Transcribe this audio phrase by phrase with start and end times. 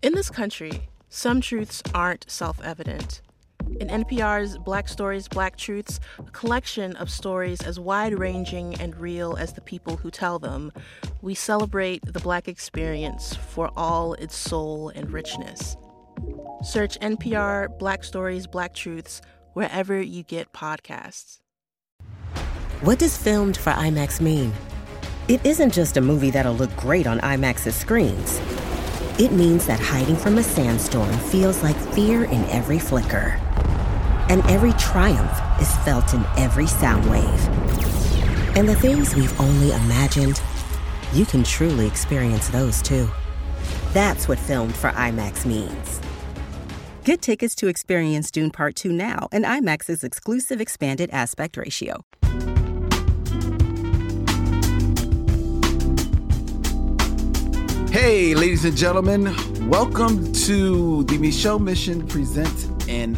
[0.00, 3.20] In this country, some truths aren't self evident.
[3.80, 9.36] In NPR's Black Stories, Black Truths, a collection of stories as wide ranging and real
[9.36, 10.70] as the people who tell them,
[11.20, 15.76] we celebrate the Black experience for all its soul and richness.
[16.62, 19.20] Search NPR Black Stories, Black Truths
[19.54, 21.38] wherever you get podcasts.
[22.82, 24.52] What does filmed for IMAX mean?
[25.26, 28.40] It isn't just a movie that'll look great on IMAX's screens.
[29.18, 33.36] It means that hiding from a sandstorm feels like fear in every flicker.
[34.28, 37.48] And every triumph is felt in every sound wave.
[38.56, 40.40] And the things we've only imagined,
[41.12, 43.10] you can truly experience those too.
[43.92, 46.00] That's what filmed for IMAX means.
[47.02, 52.04] Get tickets to experience Dune Part 2 now and IMAX's exclusive expanded aspect ratio.
[57.90, 59.34] Hey, ladies and gentlemen,
[59.66, 63.16] welcome to the Micheaux Mission Presents an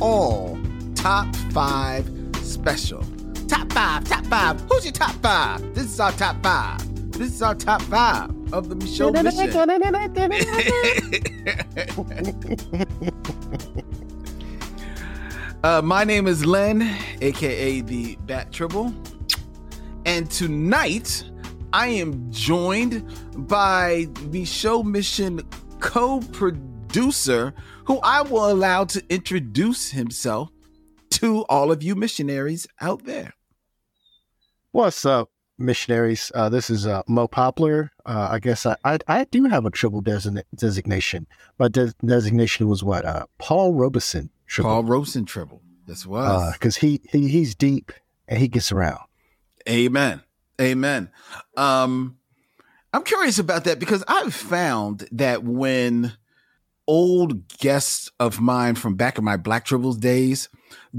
[0.00, 0.58] all
[0.94, 3.04] top five special.
[3.46, 4.58] Top five, top five.
[4.70, 5.74] Who's your top five?
[5.74, 7.12] This is our top five.
[7.12, 9.50] This is our top five of the Micheaux Mission.
[15.62, 18.94] uh, my name is Len, aka the Bat Tribble,
[20.06, 21.22] and tonight
[21.72, 23.04] I am joined
[23.48, 25.42] by the show Mission
[25.80, 27.52] co-producer,
[27.84, 30.50] who I will allow to introduce himself
[31.10, 33.34] to all of you missionaries out there.
[34.72, 36.32] What's up, missionaries?
[36.34, 37.90] Uh, this is uh, Mo Poplar.
[38.06, 41.26] Uh, I guess I, I, I do have a triple design- designation.
[41.58, 43.04] My de- designation was what?
[43.04, 44.30] Uh, Paul Robeson.
[44.46, 44.70] Triple.
[44.70, 45.60] Paul Robeson triple.
[45.86, 46.52] That's what.
[46.54, 47.92] Because he, he he's deep
[48.26, 49.00] and he gets around.
[49.68, 50.22] Amen.
[50.60, 51.10] Amen.
[51.56, 52.16] Um,
[52.92, 56.12] I'm curious about that because I've found that when
[56.86, 60.48] old guests of mine from back in my Black Tribbles days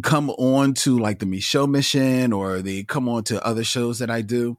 [0.03, 4.09] come on to like the Micheaux Mission or they come on to other shows that
[4.09, 4.57] I do,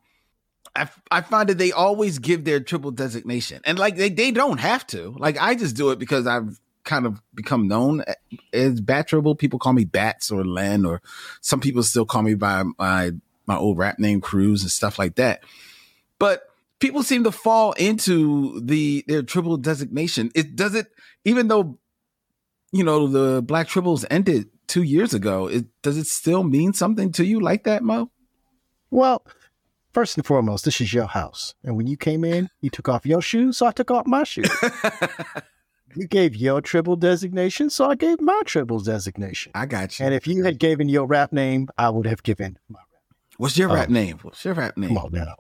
[0.75, 3.61] I, I find that they always give their triple designation.
[3.65, 5.15] And like they, they don't have to.
[5.19, 8.03] Like I just do it because I've kind of become known
[8.53, 9.37] as Bat Tribble.
[9.37, 11.01] People call me Bats or Len, or
[11.41, 13.13] some people still call me by my
[13.51, 15.43] my old rap name Cruz and stuff like that.
[16.21, 16.45] But
[16.79, 20.31] people seem to fall into the their triple designation.
[20.37, 20.87] It does it
[21.25, 21.79] even though
[22.71, 25.49] you know the Black Tribbles ended two years ago.
[25.49, 28.11] It does it still mean something to you like that, Mo?
[28.93, 29.27] Well,
[29.93, 33.05] first and foremost, this is your house, and when you came in, you took off
[33.05, 34.51] your shoes, so I took off my shoes.
[35.97, 39.51] you gave your triple designation, so I gave my triple designation.
[39.55, 40.07] I got you.
[40.07, 42.81] And if you had given your rap name, I would have given my
[43.41, 44.19] What's your rap um, name?
[44.21, 44.89] What's your rap name?
[44.89, 45.35] Come on now.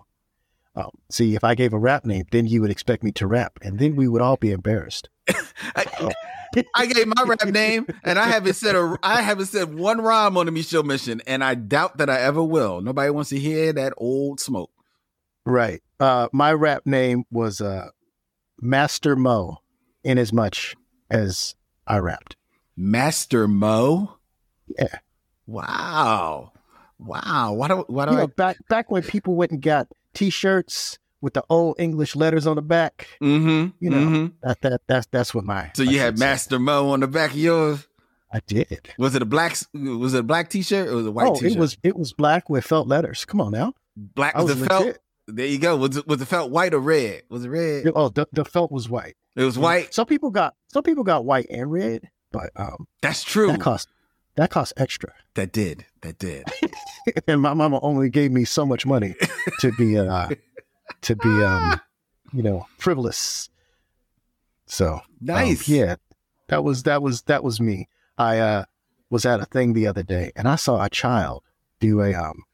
[0.74, 3.58] Um, see, if I gave a rap name, then you would expect me to rap,
[3.60, 5.10] and then we would all be embarrassed.
[5.28, 5.84] I,
[6.74, 10.38] I, gave my rap name, and I haven't said a, I haven't said one rhyme
[10.38, 12.80] on the Micheaux Mission, and I doubt that I ever will.
[12.80, 14.70] Nobody wants to hear that old smoke.
[15.44, 15.82] Right.
[15.98, 17.90] Uh, my rap name was uh,
[18.62, 19.58] Master Mo,
[20.02, 20.74] in as much
[21.10, 21.54] as
[21.86, 22.36] I rapped.
[22.78, 24.16] Master Mo.
[24.78, 25.00] Yeah.
[25.46, 26.52] Wow.
[27.00, 27.54] Wow.
[27.54, 30.98] Why do why do you I know, back back when people went and got t-shirts
[31.20, 33.08] with the old English letters on the back?
[33.22, 33.68] Mm-hmm.
[33.84, 34.26] You know, mm-hmm.
[34.42, 37.38] that that that's that's what my So you had Master Mo on the back of
[37.38, 37.86] yours?
[38.32, 38.90] I did.
[38.98, 41.34] Was it a black was it a black t-shirt or was it a white oh,
[41.34, 41.52] t-shirt?
[41.52, 43.24] it was it was black with felt letters.
[43.24, 43.74] Come on now.
[43.96, 44.98] Black was, was the felt.
[45.26, 45.76] There you go.
[45.76, 47.22] Was it, was the felt white or red?
[47.28, 47.86] Was it red?
[47.94, 49.16] Oh, the, the felt was white.
[49.36, 49.94] It was white.
[49.94, 53.48] Some people got some people got white and red, but um That's true.
[53.48, 53.88] That cost
[54.40, 55.12] that cost extra.
[55.34, 55.84] That did.
[56.00, 56.46] That did.
[57.26, 59.14] and my mama only gave me so much money
[59.60, 60.30] to be uh
[61.02, 61.78] to be um
[62.32, 63.50] you know frivolous.
[64.64, 65.68] So um, nice.
[65.68, 65.96] Um, yeah.
[66.48, 67.90] That was that was that was me.
[68.16, 68.64] I uh
[69.10, 71.42] was at a thing the other day and I saw a child
[71.78, 72.44] do a um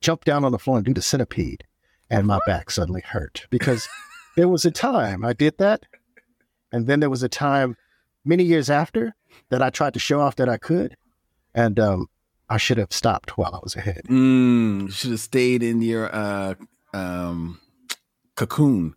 [0.00, 1.64] jump down on the floor and do the centipede
[2.08, 3.88] and my back suddenly hurt because
[4.36, 5.84] there was a time I did that
[6.70, 7.76] and then there was a time
[8.24, 9.16] many years after
[9.48, 10.96] that I tried to show off that I could
[11.58, 12.06] and um
[12.48, 14.02] I should have stopped while I was ahead.
[14.08, 16.54] Mm, should have stayed in your uh,
[16.94, 17.60] um,
[18.36, 18.94] cocoon.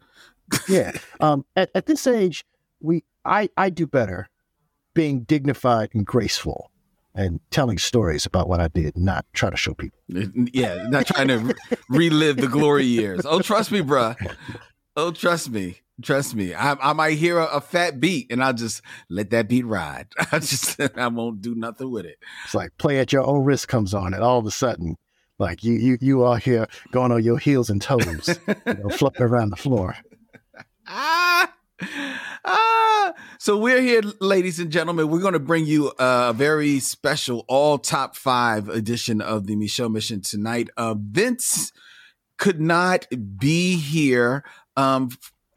[0.70, 0.94] yeah.
[1.20, 2.46] Um, at, at this age,
[2.80, 4.30] we I I do better
[4.94, 6.72] being dignified and graceful
[7.14, 10.00] and telling stories about what I did, not try to show people.
[10.08, 11.54] Yeah, not trying to
[11.90, 13.26] relive the glory years.
[13.26, 14.16] Oh, trust me, bruh.
[14.98, 15.80] Oh, trust me.
[16.02, 19.48] Trust me, I, I might hear a, a, fat beat and I'll just let that
[19.48, 20.08] beat ride.
[20.32, 22.18] I just I won't do nothing with it.
[22.46, 24.98] It's like play at your own risk comes on, and all of a sudden,
[25.38, 29.24] like you you you are here going on your heels and toes, you know, flipping
[29.24, 29.96] around the floor.
[30.88, 31.54] Ah,
[32.46, 35.10] ah, So we're here, ladies and gentlemen.
[35.10, 39.92] We're going to bring you a very special all top five edition of the Micheaux
[39.92, 40.70] Mission tonight.
[40.78, 41.72] Uh, Vince
[42.38, 43.08] could not
[43.38, 44.44] be here.
[44.76, 45.10] Um,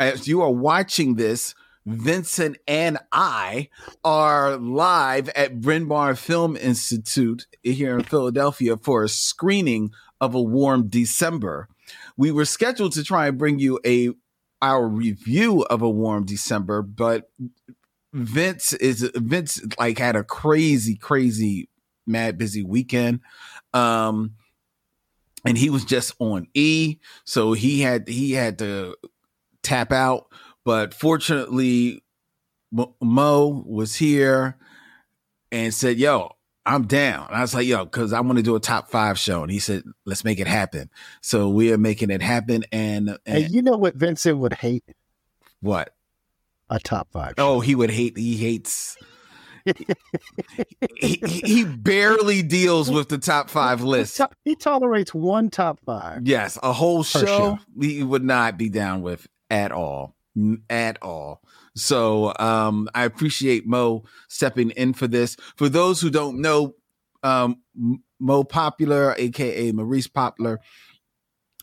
[0.04, 1.54] as you are watching this,
[1.86, 3.68] Vincent and I
[4.02, 9.90] are live at Bryn Mawr Film Institute here in Philadelphia for a screening
[10.20, 11.68] of A Warm December.
[12.16, 14.10] We were scheduled to try and bring you a
[14.62, 17.30] our review of A Warm December, but
[18.14, 21.68] Vince is Vince like had a crazy, crazy,
[22.06, 23.20] mad busy weekend.
[23.74, 24.34] Um
[25.46, 28.96] and he was just on E, so he had he had to
[29.64, 30.28] tap out
[30.64, 32.02] but fortunately,
[32.72, 34.56] Mo was here
[35.52, 36.32] and said, Yo,
[36.66, 37.26] I'm down.
[37.28, 39.42] And I was like, Yo, because I want to do a top five show.
[39.42, 40.90] And he said, Let's make it happen.
[41.20, 42.64] So we are making it happen.
[42.72, 44.84] And, and you know what Vincent would hate?
[45.60, 45.94] What?
[46.70, 47.34] A top five.
[47.36, 47.56] Oh, show.
[47.56, 48.96] Oh, he would hate, he hates.
[51.00, 54.20] he, he, barely deals with the top five list.
[54.44, 56.26] He tolerates one top five.
[56.26, 60.16] Yes, a whole show, show, he would not be down with at all
[60.68, 61.42] at all.
[61.76, 65.36] So um, I appreciate Mo stepping in for this.
[65.56, 66.74] For those who don't know,
[67.22, 67.62] um,
[68.20, 70.60] Mo Poplar, aka Maurice Poplar,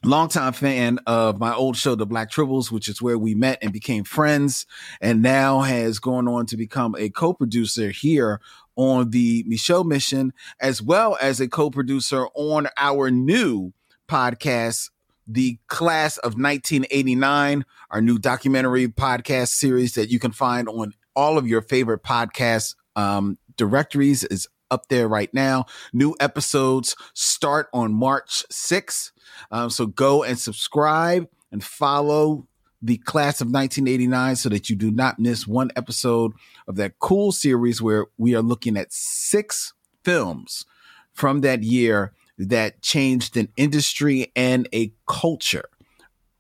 [0.04, 3.72] longtime fan of my old show, The Black Tribbles, which is where we met and
[3.72, 4.66] became friends,
[5.00, 8.42] and now has gone on to become a co-producer here
[8.76, 13.74] on the Micheaux Mission, as well as a co-producer on our new
[14.10, 14.90] podcast,
[15.34, 21.38] the class of 1989, our new documentary podcast series that you can find on all
[21.38, 25.66] of your favorite podcast um, directories is up there right now.
[25.94, 29.12] New episodes start on March 6th.
[29.52, 32.48] Um, so go and subscribe and follow
[32.82, 36.34] the class of 1989 so that you do not miss one episode
[36.68, 39.74] of that cool series where we are looking at six
[40.04, 40.66] films
[41.14, 42.14] from that year
[42.50, 45.70] that changed an industry and a culture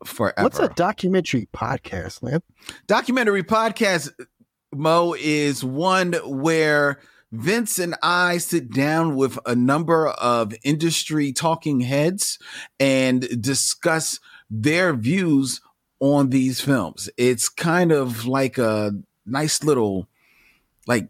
[0.05, 0.43] forever.
[0.43, 2.41] What's a documentary podcast, man?
[2.87, 4.11] Documentary podcast,
[4.73, 6.99] Mo, is one where
[7.31, 12.39] Vince and I sit down with a number of industry talking heads
[12.79, 14.19] and discuss
[14.49, 15.61] their views
[15.99, 17.09] on these films.
[17.15, 18.91] It's kind of like a
[19.25, 20.07] nice little
[20.87, 21.09] like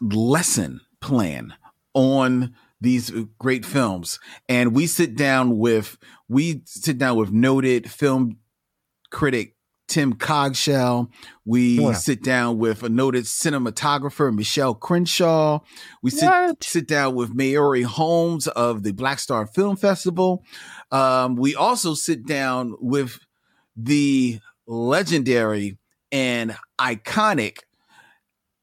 [0.00, 1.54] lesson plan
[1.92, 4.18] on these great films.
[4.48, 8.38] And we sit down with we sit down with noted film
[9.10, 9.56] critic
[9.88, 11.08] Tim Cogshell.
[11.44, 15.60] We sit down with a noted cinematographer, Michelle Crenshaw.
[16.02, 16.30] We sit,
[16.62, 20.44] sit down with Maori Holmes of the Black Star Film Festival.
[20.90, 23.20] Um, we also sit down with
[23.76, 25.78] the legendary
[26.10, 27.58] and iconic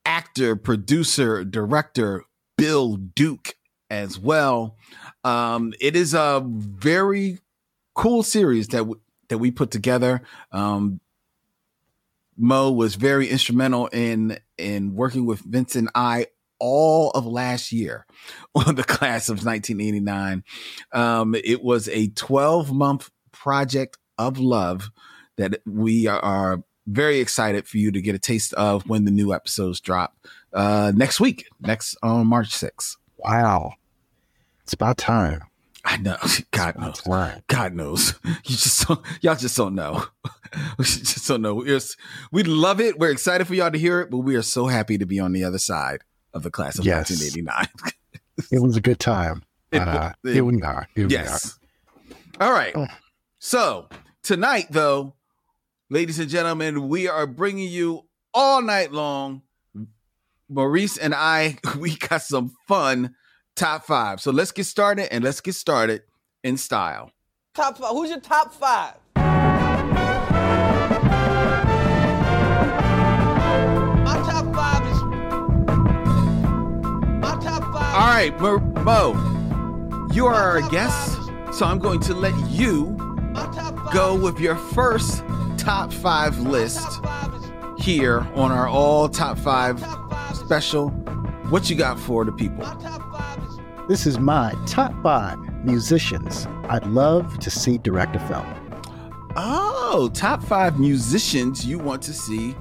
[0.06, 2.24] actor, producer, director,
[2.58, 3.56] Bill Duke
[3.94, 4.76] as well.
[5.24, 7.40] Um, it is a very
[7.94, 9.00] cool series that w-
[9.30, 10.22] that we put together.
[10.52, 11.00] Um,
[12.36, 16.28] Mo was very instrumental in in working with Vince and I
[16.60, 18.06] all of last year
[18.56, 20.44] on the class of 1989.
[20.92, 24.90] Um, it was a 12 month project of love
[25.38, 29.34] that we are very excited for you to get a taste of when the new
[29.34, 30.16] episodes drop
[30.54, 32.98] uh, next week, next on March 6th.
[33.18, 33.74] Wow.
[34.64, 35.42] It's about time.
[35.86, 36.18] I know.
[36.52, 37.02] God knows.
[37.48, 38.14] God knows.
[38.46, 40.06] You just don't, y'all just don't know.
[40.78, 41.56] we just don't know.
[41.56, 41.80] We're,
[42.32, 43.00] we love it.
[43.00, 45.32] We're excited for y'all to hear it, but we are so happy to be on
[45.32, 46.02] the other side
[46.34, 47.10] of the class of yes.
[47.10, 47.68] 1989.
[48.52, 49.44] it was a good time.
[49.72, 50.88] It, uh, it, it, not.
[50.96, 51.58] It yes.
[52.40, 52.74] All right.
[52.76, 52.88] Oh.
[53.40, 53.88] So
[54.24, 55.16] tonight, though,
[55.90, 59.42] ladies and gentlemen, we are bringing you all night long.
[60.50, 63.16] Maurice and I, we got some fun
[63.56, 64.20] top five.
[64.22, 66.04] So let's get started and let's get started
[66.44, 67.12] in style.
[67.56, 67.92] Top five.
[67.92, 68.96] Who's your top five?
[74.04, 75.02] My top five is.
[77.22, 77.96] My top five.
[77.96, 81.18] All right, Mo, you are our guest,
[81.54, 82.98] so I'm going to let you
[83.94, 85.24] go with your first
[85.58, 87.00] top five list
[87.78, 89.80] here on our all top five
[90.34, 90.90] special.
[91.50, 92.66] What you got for the people?
[93.88, 98.46] This is my top five musicians I'd love to see direct a film.
[99.36, 102.56] Oh, top five musicians you want to see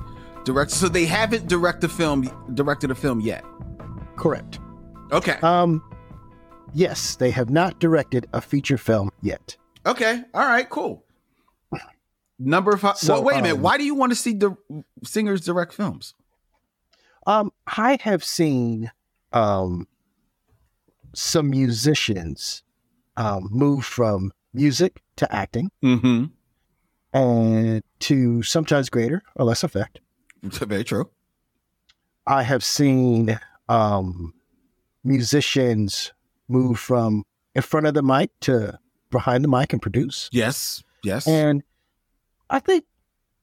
[0.45, 0.73] direct.
[0.73, 2.23] So they haven't directed a film,
[2.55, 3.45] directed a film yet.
[4.17, 4.59] Correct.
[5.13, 5.39] Okay.
[5.43, 5.83] Um,
[6.75, 9.57] yes, they have not directed a feature film yet.
[9.87, 10.23] Okay.
[10.35, 10.69] All right.
[10.69, 11.05] Cool.
[12.39, 12.97] Number five.
[12.97, 13.57] So, well, wait a minute.
[13.57, 14.57] Um, Why do you want to see the
[15.05, 16.15] singers direct films?
[17.29, 18.91] Um, I have seen
[19.33, 19.87] um
[21.15, 22.63] some musicians
[23.17, 26.25] um move from music to acting Mm-hmm.
[27.13, 30.01] and to sometimes greater or less effect.
[30.43, 31.11] Very true.
[32.27, 33.39] I have seen
[33.69, 34.35] um
[35.05, 36.13] musicians
[36.49, 38.79] move from in front of the mic to
[39.11, 40.29] behind the mic and produce.
[40.33, 40.83] Yes.
[41.05, 41.27] Yes.
[41.29, 41.63] And
[42.49, 42.85] I think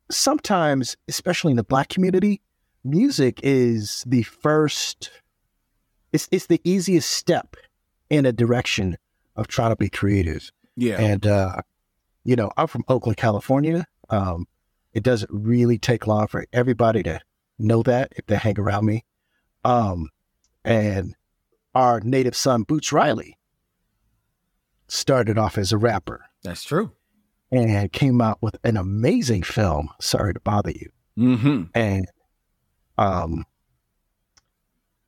[0.09, 2.41] sometimes, especially in the black community,
[2.83, 5.11] music is the first
[6.11, 7.55] it's it's the easiest step
[8.09, 8.97] in a direction
[9.35, 10.51] of trying to be creative.
[10.75, 10.99] yeah.
[10.99, 11.61] And uh,
[12.23, 13.85] you know, I'm from Oakland, California.
[14.09, 14.47] Um,
[14.93, 17.21] it doesn't really take long for everybody to
[17.57, 19.05] know that if they hang around me.
[19.63, 20.09] Um,
[20.63, 21.15] and
[21.75, 23.37] our native son, Boots Riley,
[24.87, 26.91] started off as a rapper That's true.
[27.51, 29.89] and came out with an amazing film.
[29.99, 30.89] Sorry to bother you.
[31.17, 31.63] Mm-hmm.
[31.75, 32.07] And,
[32.97, 33.45] um,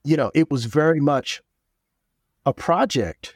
[0.03, 1.41] you know, it was very much
[2.45, 3.35] a project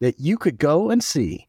[0.00, 1.48] that you could go and see,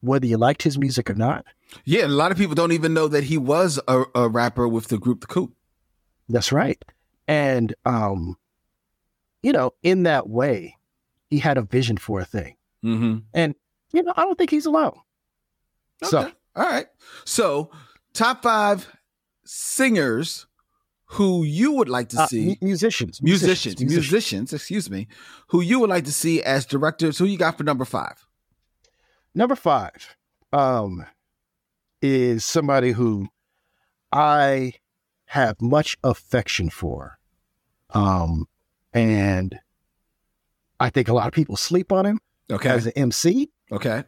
[0.00, 1.44] whether you liked his music or not.
[1.84, 4.88] Yeah, a lot of people don't even know that he was a, a rapper with
[4.88, 5.52] the group The Coup.
[6.28, 6.82] That's right.
[7.28, 8.36] And, um,
[9.42, 10.76] you know, in that way,
[11.30, 12.56] he had a vision for a thing.
[12.84, 13.18] Mm-hmm.
[13.32, 13.54] And,
[13.92, 14.98] you know, I don't think he's alone.
[16.02, 16.86] So, all right.
[17.24, 17.70] So,
[18.12, 18.88] top five
[19.44, 20.46] singers
[21.12, 25.08] who you would like to uh, see, mu- musicians, musicians, musicians, excuse me,
[25.48, 27.18] who you would like to see as directors.
[27.18, 28.26] Who you got for number five?
[29.34, 30.16] Number five
[30.52, 31.04] um,
[32.00, 33.28] is somebody who
[34.10, 34.74] I
[35.26, 37.18] have much affection for.
[37.90, 38.46] Um,
[38.94, 39.58] and
[40.80, 42.68] I think a lot of people sleep on him Okay.
[42.70, 44.04] as an MC, Okay.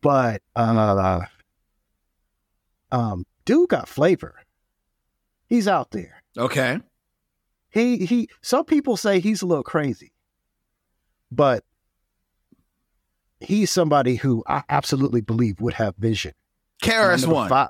[0.00, 1.20] but uh,
[2.90, 4.36] um, dude got flavor.
[5.48, 6.22] He's out there.
[6.38, 6.78] Okay.
[7.70, 8.28] He he.
[8.40, 10.12] Some people say he's a little crazy,
[11.30, 11.64] but
[13.40, 16.32] he's somebody who I absolutely believe would have vision.
[16.82, 17.48] KRS One.
[17.48, 17.68] five-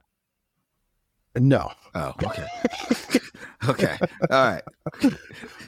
[1.37, 2.47] No, Oh, okay.
[3.69, 3.97] okay.
[4.31, 4.63] All right.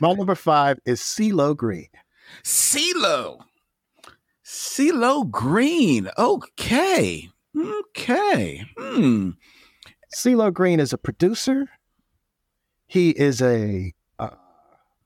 [0.00, 1.88] my number five is CeeLo Green.
[2.45, 3.40] CeeLo.
[4.45, 6.09] CeeLo Green.
[6.19, 7.30] Okay.
[7.57, 8.64] Okay.
[8.76, 9.30] Hmm.
[10.14, 11.66] CeeLo Green is a producer.
[12.91, 14.31] He is a uh,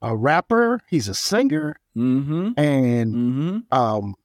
[0.01, 0.81] a rapper.
[0.89, 2.51] He's a singer, Mm-hmm.
[2.57, 3.57] and Mm-hmm.
[3.77, 4.15] um,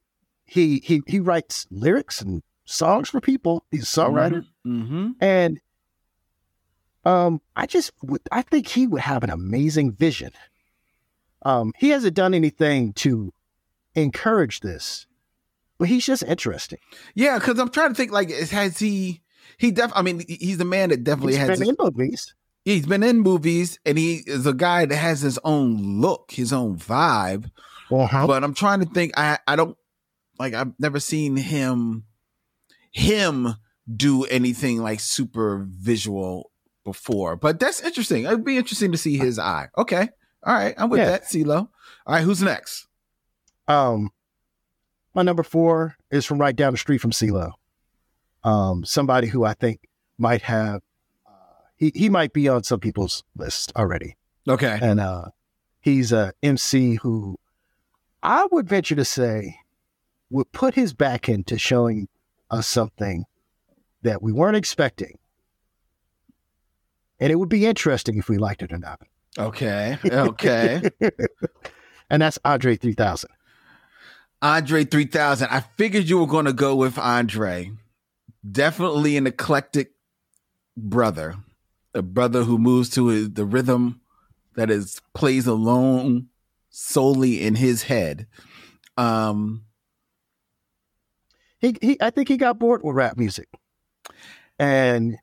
[0.47, 3.65] he he he writes lyrics and songs for people.
[3.71, 5.11] He's a songwriter, Mm-hmm.
[5.21, 5.61] and
[7.05, 10.33] um, I just would, I think he would have an amazing vision.
[11.43, 13.33] Um, he hasn't done anything to
[13.95, 15.07] encourage this,
[15.79, 16.79] but he's just interesting.
[17.15, 18.11] Yeah, because I'm trying to think.
[18.13, 19.21] Like, has he?
[19.59, 19.91] He def.
[19.95, 21.59] I mean, he's the man that definitely He's has.
[21.59, 22.35] been in movies.
[22.65, 26.53] He's been in movies, and he is a guy that has his own look, his
[26.53, 27.51] own vibe.
[27.91, 28.27] Uh-huh.
[28.27, 29.13] But I'm trying to think.
[29.17, 29.77] I I don't
[30.39, 30.55] like.
[30.55, 32.05] I've never seen him
[32.93, 33.55] him
[33.93, 36.51] do anything like super visual
[36.85, 37.37] before.
[37.37, 38.25] But that's interesting.
[38.25, 39.69] It'd be interesting to see his eye.
[39.77, 40.09] Okay.
[40.45, 40.75] All right.
[40.79, 41.07] I'm with Yeah.
[41.11, 41.57] that, CeeLo.
[41.59, 41.69] All
[42.07, 42.23] right.
[42.23, 42.87] Who's next?
[43.69, 44.11] Um,
[45.15, 47.53] my number four is from right down the street from CeeLo.
[48.43, 49.81] Um, somebody who I think
[50.19, 50.81] might have,
[51.81, 54.17] he he might be on some people's list already,
[54.49, 54.79] Okay.
[54.81, 55.31] and uh,
[55.81, 57.37] he's a MC who
[58.23, 59.57] I would venture to say
[60.31, 62.07] would put his back into showing
[62.51, 63.25] us something
[64.03, 65.19] that we weren't expecting,
[67.19, 69.01] and it would be interesting if we liked it or not.
[69.39, 69.99] Okay.
[70.05, 70.83] Okay.
[72.11, 73.31] and that's Andre three thousand.
[74.43, 75.49] Andre 3000.
[75.51, 77.73] I figured you were going to go with Andre.
[78.51, 79.93] Definitely an eclectic
[80.79, 81.35] brother,
[81.95, 84.01] a brother who moves to his, the rhythm
[84.55, 86.29] that is plays alone
[86.71, 88.27] solely in his head.
[88.97, 89.65] Um,
[91.59, 93.49] he, he I think he got bored with rap music.
[94.59, 95.19] And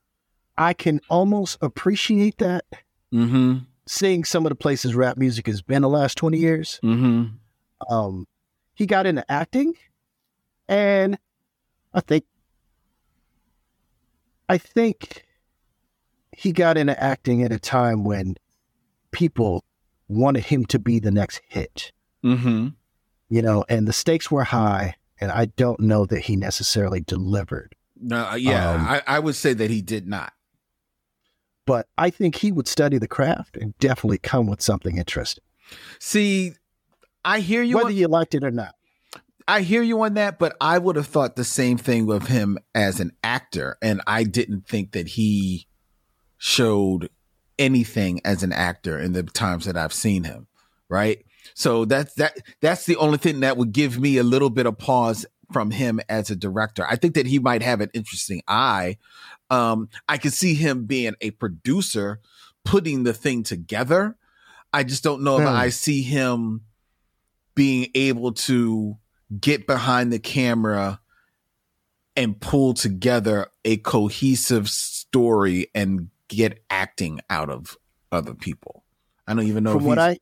[0.57, 2.65] I can almost appreciate that
[3.13, 6.79] mm-hmm, seeing some of the places rap music has been the last 20 years.
[6.83, 7.93] mm-hmm.
[7.93, 8.27] Um
[8.74, 9.74] he got into acting
[10.67, 11.17] and
[11.93, 12.25] I think
[14.50, 15.26] I think
[16.39, 18.36] he got into acting at a time when
[19.12, 19.65] people
[20.08, 21.91] wanted him to be the next hit,
[22.24, 22.67] Mm-hmm.
[23.29, 27.74] you know, and the stakes were high and I don't know that he necessarily delivered.
[28.00, 30.32] No, uh, yeah, Um, I, I would say that he did not.
[31.65, 35.44] but I think he would study the craft and definitely come with something interesting,
[36.00, 36.53] See,
[37.25, 37.75] I hear you.
[37.77, 38.75] whether on, you liked it or not.
[39.48, 42.58] I hear you on that, but I would have thought the same thing with him
[42.75, 45.66] as an actor, and I didn't think that he
[46.38, 47.10] showed
[47.60, 50.48] anything as an actor in the times that I've seen him,
[50.89, 51.24] right?
[51.53, 54.77] So that's that that's the only thing that would give me a little bit of
[54.77, 56.86] pause from him as a director.
[56.88, 58.98] I think that he might have an interesting eye.
[59.50, 62.20] Um, I could see him being a producer,
[62.65, 64.17] putting the thing together.
[64.74, 65.56] I just don't know if Hmm.
[65.56, 66.62] I see him
[67.56, 68.98] being able to
[69.39, 71.00] get behind the camera
[72.15, 77.77] and pull together a cohesive story and get acting out of
[78.12, 78.84] other people.
[79.27, 80.17] I don't even know from if what he's, I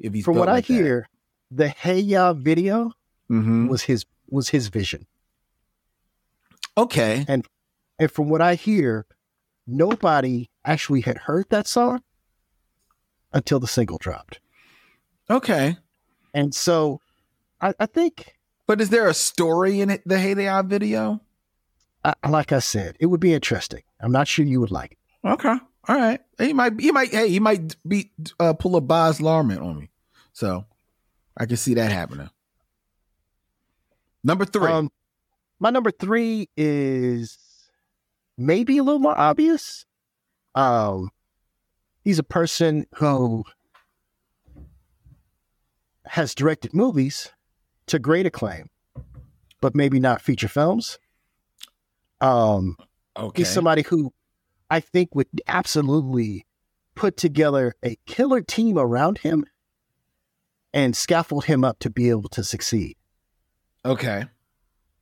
[0.00, 0.72] if he's from what I like that.
[0.74, 1.08] hear,
[1.50, 2.92] the Hey Ya video
[3.30, 3.68] Mhm.
[3.68, 5.06] was his was his vision.
[6.76, 7.24] Okay.
[7.28, 7.46] And
[8.10, 9.06] from what I hear,
[9.66, 12.02] nobody actually had heard that song
[13.32, 14.40] until the single dropped.
[15.30, 15.76] Okay.
[16.34, 17.00] And so
[17.60, 18.34] I, I think,
[18.66, 21.20] But is there a story in it, the Hey They Are video?
[22.04, 23.82] I, like I said, it would be interesting.
[24.00, 24.98] I'm not sure you would like it.
[25.26, 25.56] Okay.
[25.88, 26.20] All right.
[26.38, 29.90] He might he might hey, he might be uh, pull a Baz Luhrmann on me.
[30.32, 30.64] So
[31.36, 32.30] I can see that happening.
[34.22, 34.70] Number three.
[34.70, 34.90] Um,
[35.58, 37.38] my number three is
[38.36, 39.86] maybe a little more obvious.
[40.54, 41.10] Um,
[42.02, 43.44] he's a person who
[46.04, 47.30] has directed movies
[47.86, 48.68] to great acclaim,
[49.60, 50.98] but maybe not feature films.
[52.20, 52.76] Um,
[53.16, 53.42] okay.
[53.42, 54.12] he's somebody who
[54.70, 56.46] I think would absolutely
[56.94, 59.44] put together a killer team around him
[60.72, 62.96] and scaffold him up to be able to succeed
[63.84, 64.24] okay.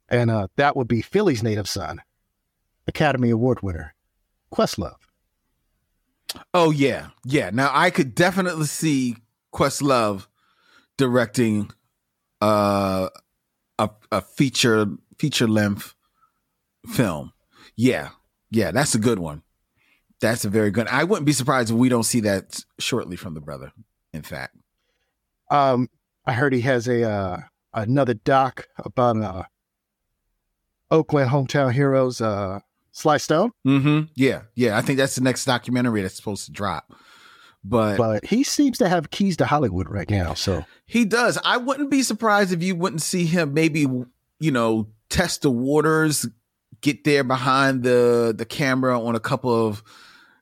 [0.09, 2.03] and uh, that would be Philly's native son,
[2.87, 3.95] Academy Award winner,
[4.53, 4.97] Questlove.
[6.53, 7.09] Oh yeah.
[7.25, 7.51] Yeah.
[7.53, 9.17] Now I could definitely see
[9.53, 10.27] Questlove
[10.97, 11.71] directing
[12.41, 13.09] uh
[13.79, 15.95] a a feature feature length
[16.89, 17.33] film.
[17.77, 18.11] Yeah.
[18.51, 19.43] Yeah, that's a good one.
[20.25, 20.89] That's a very good.
[20.89, 23.73] I wouldn't be surprised if we don't see that shortly from the brother.
[24.13, 24.57] In fact.
[25.51, 25.89] Um,
[26.25, 27.39] I heard he has a uh,
[27.75, 29.43] another doc about uh,
[30.91, 32.61] Oakland hometown heroes, uh,
[32.93, 34.05] Sly Stone, Mm-hmm.
[34.15, 34.79] Yeah, yeah.
[34.79, 36.93] I think that's the next documentary that's supposed to drop.
[37.65, 40.35] But, but he seems to have keys to Hollywood right now.
[40.35, 41.39] So he does.
[41.45, 43.81] I wouldn't be surprised if you wouldn't see him maybe,
[44.39, 46.27] you know, test the waters,
[46.83, 49.83] get there behind the the camera on a couple of,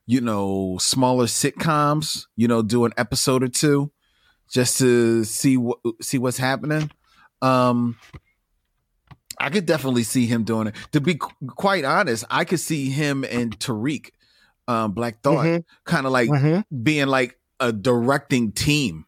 [0.05, 3.91] you know, smaller sitcoms, you know, do an episode or two
[4.49, 6.91] just to see what see what's happening.
[7.41, 7.97] Um
[9.39, 10.75] I could definitely see him doing it.
[10.91, 14.09] To be qu- quite honest, I could see him and Tariq,
[14.67, 15.63] um, Black Thought, Mhm.
[15.85, 16.63] kind of like Mhm.
[16.83, 19.05] being like a directing team,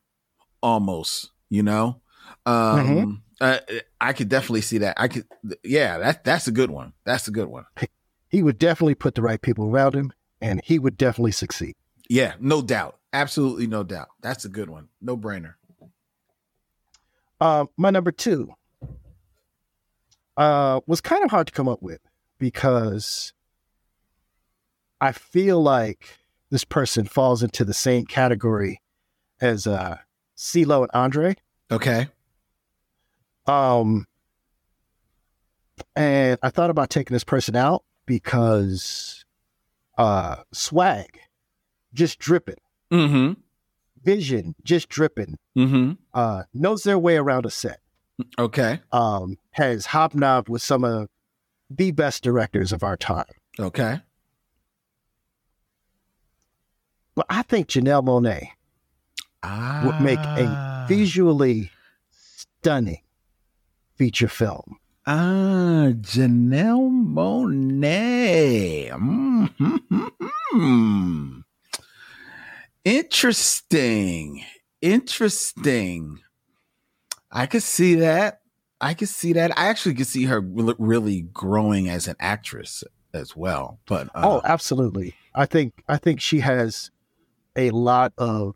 [0.62, 1.31] almost.
[1.49, 2.01] You know,
[2.47, 3.60] um, uh,
[4.01, 4.95] I could definitely see that.
[4.99, 5.25] I could,
[5.63, 6.93] yeah, that that's a good one.
[7.05, 7.65] That's a good one.
[8.29, 11.76] he would definitely put the right people around him, and he would definitely succeed.
[12.10, 14.10] Yeah, no doubt, absolutely no doubt.
[14.21, 14.89] That's a good one.
[15.02, 15.56] No brainer.
[17.41, 18.54] Uh, my number two
[20.38, 22.00] uh, was kind of hard to come up with
[22.39, 23.34] because
[25.02, 26.17] I feel like
[26.50, 28.82] this person falls into the same category
[29.41, 29.98] as uh,
[30.38, 31.36] CeeLo and Andre.
[31.71, 32.08] Okay.
[33.48, 34.08] Um,
[35.95, 39.24] and I thought about taking this person out because
[39.97, 41.19] uh, swag
[41.93, 42.55] just dripping,
[42.91, 43.34] Mm-hmm.
[44.03, 45.93] vision just dripping, Mm-hmm.
[46.13, 47.79] uh, knows their way around a set.
[48.39, 48.79] Okay.
[48.93, 51.10] um, has hobnobbed with some of
[51.69, 53.25] the best directors of our time.
[53.60, 53.99] Okay.
[57.15, 58.49] But I think Janelle Monáe
[59.86, 60.86] would make Ah.
[60.86, 61.71] a visually
[62.12, 63.01] stunning
[63.95, 64.77] feature film.
[65.07, 68.89] Ah, Janelle Monáe.
[70.51, 71.39] Mm-hmm.
[72.83, 74.43] Interesting.
[74.81, 76.19] Interesting.
[77.31, 78.41] I could see that.
[78.81, 79.57] I could see that.
[79.57, 83.79] I actually could see her really growing as an actress as well.
[83.85, 85.15] But uh, oh, absolutely.
[85.33, 86.91] I think I think she has
[87.55, 88.55] a lot of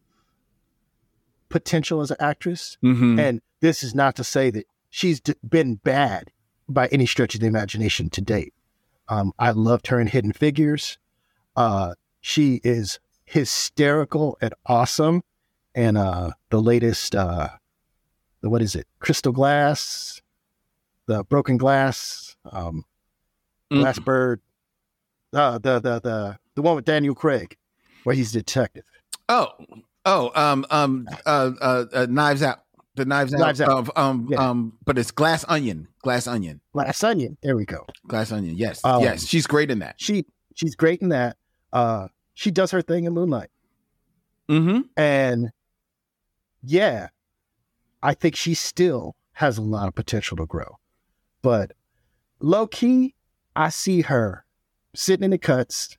[1.49, 2.77] potential as an actress.
[2.83, 3.19] mhm.
[3.19, 6.31] And this is not to say that she's been bad
[6.69, 8.53] by any stretch of the imagination to date.
[9.07, 10.97] Um, I loved her in Hidden Figures.
[11.55, 15.23] Uh, she is hysterical and awesome.
[15.75, 17.49] And uh, the latest, uh,
[18.41, 18.87] the what is it?
[18.99, 20.21] Crystal Glass,
[21.05, 22.85] the Broken Glass, um,
[23.71, 23.81] Mm.
[23.81, 24.41] Glass Bird,
[25.31, 27.55] uh, the the the the one with Daniel Craig,
[28.03, 28.83] where he's a detective.
[29.29, 29.49] Oh,
[30.05, 32.63] oh, um, um, uh, uh, uh, Knives Out.
[32.95, 33.39] The Knives Out.
[33.39, 33.69] Knives Out.
[33.69, 34.49] Of, um, Yeah.
[34.49, 35.87] um, but it's Glass Onion.
[36.01, 36.59] Glass Onion.
[36.73, 37.37] Glass Onion.
[37.41, 37.85] There we go.
[38.07, 38.55] Glass Onion.
[38.57, 39.95] Yes, Um, yes, she's great in that.
[39.97, 40.25] she
[40.55, 41.37] she's great in that.
[41.71, 43.49] Uh, she does her thing in Moonlight.
[44.49, 44.81] Mm-hmm.
[44.97, 45.51] And
[46.63, 47.09] yeah,
[48.01, 50.77] I think she still has a lot of potential to grow.
[51.41, 51.71] But
[52.41, 53.13] low key,
[53.55, 54.43] I see her
[54.95, 55.97] sitting in the cuts,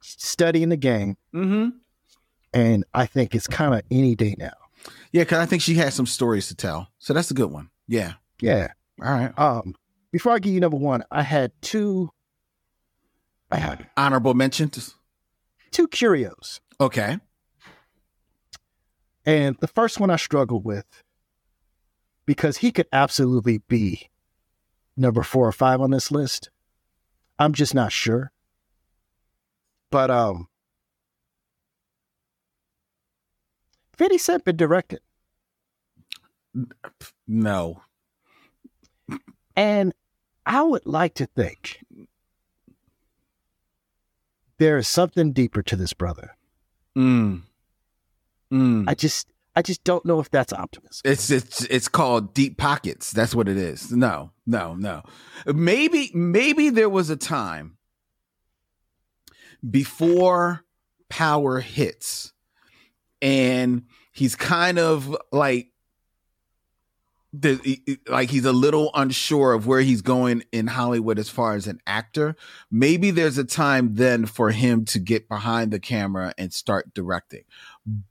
[0.00, 1.76] studying the game, Mm-hmm.
[2.52, 4.52] And I think it's kind of any day now.
[5.12, 6.88] Yeah, because I think she has some stories to tell.
[6.98, 7.70] So that's a good one.
[7.86, 8.14] Yeah.
[8.40, 8.68] Yeah.
[9.02, 9.38] All right.
[9.38, 9.74] Um,
[10.10, 12.10] before I give you number one, I had two.
[13.50, 14.94] I had Honorable mentions.
[15.70, 17.18] two curios, Okay.
[19.26, 20.86] and the first one I struggled with
[22.26, 24.08] because he could absolutely be
[24.96, 26.50] number four or five on this list.
[27.38, 28.32] I'm just not sure.
[29.90, 30.48] But um,
[33.96, 35.00] Fifty Cent been directed,
[37.26, 37.82] No.
[39.54, 39.92] and
[40.46, 41.84] I would like to think
[44.58, 46.36] there is something deeper to this brother.
[46.96, 47.42] Mm.
[48.52, 48.84] Mm.
[48.88, 51.02] I just I just don't know if that's optimism.
[51.04, 53.10] It's it's it's called deep pockets.
[53.12, 53.92] That's what it is.
[53.92, 55.02] No, no, no.
[55.46, 57.76] Maybe maybe there was a time
[59.68, 60.64] before
[61.08, 62.32] power hits
[63.22, 65.68] and he's kind of like
[67.32, 71.66] the like he's a little unsure of where he's going in Hollywood as far as
[71.66, 72.36] an actor.
[72.70, 77.44] Maybe there's a time then for him to get behind the camera and start directing.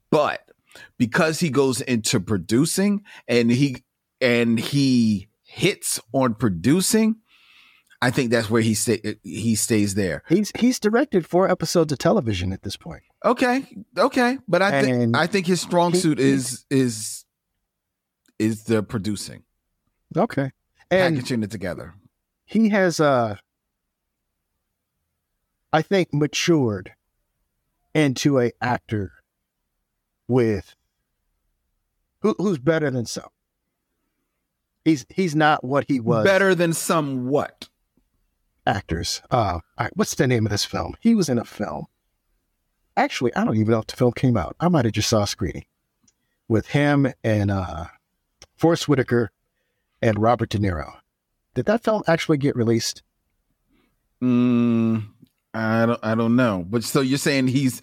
[0.09, 0.49] But
[0.97, 3.83] because he goes into producing and he
[4.19, 7.17] and he hits on producing,
[8.03, 10.23] I think that's where he stay he stays there.
[10.27, 13.03] He's he's directed four episodes of television at this point.
[13.23, 13.65] Okay,
[13.97, 17.25] okay, but I think I think his strong he- suit is is
[18.39, 19.43] is the producing,
[20.17, 20.51] Okay.
[20.89, 21.93] And packaging it together.
[22.45, 23.37] he has uh
[25.71, 26.93] I think matured
[27.93, 29.13] into a actor
[30.27, 30.75] with
[32.21, 33.29] who, who's better than some.
[34.83, 37.69] He's he's not what he was Better than some what?
[38.71, 39.21] Actors.
[39.29, 39.59] Uh
[39.93, 40.95] what's the name of this film?
[40.99, 41.85] He was in a film.
[42.97, 44.55] Actually, I don't even know if the film came out.
[44.59, 45.65] I might have just saw a screening
[46.47, 47.85] with him and uh
[48.55, 49.31] Forest Whitaker
[50.01, 50.93] and Robert De Niro.
[51.53, 53.03] Did that film actually get released?
[54.21, 55.07] Mm,
[55.53, 56.65] I don't I don't know.
[56.69, 57.81] But so you're saying he's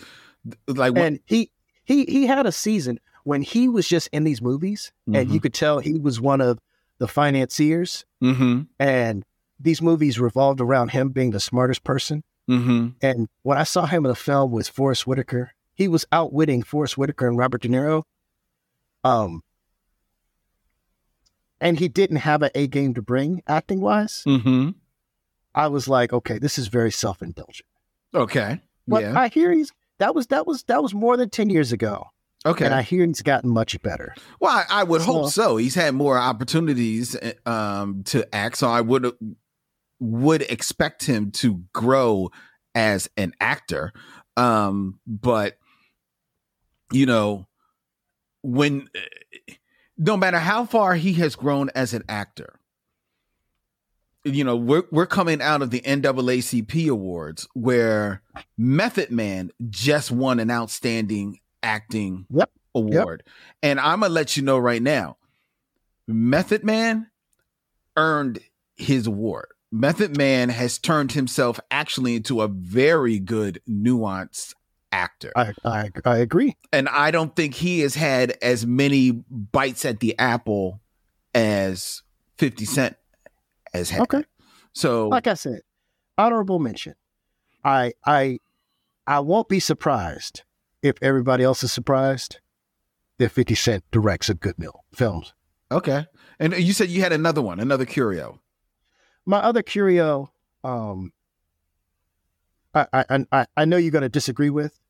[0.66, 1.02] like what?
[1.02, 1.50] and he
[1.84, 5.52] he he had a season when he was just in these movies and you could
[5.52, 6.58] tell he was one of
[6.98, 8.62] the financiers Mm-hmm.
[8.80, 9.24] and
[9.60, 12.88] these movies revolved around him being the smartest person Mm-hmm.
[13.02, 16.96] and when i saw him in the film with forest whitaker he was outwitting forest
[16.96, 18.04] whitaker and robert de niro
[19.04, 19.42] um
[21.60, 24.70] and he didn't have an a game to bring acting wise Mm-hmm.
[25.54, 27.66] i was like okay this is very self-indulgent
[28.14, 28.60] Okay.
[28.86, 29.20] but yeah.
[29.20, 32.06] i hear he's that was that was that was more than 10 years ago
[32.46, 32.64] Okay.
[32.64, 35.56] and i hear he's gotten much better Well, I, I would So- hope so.
[35.58, 39.12] He's had more opportunities um, to act, so I would
[40.00, 42.30] would expect him to grow
[42.74, 43.92] as an actor.
[44.36, 45.58] Um, but
[46.92, 47.46] you know,
[48.42, 48.88] when
[49.96, 52.60] no matter how far he has grown as an actor,
[54.24, 58.22] you know, we're we're coming out of the NAACP awards where
[58.56, 62.50] Method Man just won an outstanding acting Yep.
[62.74, 63.24] award.
[63.62, 65.16] And I'm gonna let you know right now,
[66.06, 67.08] Method Man
[67.96, 68.40] earned
[68.76, 69.48] his award.
[69.70, 74.54] Method Man has turned himself actually into a very good nuanced
[74.90, 75.30] actor.
[75.36, 76.56] I, I I agree.
[76.72, 80.80] and I don't think he has had as many bites at the apple
[81.34, 82.02] as
[82.38, 82.96] 50 Cent
[83.74, 84.02] has had.
[84.02, 84.24] Okay.
[84.72, 85.60] So Like I said,
[86.16, 86.94] honorable mention.
[87.64, 88.38] I I
[89.06, 90.42] I won't be surprised
[90.82, 92.40] if everybody else is surprised
[93.18, 95.34] that 50 Cent directs a good meal films.
[95.70, 96.06] okay.
[96.40, 98.40] And you said you had another one, another curio.
[99.28, 100.32] My other curio,
[100.64, 101.12] um
[102.74, 104.80] I I I, I know you're gonna disagree with.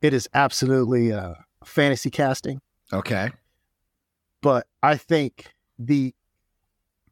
[0.00, 3.30] It is absolutely uh fantasy casting, Okay.
[4.40, 6.14] but I think the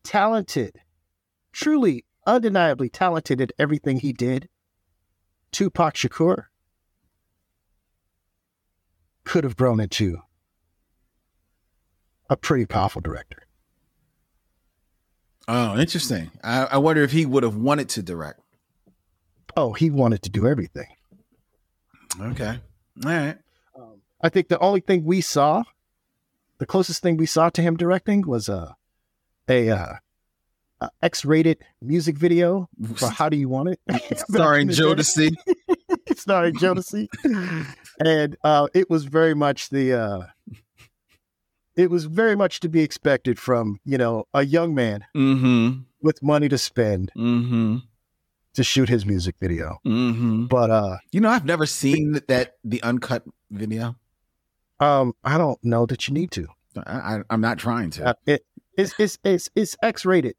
[0.03, 0.81] talented,
[1.53, 4.49] truly undeniably talented at everything he did,
[5.53, 6.47] Tupac Shakur
[9.25, 10.19] could have grown into
[12.31, 13.43] a pretty powerful director.
[15.47, 16.31] Oh, interesting.
[16.43, 18.41] I, I wonder if he would have wanted to direct.
[19.57, 20.87] Oh, he wanted to do everything.
[22.21, 22.59] Okay.
[23.05, 23.37] All right.
[23.77, 25.63] Um, I think the only thing we saw,
[26.59, 28.77] the closest thing we saw to him directing was a
[29.49, 29.93] a, uh,
[30.81, 34.83] a X-rated music video for "How Do You Want It," Starring in the day.
[34.83, 35.37] Jodeci.
[36.17, 37.09] starring Jodeci,
[38.01, 39.93] and uh, it was very much the.
[39.93, 40.27] Uh,
[41.77, 45.81] it was very much to be expected from you know a young man Mm-hmm.
[46.03, 47.79] with money to spend Mm-hmm.
[48.55, 49.79] to shoot his music video.
[49.87, 50.47] Mm-hmm.
[50.47, 53.97] But uh, You know, I've never seen that the uncut video.
[54.81, 56.47] um, I don't know that you need to.
[56.87, 58.09] I, I I'm not trying to.
[58.09, 58.45] Uh, it,
[58.77, 60.35] it's it's it's it's X rated,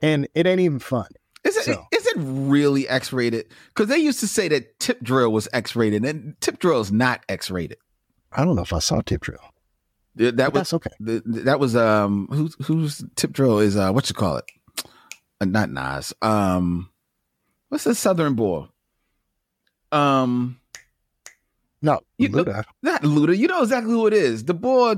[0.00, 1.08] and it ain't even fun.
[1.44, 3.46] Is it So- is it really X rated?
[3.68, 6.90] Because they used to say that Tip Drill was X rated, and Tip Drill is
[6.90, 7.76] not X rated.
[8.32, 9.38] I don't know if I saw Tip Drill.
[10.16, 10.90] That But was that's okay.
[11.04, 14.44] th- th- that was um who's who's Tip Drill is uh what you call it?
[15.40, 16.12] Uh, not Nas.
[16.22, 16.90] Um,
[17.68, 18.66] what's the Southern boy?
[19.92, 20.60] Um,
[21.82, 22.64] No, You Luda.
[22.82, 23.36] not Luda.
[23.36, 24.44] You know exactly who it is.
[24.44, 24.94] The boy.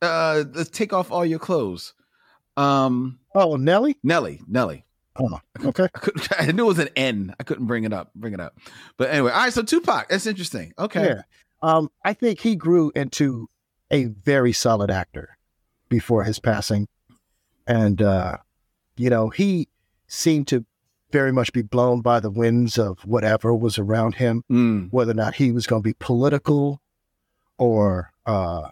[0.00, 1.94] Uh, let's take off all your clothes.
[2.56, 3.96] Um, Oh, Nelly.
[4.02, 4.40] Nelly.
[4.48, 4.84] Nelly.
[5.16, 5.86] Oh, okay.
[5.94, 6.08] I,
[6.48, 7.34] I knew it was an N.
[7.38, 8.12] I couldn't bring it up.
[8.14, 8.56] Bring it up.
[8.96, 9.52] But anyway, all right.
[9.52, 10.08] So Tupac.
[10.08, 10.72] That's interesting.
[10.78, 11.04] Okay.
[11.04, 11.22] Yeah.
[11.62, 13.48] Um, I think he grew into
[13.90, 15.36] a very solid actor
[15.88, 16.86] before his passing.
[17.66, 18.36] And uh,
[18.96, 19.68] you know, he
[20.06, 20.64] seemed to
[21.12, 24.92] very much be blown by the winds of whatever was around him, Mm.
[24.92, 26.80] whether or not he was gonna be political
[27.58, 28.68] or uh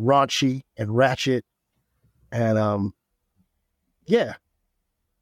[0.00, 1.44] raunchy and ratchet.
[2.32, 2.94] And um
[4.06, 4.34] yeah.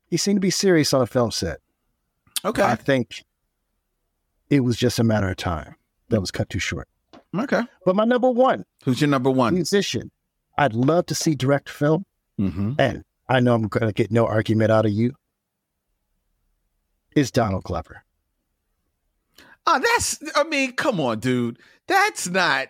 [0.08, 1.58] He seemed to be serious on a film set.
[2.44, 2.62] Okay.
[2.62, 3.24] I think
[4.48, 5.74] it was just a matter of time
[6.10, 6.88] that was cut too short.
[7.40, 7.62] Okay.
[7.84, 9.54] But my number one Who's your number one?
[9.54, 10.10] musician,
[10.58, 12.04] I'd love to see direct film,
[12.40, 12.72] Mm-hmm.
[12.78, 15.14] and I know I'm going to get no argument out of you.
[17.14, 18.04] Is Donald Glover?
[19.66, 20.20] Oh, that's.
[20.36, 21.58] I mean, come on, dude.
[21.88, 22.68] That's not.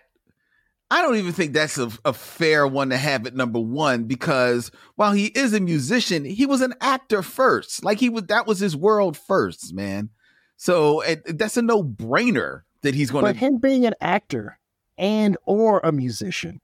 [0.89, 4.71] I don't even think that's a, a fair one to have at number one because
[4.95, 7.85] while he is a musician, he was an actor first.
[7.85, 10.11] Like he was, that was his world first, man.
[10.57, 13.39] So it, that's a no brainer that he's going But to.
[13.39, 14.59] him being an actor
[14.99, 16.61] and or a musician,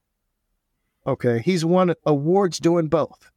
[1.07, 3.31] okay, he's won awards doing both.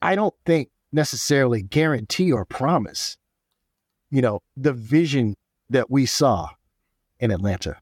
[0.00, 3.16] I don't think necessarily guarantee or promise,
[4.10, 5.34] you know, the vision
[5.70, 6.50] that we saw
[7.18, 7.78] in Atlanta.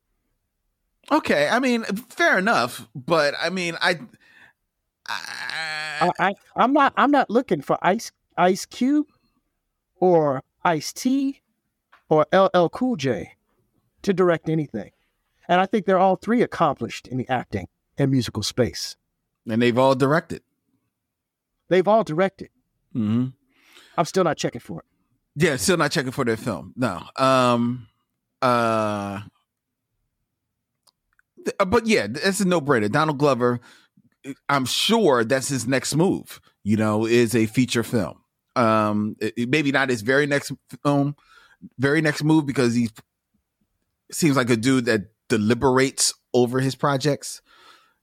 [1.10, 3.98] Okay, I mean, fair enough, but I mean, I.
[5.04, 9.08] I, I, I I'm not I'm not looking for Ice Ice Cube
[9.96, 11.41] or Ice T
[12.12, 13.32] or LL Cool J
[14.02, 14.90] to direct anything.
[15.48, 18.96] And I think they're all three accomplished in the acting and musical space.
[19.48, 20.42] and they've all directed.
[21.68, 22.50] They've all directed.
[22.94, 23.28] Mm-hmm.
[23.96, 24.86] I'm still not checking for it.
[25.42, 26.74] Yeah, still not checking for their film.
[26.76, 27.02] No.
[27.16, 27.88] Um
[28.42, 29.20] uh
[31.44, 32.90] th- but yeah, that's a no-brainer.
[32.90, 33.60] Donald Glover,
[34.48, 38.18] I'm sure that's his next move, you know, is a feature film.
[38.54, 40.52] Um it- maybe not his very next
[40.84, 41.16] film,
[41.78, 42.88] very next move because he
[44.10, 47.40] seems like a dude that deliberates over his projects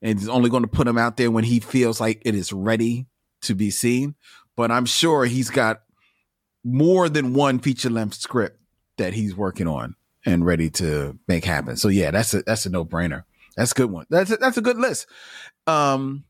[0.02, 2.54] and is only going to put them out there when he feels like it is
[2.54, 3.08] ready
[3.42, 4.16] to be seen.
[4.56, 5.82] But I'm sure he's got
[6.64, 8.60] more than one feature length script
[8.98, 9.96] that he's working on
[10.26, 11.78] and ready to make happen.
[11.78, 13.24] So yeah, that's a that's a no brainer.
[13.56, 14.06] That's a good one.
[14.10, 15.08] That's a, that's a good list.
[15.68, 16.26] Um,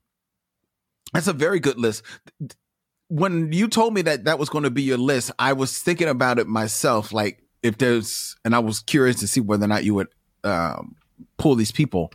[1.14, 2.04] that's a very good list.
[3.10, 6.08] When you told me that that was going to be your list, I was thinking
[6.08, 7.12] about it myself.
[7.12, 10.08] Like if there's, and I was curious to see whether or not you would
[10.44, 10.96] um,
[11.38, 12.12] pull these people.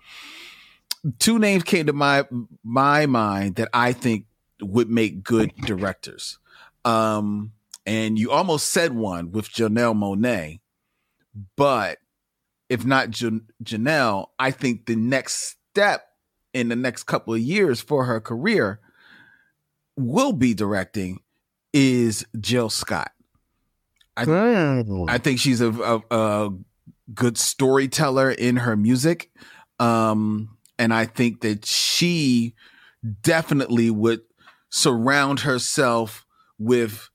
[1.19, 2.25] Two names came to my
[2.63, 4.27] my mind that I think
[4.63, 6.39] would make good directors.
[6.85, 7.53] Um,
[7.85, 10.61] and you almost said one with Janelle Monáe,
[11.57, 11.99] but
[12.69, 16.07] if not Jan- Janelle, I think the next step
[16.55, 18.81] in the next couple of years for her career
[19.97, 21.21] will be directing
[21.73, 23.11] is Jill Scott.
[24.17, 24.25] I
[25.09, 26.51] I think she's a, a, a
[27.13, 29.31] good storyteller in her music.
[29.81, 32.55] Um, and I think that she
[33.23, 34.21] definitely would
[34.71, 36.25] surround herself
[36.59, 37.11] with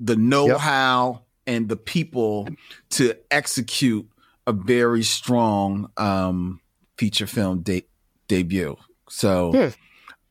[0.00, 2.48] the know-how and the people
[2.90, 4.08] to execute
[4.46, 6.60] a very strong um,
[6.96, 7.86] feature film de-
[8.26, 8.76] debut.
[9.08, 9.70] So Yeah.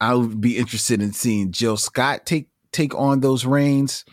[0.02, 4.04] I would be interested in seeing Jill Scott take take on those reins.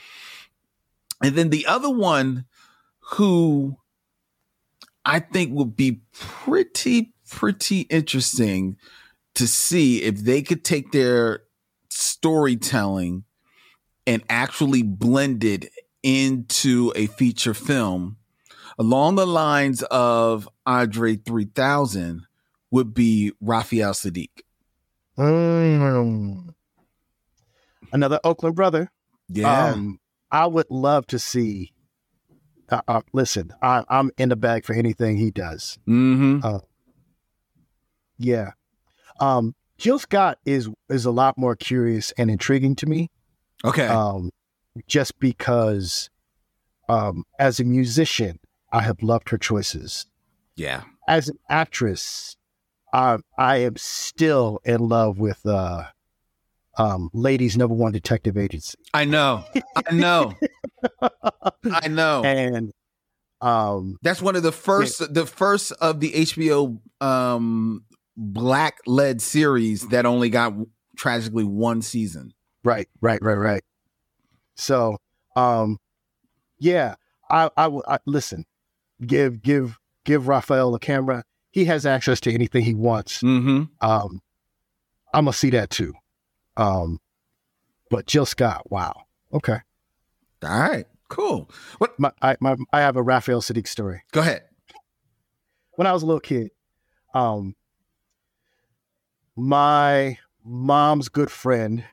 [1.23, 2.45] And then the other one
[3.13, 3.79] who
[5.05, 8.77] I think would be pretty, pretty interesting
[9.35, 11.45] to see if they could take their
[11.89, 13.25] storytelling
[14.07, 15.71] and actually blend it
[16.03, 18.19] into a feature film
[18.79, 22.27] along the lines of Andre 3000
[22.71, 24.43] would be Raphael Saadiq.
[25.19, 26.55] Mm.
[27.93, 28.91] Another Oakland brother.
[29.29, 29.67] Yeah.
[29.69, 29.99] Um,
[30.31, 31.73] I would love to see
[32.71, 35.79] uh, uh, listen, I, I'm in the bag for anything he does.
[35.89, 36.57] Mm-hmm.
[38.19, 38.51] Yeah.
[39.21, 43.11] Um, Jill Scott is is a lot more curious and intriguing to me.
[43.65, 43.87] Okay.
[43.87, 44.31] Um,
[44.87, 46.11] just because,
[46.89, 48.39] um, as a musician,
[48.73, 50.07] I have loved her choices.
[50.57, 50.83] yeah.
[51.09, 52.37] As an actress,
[52.93, 55.85] I I am still in love with uh,
[56.77, 59.45] um, ladies number one detective agency, I know.
[59.77, 60.35] I know.
[61.71, 62.23] I know.
[62.25, 62.73] and
[63.41, 67.85] um, That's one of the first the first of the HBO um
[68.17, 70.55] black led series that only got
[70.97, 72.33] tragically one season.
[72.65, 73.63] Right, right, right, right.
[74.57, 74.97] So,
[75.37, 75.79] um,
[76.59, 76.97] yeah,
[77.31, 78.45] I, I, will- I listen.
[79.07, 81.23] Give, give, give Raphael the camera.
[81.59, 83.21] He has access to anything he wants.
[83.21, 83.65] Mm-hmm.
[83.81, 84.21] Um,
[85.13, 85.93] I'm gonna see that too.
[86.57, 87.01] Um,
[87.91, 88.95] but Jill Scott, wow.
[89.33, 89.59] Okay,
[90.45, 90.87] All right.
[91.09, 91.51] Cool.
[91.79, 94.03] What my, I, my, I have a Raphael Saadiq story.
[94.13, 94.43] go ahead.
[95.73, 96.51] When I was a little kid,
[97.13, 97.57] um,
[99.37, 101.85] my mom's good friend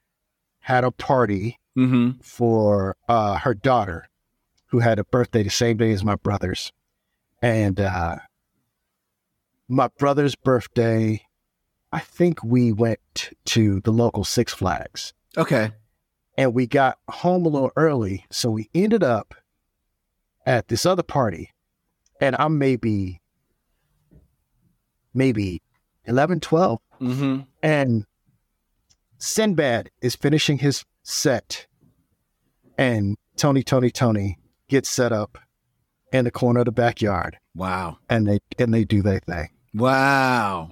[0.60, 2.19] had a party Mm-hmm.
[2.21, 4.08] for uh, her daughter,
[4.67, 6.71] who had a birthday the same day as my brother's.
[7.41, 8.15] And uh,
[9.67, 11.21] my brother's birthday,
[11.91, 15.71] I think we went to the local Six Flags Okay.
[16.38, 18.25] and we got home a little early.
[18.32, 19.34] So we ended up
[20.45, 21.51] at this other party,
[22.21, 23.21] and I'm maybe,
[25.13, 25.62] maybe
[26.06, 27.41] 11, 12 Mm-hmm.
[27.62, 28.06] and
[29.17, 31.67] Sinbad is finishing his set,
[32.78, 34.38] and Tony, Tony, Tony
[34.69, 35.38] gets set up
[36.13, 37.97] in the corner of the backyard, Wow.
[38.10, 39.49] and they and they do their thing.
[39.75, 40.71] Wow.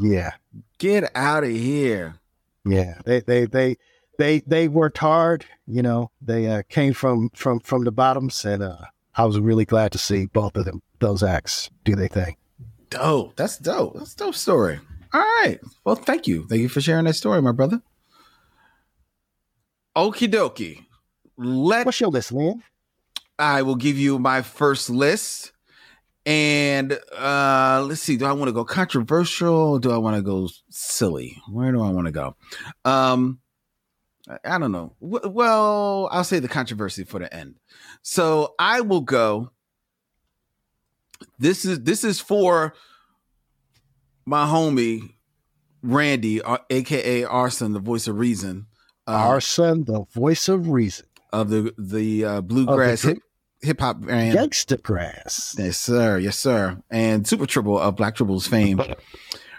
[0.00, 0.32] Yeah,
[0.78, 2.16] Get out of here.
[2.64, 2.98] yeah.
[3.04, 3.76] They they they
[4.18, 5.44] they they worked hard.
[5.66, 8.76] You know, they uh, came from from from the bottoms, and uh,
[9.16, 12.36] I was really glad to see both of them those acts do their thing.
[12.90, 13.36] Dope.
[13.36, 13.94] That's dope.
[13.98, 14.80] That's a dope story.
[15.12, 15.58] All right.
[15.84, 16.46] Well, thank you.
[16.48, 17.82] Thank you for sharing that story, my brother.
[19.96, 20.84] Okie dokie.
[21.36, 22.62] Let What's your list, Len?
[23.38, 25.52] I will give you my first list.
[26.28, 29.54] And uh let's see, do I want to go controversial?
[29.54, 31.40] Or do I want to go silly?
[31.50, 32.36] Where do I want to go?
[32.84, 33.40] Um
[34.44, 34.92] I- don't know.
[35.00, 37.54] W- well, I'll say the controversy for the end.
[38.02, 39.52] So I will go.
[41.38, 42.74] This is this is for
[44.26, 45.14] my homie
[45.82, 48.66] Randy, uh, aka R-SON, the voice of reason.
[49.06, 53.22] uh, R-SON, the voice of reason, of the the uh, bluegrass hip- hip
[53.62, 54.36] hip hop band.
[54.38, 55.58] Gangstagrass.
[55.58, 56.18] Yes, sir.
[56.18, 56.82] Yes, sir.
[56.90, 58.80] And Super Triple of Black Triple's fame.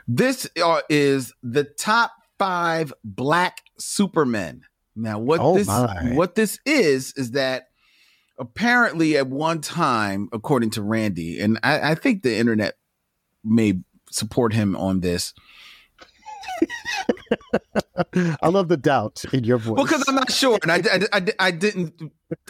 [0.07, 4.61] This uh, is the top five black supermen.
[4.95, 6.11] Now, what Oh, this my.
[6.13, 7.67] what this is is that
[8.37, 12.75] apparently at one time, according to Randy, and I, I think the internet
[13.43, 13.79] may
[14.11, 15.33] support him on this.
[18.41, 19.75] I love the doubt in your voice.
[19.77, 22.01] Well, because I'm not sure, and I, I, I, I didn't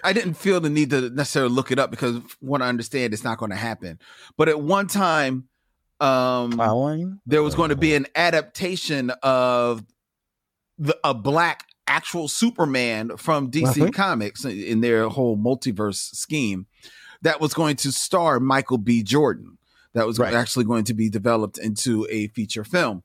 [0.04, 3.24] I didn't feel the need to necessarily look it up because what I understand it's
[3.24, 4.00] not going to happen.
[4.38, 5.48] But at one time,
[6.00, 7.20] um, Following?
[7.26, 9.84] there was going to be an adaptation of
[10.78, 13.94] the, a black actual Superman from DC Mhm.
[13.94, 16.68] Comics in their whole multiverse scheme
[17.24, 19.04] that was going to star Michael B.
[19.04, 19.58] Jordan.
[19.94, 20.34] That was Right.
[20.36, 23.04] actually going to be developed into a feature film.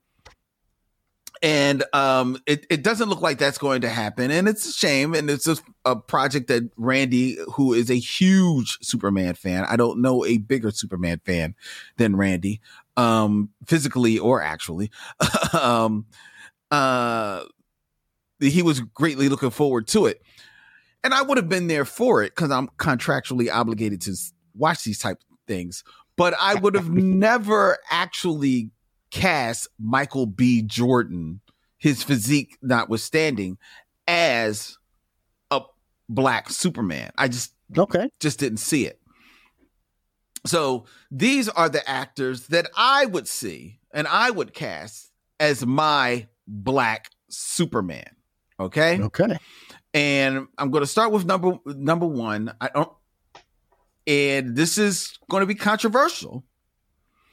[1.44, 4.30] And um, it, it doesn't look like that's going to happen.
[4.30, 5.14] And it's a shame.
[5.14, 10.00] And it's a, a project that Randy, who is a huge Superman fan, I don't
[10.00, 11.54] know a bigger Superman fan
[11.98, 12.62] than Randy,
[12.96, 14.90] um, physically or actually.
[15.52, 16.06] um,
[16.70, 17.44] uh,
[18.40, 20.22] he was greatly looking forward to it.
[21.02, 24.16] And I would have been there for it because I'm contractually obligated to
[24.54, 25.84] watch these type of things.
[26.16, 28.70] But I would have never actually
[29.14, 30.60] cast Michael B.
[30.60, 31.40] Jordan,
[31.78, 33.58] his physique notwithstanding,
[34.08, 34.76] as
[35.52, 35.60] a
[36.08, 37.12] black Superman.
[37.16, 38.10] I just Okay.
[38.18, 39.00] just didn't see it.
[40.44, 46.26] So these are the actors that I would see and I would cast as my
[46.48, 48.16] black Superman.
[48.58, 49.00] Okay.
[49.00, 49.38] Okay.
[49.94, 52.52] And I'm going to start with number number one.
[52.60, 52.92] I don't,
[54.08, 56.44] and this is going to be controversial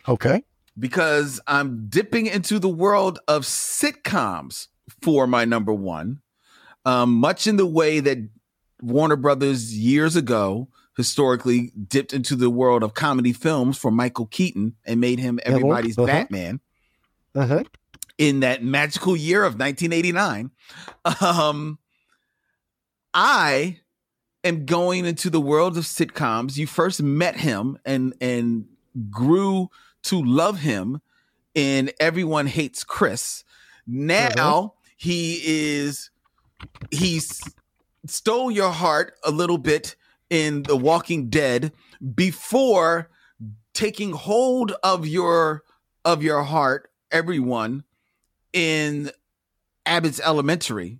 [0.07, 0.43] Okay.
[0.77, 4.67] Because I'm dipping into the world of sitcoms
[5.01, 6.21] for my number one,
[6.85, 8.17] um, much in the way that
[8.81, 10.67] Warner Brothers years ago
[10.97, 15.97] historically dipped into the world of comedy films for Michael Keaton and made him everybody's
[15.97, 16.07] uh-huh.
[16.07, 16.59] Batman
[17.35, 17.63] Uh huh.
[18.17, 20.51] in that magical year of 1989.
[21.21, 21.79] Um,
[23.13, 23.79] I
[24.43, 26.57] am going into the world of sitcoms.
[26.57, 28.65] You first met him and and
[29.09, 29.69] grew
[30.03, 31.01] to love him
[31.53, 33.43] in Everyone Hates Chris.
[33.87, 34.67] Now uh-huh.
[34.97, 36.09] he is
[36.91, 37.41] he's
[38.05, 39.95] stole your heart a little bit
[40.29, 41.71] in The Walking Dead
[42.15, 43.09] before
[43.73, 45.63] taking hold of your
[46.03, 47.83] of your heart, everyone,
[48.53, 49.11] in
[49.85, 50.99] Abbott's Elementary.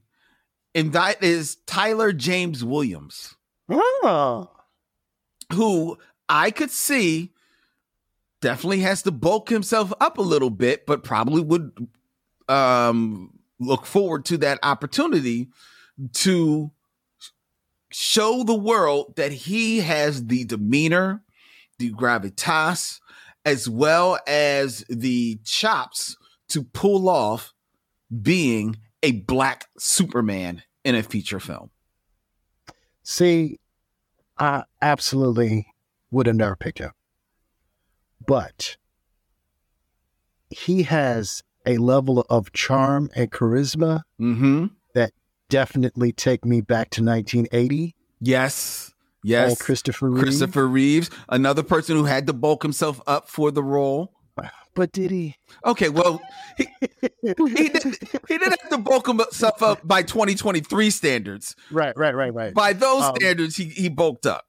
[0.73, 3.35] And that is Tyler James Williams,
[3.69, 4.49] Oh.
[5.53, 5.97] who
[6.29, 7.33] I could see
[8.41, 11.87] definitely has to bulk himself up a little bit, but probably would
[12.49, 15.47] um look forward to that opportunity
[16.13, 16.71] to
[17.91, 21.21] show the world that he has the demeanor,
[21.77, 22.99] the gravitas,
[23.45, 26.17] as well as the chops
[26.47, 27.53] to pull off
[28.21, 31.69] being a black Superman in a feature film.
[33.03, 33.59] See,
[34.37, 35.67] I absolutely
[36.11, 36.91] would have never picked him.
[38.25, 38.77] But
[40.49, 44.67] he has a level of charm and charisma Mm-hmm.
[45.49, 47.93] definitely take me back to 1980.
[48.21, 48.93] Yes.
[49.23, 49.49] Yes.
[49.49, 50.23] and Christopher Reeve.
[50.23, 54.13] Christopher Reeves, another person who had to bulk himself up for the role.
[54.73, 55.35] But did he?
[55.65, 56.21] Okay, well,
[56.57, 56.65] he,
[57.21, 57.33] he
[57.67, 57.99] didn't
[58.29, 61.57] he didn't have to bulk himself up by 2023 standards.
[61.71, 62.53] Right, right, right, right.
[62.53, 64.45] By those Um, standards, he he bulked up.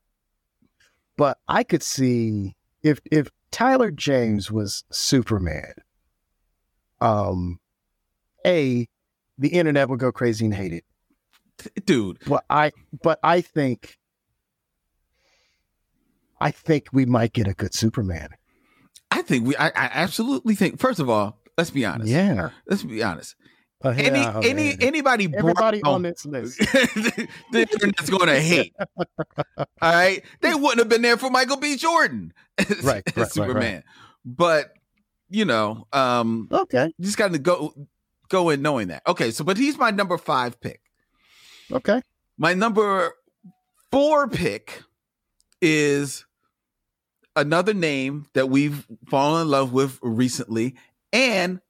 [1.17, 2.55] but I could see
[2.85, 5.75] if if Tyler James was Superman,
[7.01, 7.61] um,
[8.45, 8.89] a
[9.39, 10.85] the internet would go crazy and hate it.
[11.87, 12.73] Dude, But I
[13.03, 13.99] but I think
[16.41, 18.31] I think we might get a good Superman.
[19.11, 22.11] I think we I, I absolutely think first of all, let's be honest.
[22.11, 22.51] Yeah.
[22.67, 23.37] Let's be honest.
[23.85, 24.77] Uh, Any yeah, any man.
[24.81, 26.59] anybody everybody brown- on this list.
[26.59, 28.75] the internet's going to hate.
[29.59, 31.77] All right, they wouldn't have been there for Michael B.
[31.77, 33.83] Jordan, Right, right, as right, Superman.
[34.25, 34.73] But
[35.31, 36.93] you know, um, Okay.
[36.99, 37.75] you just got to go
[38.29, 39.03] go in knowing that.
[39.07, 40.81] Okay, so but he's my number five pick.
[41.73, 42.01] Okay.
[42.39, 43.13] My number
[43.91, 44.83] four pick
[45.61, 46.25] is
[47.35, 50.75] another name that we've fallen in love with recently,
[51.13, 51.61] and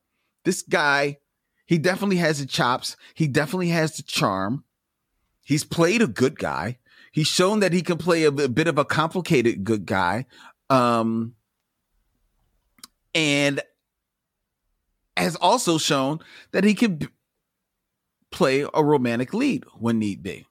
[0.45, 1.19] this guy,
[1.67, 2.97] he definitely has the chops.
[3.15, 4.65] He definitely has the charm.
[5.45, 6.79] He's played a good guy.
[7.13, 10.27] He's shown that he can play a bit of a complicated good guy.
[10.71, 11.35] Um,
[13.15, 13.61] and
[15.17, 16.21] has also shown
[16.53, 17.09] that he can b-
[18.31, 20.47] play a romantic lead when need be.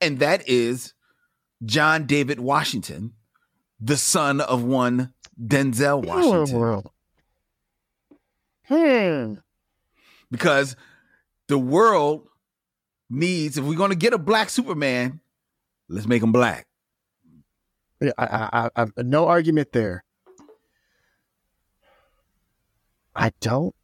[0.00, 0.92] And that is
[1.64, 3.14] John David Washington,
[3.80, 6.58] the son of one Denzel Washington.
[8.66, 9.34] Hmm.
[10.30, 10.76] Because
[11.48, 12.28] the world
[13.08, 15.20] needs if we're going to get a black superman
[15.88, 16.66] let's make him black
[18.00, 20.04] Yeah, I, I, I, no argument there.
[23.14, 23.74] I don't.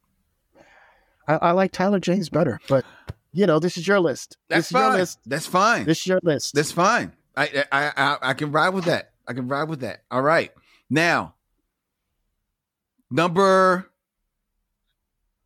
[1.27, 2.85] I, I like Tyler James better, but
[3.33, 4.37] you know, this is your list.
[4.49, 5.19] that's this is your fine list.
[5.25, 6.55] that's fine This is your list.
[6.55, 10.01] that's fine I, I i i can ride with that i can ride with that
[10.09, 10.51] all right
[10.89, 11.35] now
[13.11, 13.91] number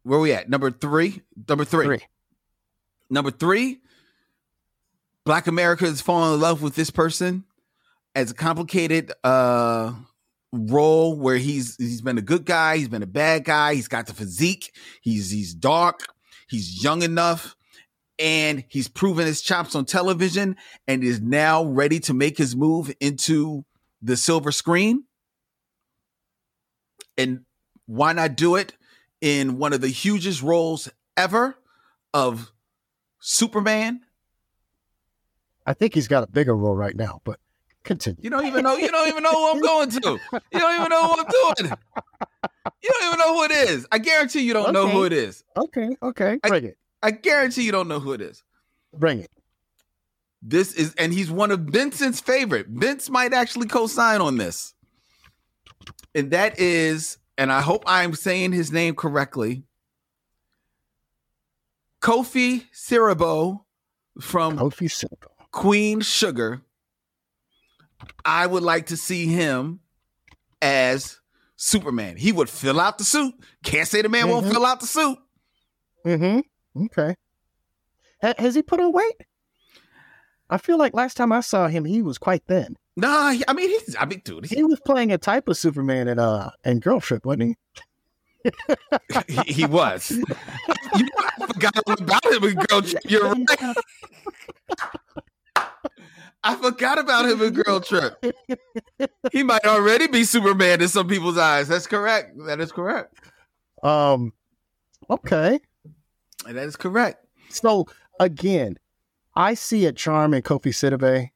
[0.03, 1.85] where we at number three number three.
[1.85, 2.01] Three.
[3.09, 3.79] Number three,
[5.25, 7.43] Black America has fallen in love with this person
[8.15, 9.93] as a complicated uh
[10.53, 14.07] role where he's he's been a good guy, he's been a bad guy, he's got
[14.07, 16.05] the physique, he's he's dark,
[16.49, 17.55] he's young enough,
[18.19, 20.55] and he's proven his chops on television
[20.87, 23.65] and is now ready to make his move into
[24.01, 25.05] the silver screen.
[27.17, 27.41] And
[27.85, 28.73] why not do it
[29.21, 31.55] in one of the hugest roles ever
[32.13, 32.51] of
[33.19, 34.01] Superman?
[35.65, 37.39] I think he's got a bigger role right now, but
[37.83, 38.19] continue.
[38.23, 38.75] You don't even know.
[38.77, 40.19] You don't even know who I'm going to.
[40.51, 41.77] You don't even know who I'm doing.
[42.83, 43.87] You don't even know who it is.
[43.91, 45.43] I guarantee you don't know who it is.
[45.55, 48.43] Okay, okay, I- bring it, I guarantee you don't know who it is.
[48.93, 49.29] bring it.
[50.43, 52.65] This is, and he's one of Vincent's favorite.
[52.67, 54.73] Vince might actually co-sign on this,
[56.15, 59.63] and that is, and I hope I'm saying his name correctly.
[62.01, 63.61] Kofi Siriboe
[64.19, 65.03] from Kofi.
[65.51, 66.61] Queen Sugar.
[68.25, 69.79] I would like to see him
[70.61, 71.19] as
[71.55, 72.17] Superman.
[72.17, 73.35] He would fill out the suit.
[73.63, 74.51] Can't say the man won't Mhm.
[74.51, 75.17] fill out the suit.
[76.05, 76.85] Mm-hmm.
[76.85, 77.15] Okay.
[78.21, 79.15] Ha- has he put on weight?
[80.49, 82.77] I feel like last time I saw him, he was quite thin.
[82.97, 83.95] Nah, he- I mean he's.
[83.99, 87.25] I mean, dude, He was playing a type of Superman in uh in Girl Trip,
[87.25, 87.55] wasn't
[88.43, 88.51] he?
[89.45, 90.11] he, he was.
[90.11, 90.23] you
[91.03, 92.43] know, I forgot about him.
[92.43, 93.01] in Girl Trip.
[93.05, 93.75] You're right.
[96.43, 98.23] I forgot about him in Girl Trip.
[99.31, 101.67] he might already be Superman in some people's eyes.
[101.67, 102.31] That's correct.
[102.47, 103.13] That is correct.
[103.83, 104.33] Um,
[105.09, 105.59] okay.
[106.45, 107.23] That is correct.
[107.49, 107.85] So
[108.19, 108.77] again,
[109.35, 111.29] I see a charm in Kofi Siriboe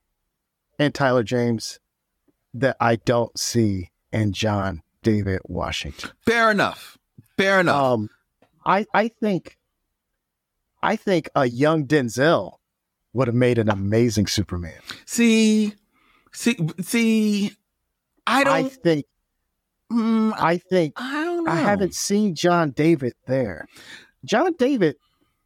[0.80, 1.80] and Tyler James
[2.53, 6.11] that I don't see in John David Washington.
[6.26, 6.97] Fair enough.
[7.38, 7.76] Fair enough.
[7.76, 8.09] Um,
[8.65, 9.57] I I think
[10.82, 12.57] I think a young Denzel
[13.13, 14.80] would have made an amazing Superman.
[15.05, 15.73] see,
[16.34, 17.51] see, see.
[18.28, 18.71] I I don't.
[18.71, 19.05] think
[19.91, 21.51] mm, I, I think I don't know.
[21.51, 23.67] I haven't seen John David there.
[24.23, 24.95] John David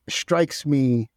[0.07, 1.09] strikes me.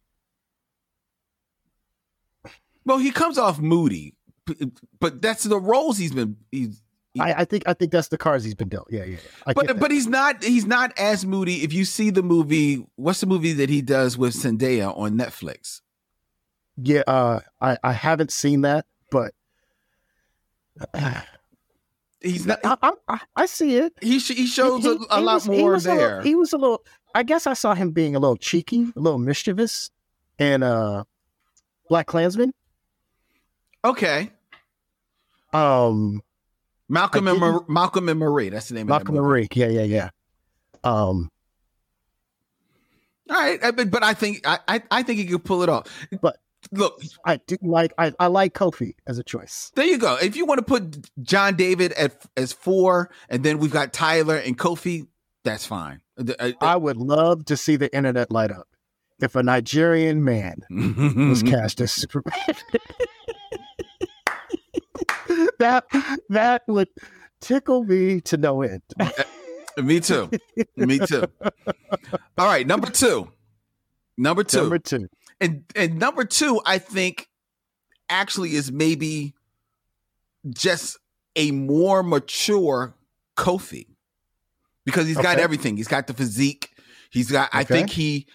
[2.85, 4.13] Well, he comes off moody,
[4.99, 6.37] but that's the roles he's been.
[6.51, 6.81] He's,
[7.19, 8.87] I, I think I think that's the cards he's been dealt.
[8.89, 9.17] Yeah, yeah.
[9.53, 11.63] but but he's not he's not as moody.
[11.63, 15.81] If you see the movie, what's the movie that he does with Zendaya on Netflix?
[16.75, 19.33] yeah, uh, I I haven't seen that, but
[22.21, 22.59] He's not.
[22.63, 23.93] I, I, I- I see it.
[24.01, 26.07] He sh- he shows He- a, a he lot was- he more was a little-
[26.09, 26.21] there.
[26.21, 26.83] he was a little.
[27.13, 29.91] I guess I saw him being a little cheeky, a little mischievous,
[30.39, 31.03] and uh,
[31.89, 32.53] Black Klansman.
[33.83, 34.31] Okay,
[35.53, 36.21] Um,
[36.89, 38.49] Malcolm and Mar- Malcolm and Marie.
[38.49, 39.25] That's the name Malcolm of and.
[39.27, 39.47] Marie.
[39.53, 40.09] Yeah, yeah, yeah.
[40.83, 41.29] Um,
[43.29, 45.69] All right, I- but, but I think I, I I think he could pull it
[45.69, 45.87] off.
[46.21, 46.37] But-
[46.71, 47.93] look, I do like.
[47.97, 49.71] I, I like Kofi as a choice.
[49.75, 50.17] there you go.
[50.21, 54.37] If you want to put John David at as four, and then we've got Tyler
[54.37, 55.07] and Kofi,
[55.43, 56.01] that's fine.
[56.17, 58.67] Uh, uh, I would love to see the internet light up
[59.21, 60.55] if a Nigerian man
[61.29, 62.33] was cast as Superman.
[65.59, 65.85] that
[66.29, 66.89] that would
[67.41, 68.81] tickle me to no end.
[69.77, 70.29] Me too.
[70.75, 71.23] Me too.
[72.37, 73.31] All right, number two.
[74.17, 74.61] Number two.
[74.61, 75.07] Number two.
[75.41, 77.27] and and number two, I think
[78.09, 79.33] actually is maybe
[80.49, 80.97] just
[81.35, 82.95] a more mature
[83.35, 83.87] Kofi
[84.85, 85.77] because he's got everything.
[85.77, 86.69] He's got the physique.
[87.09, 87.49] He's got.
[87.51, 88.27] I think he.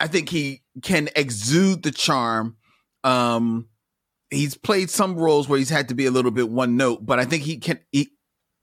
[0.00, 2.56] I think he can exude the charm.
[3.02, 3.68] Um,
[4.34, 7.18] he's played some roles where he's had to be a little bit one note, but
[7.18, 7.78] I think he can.
[7.92, 8.10] He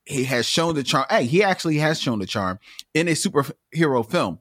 [0.05, 1.05] he has shown the charm.
[1.09, 2.59] Hey, he actually has shown the charm
[2.93, 4.39] in a superhero film.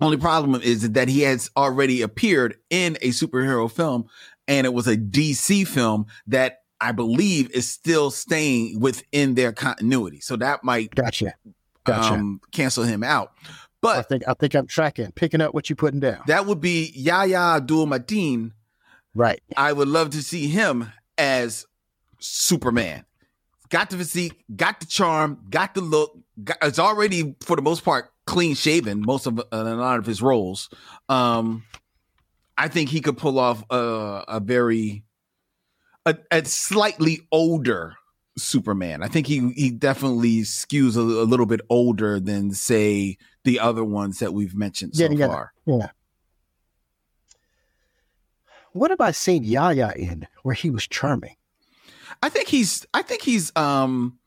[0.00, 4.06] Only problem is that he has already appeared in a superhero film,
[4.46, 10.20] and it was a DC film that I believe is still staying within their continuity.
[10.20, 11.34] So that might Gotcha.
[11.84, 12.14] Gotcha.
[12.14, 13.32] um, cancel him out.
[13.80, 16.22] But I think I think I'm tracking, picking up what you're putting down.
[16.26, 18.52] that would be Yahya Abdul Mateen.
[19.16, 19.40] Right.
[19.56, 21.66] I would love to see him as
[22.20, 23.04] Superman.
[23.68, 26.16] Got the physique, got the charm, got the look.
[26.44, 29.00] Got, it's already for the most part clean shaven.
[29.04, 30.68] Most of uh, a lot of his roles.
[31.08, 31.64] Um,
[32.56, 35.02] I think he could pull off a, a very
[36.04, 37.96] a, a slightly older
[38.38, 39.02] Superman.
[39.02, 43.82] I think he he definitely skews a, a little bit older than say the other
[43.84, 45.26] ones that we've mentioned so Yeah, yeah.
[45.26, 45.52] far.
[45.66, 45.88] Yeah.
[48.76, 51.36] What have I seen Yahya in where he was charming?
[52.22, 54.18] I think he's I think he's um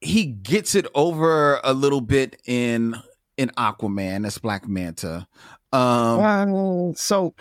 [0.00, 2.96] he gets it over a little bit in
[3.36, 5.26] in Aquaman, that's Black Manta.
[5.72, 7.34] Um Um, so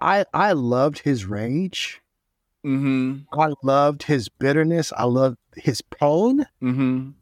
[0.00, 2.00] I I loved his rage.
[2.64, 4.92] mhm I loved his bitterness.
[4.96, 6.46] I loved his pain.
[6.62, 7.14] mhm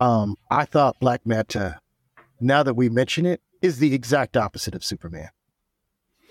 [0.00, 1.80] Um, I thought Black Manta,
[2.40, 5.30] now that we mention it, is the exact opposite of Superman.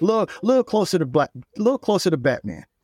[0.01, 2.65] Little, little closer to Black, little closer to Batman.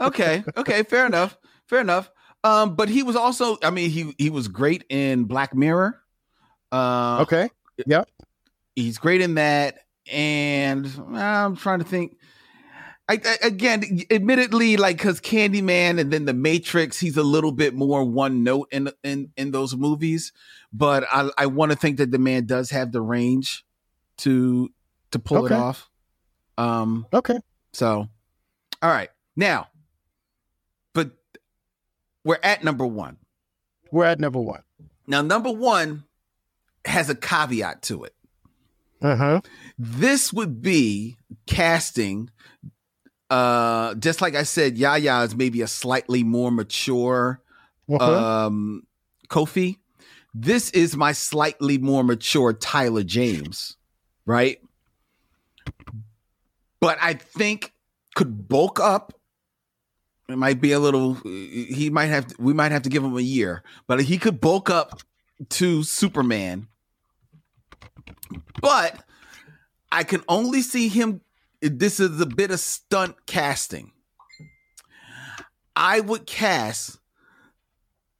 [0.00, 1.36] Okay, okay, fair enough.
[1.66, 2.10] Fair enough.
[2.44, 6.00] Um but he was also I mean he he was great in Black Mirror.
[6.70, 7.50] Uh Okay.
[7.86, 8.04] Yeah,
[8.76, 9.78] he's great in that
[10.10, 12.16] and i'm trying to think
[13.10, 17.74] I, I- again admittedly like because candyman and then the matrix he's a little bit
[17.74, 20.32] more one note in in in those movies
[20.72, 23.66] but i i want to think that the man does have the range
[24.18, 24.68] to
[25.12, 25.54] to pull Okay.
[25.54, 25.88] it off
[26.56, 27.38] um Okay.
[27.72, 28.08] so
[28.82, 29.68] all right now
[30.94, 31.12] but
[32.24, 33.16] we're at number one
[33.92, 34.62] We're at number one.
[35.06, 36.04] now number one
[36.84, 38.14] has a caveat to it
[39.02, 39.40] Uh huh.
[39.78, 41.16] this would be
[41.46, 42.30] casting
[43.30, 47.40] uh just like i said yahya is maybe a slightly more mature
[47.88, 48.02] Uh-huh.
[48.46, 48.82] um
[49.28, 49.76] kofi
[50.34, 53.76] this is my slightly more mature tyler james
[54.28, 54.60] right
[56.80, 57.72] but i think
[58.14, 59.12] could bulk up
[60.28, 63.22] it might be a little he might have we might have to give him a
[63.22, 65.00] year but he could bulk up
[65.48, 66.68] to superman
[68.60, 69.04] but
[69.90, 71.22] I can only see him
[71.60, 73.92] this is a bit of stunt casting.
[75.74, 76.98] I would cast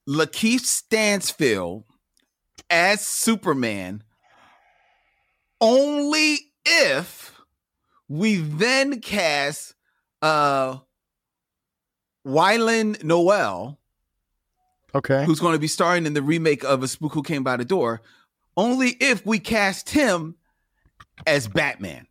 [0.08, 1.84] Lakeith Stanfield
[2.70, 4.02] as Superman
[5.60, 7.40] only if
[8.08, 9.74] we then cast
[10.22, 10.78] uh
[12.24, 13.78] Y'lan Noel,
[14.94, 15.24] Okay.
[15.24, 17.64] who's going to be starring in the remake of A Spook Who Came by the
[17.64, 18.02] Door,
[18.56, 20.34] only if we cast him
[21.26, 22.06] as Batman.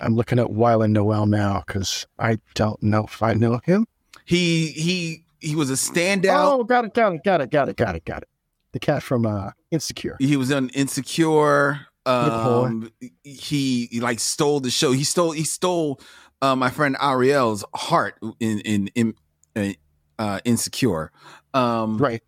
[0.00, 3.86] I'm looking at Y'lan Noel now because I don't know if I know him.
[4.24, 6.52] He he he was a standout.
[6.52, 8.28] Oh, got it, got it, got it, got it, got it, got it.
[8.72, 10.16] The cat from uh, Insecure.
[10.18, 11.86] He was on Insecure.
[12.04, 12.90] Um,
[13.22, 14.92] he, he like stole the show.
[14.92, 16.00] He stole he stole
[16.40, 19.14] uh, my friend Ariel's heart in in, in
[19.54, 19.72] uh,
[20.18, 21.12] uh, Insecure.
[21.54, 22.22] Um, Right.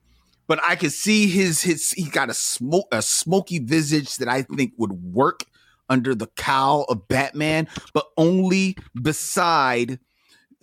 [0.46, 4.42] but I could see his his he got a smoke a smoky visage that I
[4.42, 5.40] think would work
[5.88, 9.98] under the cowl of Batman, but only beside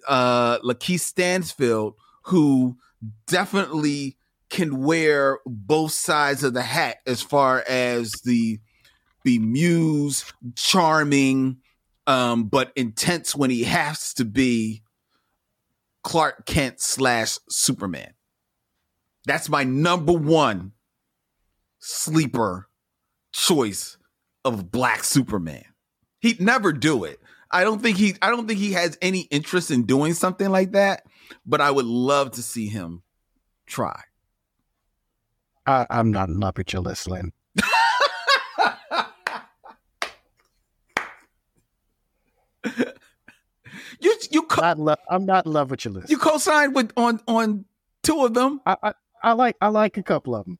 [0.07, 2.77] uh Lakeith Stanfield, who
[3.27, 4.17] definitely
[4.51, 8.59] can wear both sides of the hat as far as the
[9.23, 11.57] bemused, charming,
[12.05, 14.83] um, but intense when he has to be
[16.03, 18.13] Clark Kent slash Superman.
[19.25, 20.73] That's my number one
[21.79, 22.67] sleeper
[23.31, 23.97] choice
[24.43, 25.65] of Black Superman.
[26.19, 27.19] He'd never do it.
[27.51, 30.71] I don't think he I don't think he has any interest in doing something like
[30.71, 31.03] that,
[31.45, 33.03] but I would love to see him
[33.65, 34.01] try.
[35.65, 37.31] I, I'm not in love with your list, Len.
[43.99, 46.09] You you co- not lo- I'm not in love with your list.
[46.09, 47.65] You co-signed with on on
[48.03, 48.61] two of them.
[48.65, 48.93] I, I,
[49.23, 50.57] I like I like a couple of them.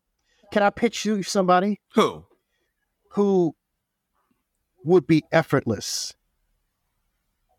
[0.52, 2.26] Can I pitch you somebody Who?
[3.12, 3.56] who
[4.84, 6.14] would be effortless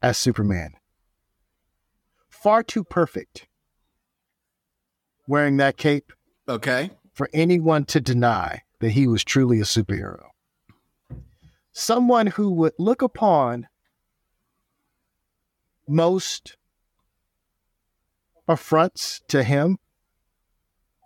[0.03, 0.75] as Superman?
[2.29, 3.47] Far too perfect
[5.27, 6.13] wearing that cape
[6.49, 6.91] Okay.
[7.13, 10.27] For anyone to deny that he was truly a superhero.
[11.73, 13.69] Someone who would look upon
[15.89, 16.57] most
[18.49, 19.79] affronts to him,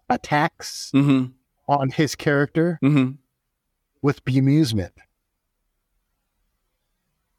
[0.08, 1.32] attacks Mm-hmm.
[1.68, 3.12] on his character Mm-hmm.
[4.02, 4.92] with bemusement,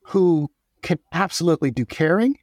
[0.01, 0.49] who
[0.82, 2.38] can absolutely do caring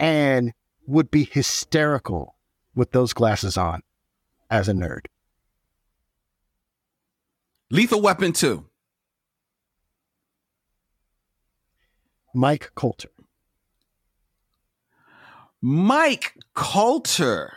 [0.00, 0.52] and
[0.86, 2.33] would be hysterical
[2.74, 3.82] with those glasses on
[4.50, 5.06] as a nerd.
[7.70, 8.64] Lethal Weapon 2.
[12.34, 13.08] Mike Colter.
[15.60, 17.52] Mike Colter.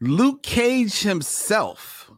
[0.00, 2.10] Luke Cage himself.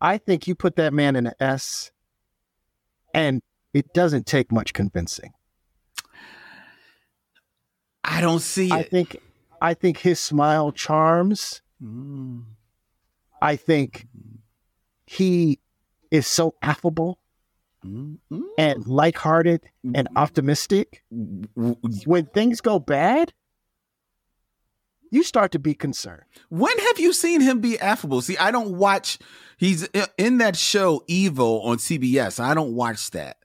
[0.00, 1.90] I think you put that man in an S,
[3.14, 3.40] and
[3.72, 5.32] it doesn't take much convincing.
[8.04, 8.90] I don't see I it.
[8.90, 9.16] think,
[9.62, 11.62] I think his smile charms.
[11.82, 12.42] Mm.
[13.40, 14.08] I think
[15.06, 15.60] he
[16.10, 17.18] is so affable
[17.84, 18.18] Mm.
[18.58, 21.02] and lighthearted and optimistic.
[21.10, 23.32] When things go bad,
[25.10, 26.22] you start to be concerned.
[26.48, 28.22] When have you seen him be affable?
[28.22, 29.18] See, I don't watch.
[29.58, 32.38] He's in that show Evil on CBS.
[32.38, 33.38] I don't watch that.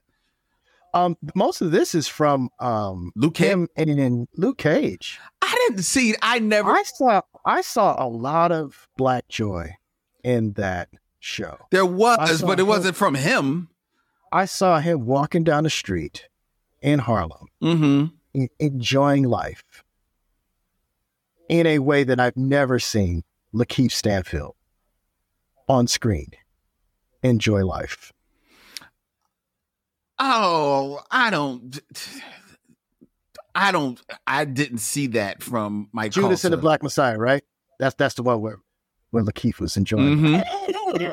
[0.94, 5.18] Um, most of this is from um Luke him and Luke Cage.
[5.50, 6.14] I didn't see.
[6.22, 6.70] I never.
[6.70, 9.76] I saw I saw a lot of black joy
[10.22, 10.88] in that
[11.20, 11.56] show.
[11.70, 12.68] there was, but it him.
[12.68, 13.68] wasn't from him.
[14.30, 16.28] I saw him walking down the street
[16.82, 18.06] in Harlem, Mm-hmm.
[18.34, 19.82] en- enjoying life
[21.48, 23.24] in a way that I've never seen
[23.54, 24.54] Lakeith Stanfield
[25.66, 26.32] on screen
[27.22, 28.12] enjoy life.
[30.18, 31.80] Oh, I don't.
[33.60, 34.00] I don't.
[34.26, 36.12] I didn't see that from Mike.
[36.12, 37.42] Judas and the Black Messiah, right?
[37.80, 38.58] That's that's the one where
[39.10, 40.18] where Lakeith was enjoying.
[40.18, 41.12] Mhm.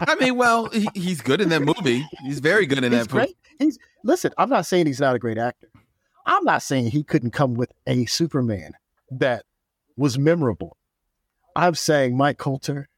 [0.00, 2.06] I mean, well, he, he's good in that movie.
[2.22, 3.08] He's very good in He's that.
[3.08, 3.36] great.
[3.58, 4.32] He's listen.
[4.38, 5.68] I'm not saying he's not a great actor.
[6.26, 8.72] I'm not saying he couldn't come with a Superman
[9.10, 9.44] that
[9.96, 10.76] was memorable.
[11.56, 12.88] I'm saying Mike Colter.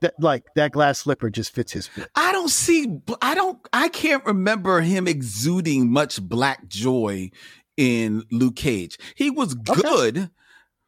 [0.00, 2.08] That like that glass slipper just fits his fit.
[2.14, 2.86] I don't see.
[3.20, 3.58] I don't.
[3.72, 7.30] I can't remember him exuding much black joy
[7.76, 8.98] in Luke Cage.
[9.16, 9.80] He was Okay.
[9.82, 10.30] good,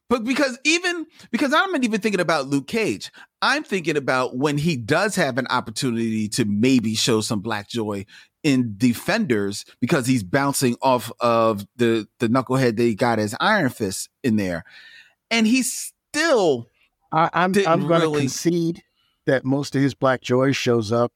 [0.09, 3.11] but because even because I'm not even thinking about Luke Cage.
[3.41, 8.05] I'm thinking about when he does have an opportunity to maybe show some black joy
[8.43, 13.69] in Defenders because he's bouncing off of the the knucklehead that he got as Iron
[13.71, 14.63] Fist in there,
[15.31, 16.67] and he's still
[17.11, 18.83] I, I'm I'm going to concede
[19.25, 21.11] that most of his black joy shows up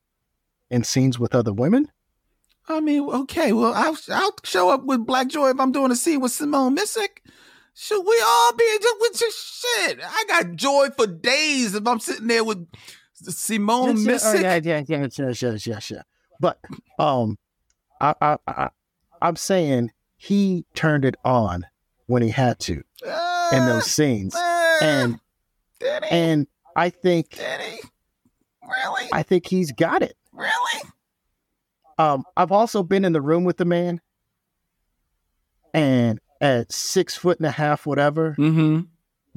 [0.70, 1.92] in scenes with other women.
[2.68, 5.96] I mean, okay, well, I'll I'll show up with Black Joy if I'm doing a
[5.96, 7.20] scene with Simone Missick.
[7.76, 10.00] Should we all be just with your shit?
[10.04, 12.68] I got joy for days if I'm sitting there with
[13.14, 14.42] Simone Yes, oh, Missick.
[14.42, 16.02] yeah, yeah, yeah, yeah, yeah, yeah, yeah.
[16.40, 16.60] But
[16.98, 17.38] um,
[18.02, 18.70] I, I, I,
[19.22, 21.66] I'm saying he turned it on
[22.08, 22.82] when he had to
[23.52, 25.20] in those scenes, Uh, and
[26.10, 27.40] and I think?
[28.68, 29.10] Really?
[29.14, 30.16] I think he's got it.
[30.34, 30.82] really?
[31.98, 34.02] Um, I've also been in the room with the man,
[35.74, 38.82] and at six foot and a half, whatever, Mm-hmm.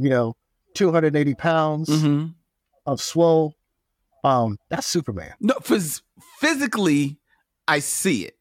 [0.03, 0.35] you know,
[0.75, 2.27] 280 pounds Mm-hmm.
[2.87, 3.55] of swole.
[4.25, 5.33] Um, that's Superman.
[5.41, 6.03] No, phys-
[6.41, 7.19] physically,
[7.69, 8.35] I see it.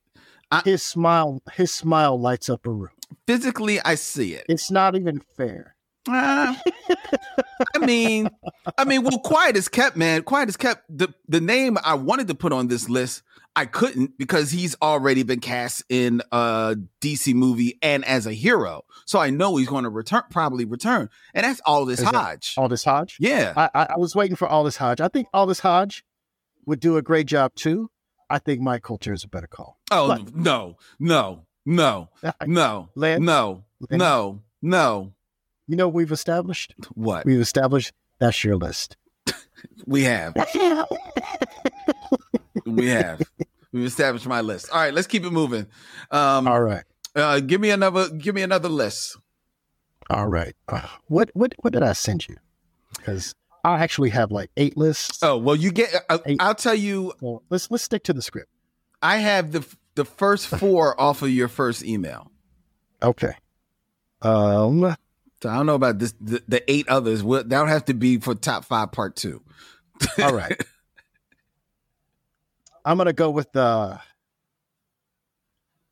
[0.63, 2.89] His smile, his smile lights up a room.
[3.27, 4.45] Physically, I see it.
[4.49, 5.75] It's not even fair.
[6.09, 6.55] Uh,
[7.75, 8.29] I mean,
[8.77, 10.23] I mean, well, quiet is kept, man.
[10.23, 10.83] Quiet is kept.
[10.89, 13.23] The the name I wanted to put on this list,
[13.55, 18.83] I couldn't because he's already been cast in a DC movie and as a hero.
[19.05, 22.53] So I know he's going to return, probably return, and that's all this Is Hodge.
[22.57, 23.17] Aldis Hodge.
[23.19, 25.01] yeah, I, I, I was waiting for Aldis Hodge.
[25.01, 26.03] I think Aldis Hodge
[26.65, 27.89] would do a great job too.
[28.29, 29.79] I think Mike Colter is a better call.
[29.91, 32.09] Oh But- no, no, no,
[32.45, 33.21] no, Lance?
[33.23, 33.99] no, Lance?
[33.99, 35.13] no, no.
[35.67, 36.73] You know what we've established?
[36.93, 38.97] What We've established that's your list.
[39.85, 40.33] we have,
[42.65, 43.21] we have,
[43.71, 44.69] we've established my list.
[44.71, 45.67] All right, let's keep it moving.
[46.11, 46.83] Um, All right.
[47.15, 49.17] uh, give me another, give me another list.
[50.09, 50.55] All right.
[50.69, 52.37] Uh, what what what did I send you?
[52.95, 55.19] Because I actually have like eight lists.
[55.21, 55.89] Oh well, you get.
[56.25, 56.37] Hey.
[56.39, 57.11] I'll tell you.
[57.19, 58.49] Well, let's let's stick to the script.
[59.01, 59.65] I have the
[59.95, 62.31] the first four off of your first email.
[63.03, 63.33] Okay.
[64.21, 64.95] Um.
[65.41, 66.13] So I don't know about this.
[66.19, 67.23] The, the eight others.
[67.23, 69.41] Will that'll have to be for top five, part two.
[70.21, 70.59] All right.
[72.85, 73.99] I'm gonna go with the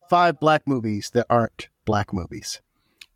[0.10, 2.62] five black movies that aren't black movies.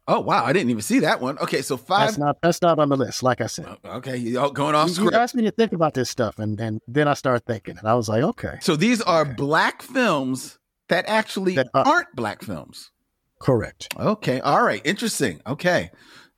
[0.08, 1.38] Oh wow, I didn't even see that one.
[1.40, 2.08] Okay, so five.
[2.08, 3.24] That's not that's not on the list.
[3.24, 5.72] Like I said, oh, okay, you all going off you, you asked me to think
[5.72, 8.76] about this stuff, and and then I started thinking, and I was like, okay, So
[8.76, 9.34] these are Okay.
[9.34, 10.58] black films
[10.90, 12.92] that actually That are- aren't black films.
[13.40, 13.94] Correct.
[13.98, 15.42] Okay, all right, interesting.
[15.48, 15.92] Okay,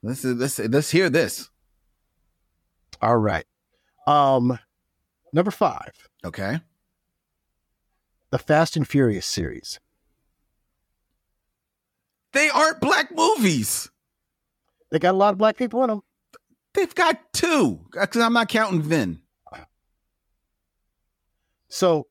[0.04, 1.50] let's let's let's hear this.
[3.02, 3.46] All right.
[4.08, 4.58] Um,
[5.34, 5.92] number five,
[6.24, 6.60] Okay,
[8.32, 9.80] the Fast and Furious series.
[12.34, 13.90] they aren't black movies.
[14.92, 16.02] They got a lot of black people in them.
[16.74, 19.22] They've got two because I'm not counting Vin.
[21.70, 22.08] So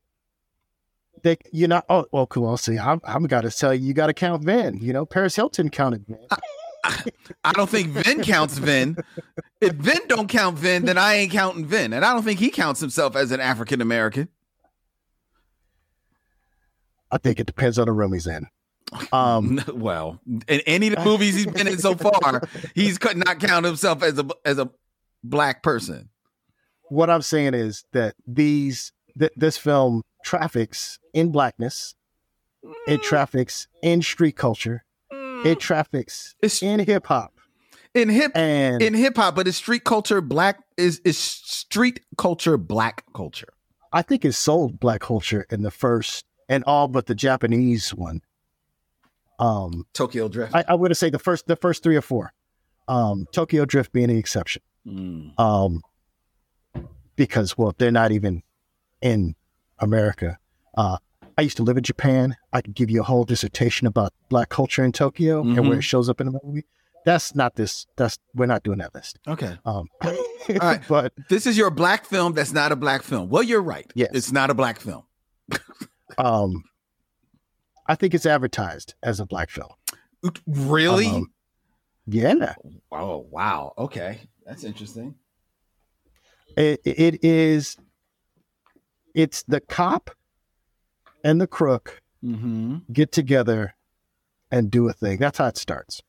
[1.23, 1.85] they, you're not.
[1.89, 2.49] Oh, well, cool.
[2.49, 2.79] I'll see.
[2.79, 4.79] I'm, I'm got to tell you, you got to count Vin.
[4.81, 6.19] You know, Paris Hilton counted Vin.
[7.45, 8.97] I don't think Vin counts Vin.
[9.61, 12.51] If Vin don't count Vin, then I ain't counting Vin, and I don't think he
[12.51, 14.29] counts himself as an African American.
[17.11, 18.47] I think it depends on the room he's in.
[19.13, 22.43] Um, well, in any of the movies he's been in so far,
[22.75, 24.71] he's could not count himself as a as a
[25.23, 26.09] black person.
[26.89, 31.95] what I'm saying is that these th- this film traffics in blackness.
[32.87, 34.85] It traffics in street culture.
[35.45, 37.33] It traffics It's in hip hop.
[37.95, 40.63] in hip And in hip hop, but is street culture black?
[40.77, 43.49] Is is street culture black culture?
[43.93, 48.21] I think it sold black culture in the first and all but the Japanese one.
[49.39, 50.55] Um, Tokyo Drift.
[50.55, 52.35] I, I would say the first the first three or four.
[52.87, 54.61] Um, Tokyo Drift being the exception.
[54.87, 55.39] Mm.
[55.41, 55.83] Um,
[57.17, 58.43] because well, they're not even
[59.01, 59.35] in
[59.79, 60.39] America.
[60.77, 60.99] Uh,
[61.39, 62.37] I used to live in Japan.
[62.53, 65.79] I could give you a whole dissertation about black culture in Tokyo and where Mhm.
[65.79, 66.65] it shows up in the movie.
[67.07, 67.87] That's not this.
[67.97, 69.19] That's we're not doing that list.
[69.27, 69.87] Okay, Um,
[70.61, 70.83] right.
[70.87, 72.35] but this is your black film.
[72.35, 73.31] That's not a black film.
[73.31, 73.91] Well, you're right.
[73.95, 74.11] Yes.
[74.13, 75.05] it's not a black film.
[76.19, 76.65] um,
[77.87, 79.71] I think it's advertised as a black film.
[80.47, 81.07] Really?
[81.07, 81.33] Um,
[82.07, 82.55] yeah,
[82.93, 83.73] oh wow.
[83.79, 85.15] Okay, that's interesting.
[86.57, 87.77] it, it is.
[89.15, 90.11] It's the cop
[91.25, 92.79] and the crook Mm-hmm.
[92.93, 93.75] get together
[94.51, 95.17] and do a thing.
[95.19, 96.03] That's how it starts.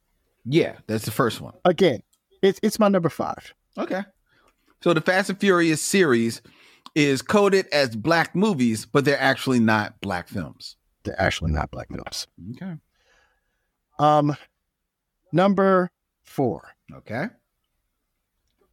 [0.44, 1.54] Yeah, that's the first one.
[1.64, 2.02] Again,
[2.42, 3.54] it's it's my number five.
[3.78, 4.02] Okay.
[4.82, 6.42] So the Fast and Furious series
[6.96, 10.76] is coded as black movies, but they're actually not black films.
[11.04, 12.28] They're actually not black films.
[12.56, 12.74] Okay.
[14.00, 14.36] Um,
[15.32, 15.92] number
[16.24, 17.28] four, Okay.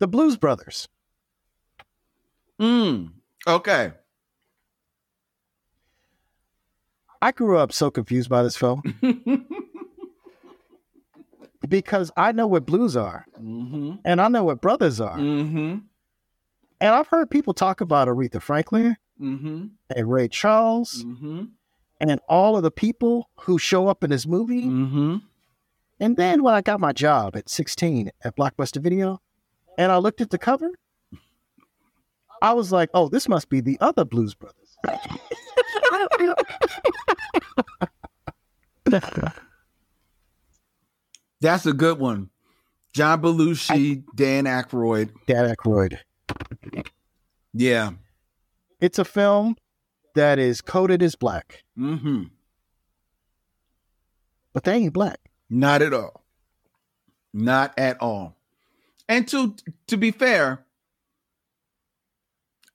[0.00, 0.88] the Blues Brothers.
[2.60, 3.12] Mm.
[3.46, 3.92] Okay.
[7.20, 8.82] I grew up so confused by this film
[11.68, 13.94] because I know what blues are mm-hmm.
[14.04, 15.16] and I know what brothers are.
[15.16, 15.78] Mm-hmm.
[16.80, 19.64] And I've heard people talk about Aretha Franklin Mm-hmm.
[19.96, 21.46] and Ray Charles Mm-hmm.
[22.00, 24.62] and all of the people who show up in this movie.
[24.66, 25.16] Mm-hmm.
[25.98, 29.20] And then when I got my job at 16 at Blockbuster Video
[29.76, 30.70] and I looked at the cover,
[32.40, 34.76] I was like, oh, this must be the other Blues Brothers.
[41.40, 42.30] That's a good one.
[42.94, 45.10] John Belushi, Dan Aykroyd.
[45.26, 45.98] Dan Aykroyd.
[47.52, 47.90] Yeah.
[48.80, 49.56] It's a film
[50.14, 52.24] that is coded as black, Mm-hmm.
[54.52, 55.20] but they ain't black.
[55.50, 56.24] Not at all.
[57.32, 58.36] Not at all.
[59.08, 59.54] And to
[59.86, 60.64] to be fair,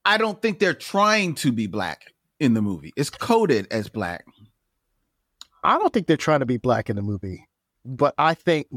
[0.05, 2.93] I don't think they're trying to be black in the movie.
[2.95, 4.25] It's coded as black.
[5.63, 7.47] I don't think they're trying to be black in the movie,
[7.85, 8.67] but I think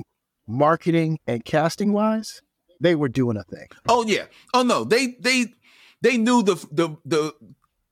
[0.47, 2.43] marketing and casting wise,
[2.80, 3.66] they were doing a thing.
[3.89, 4.24] Oh yeah.
[4.55, 4.84] Oh no.
[4.84, 5.47] They they
[6.03, 7.32] they knew the the the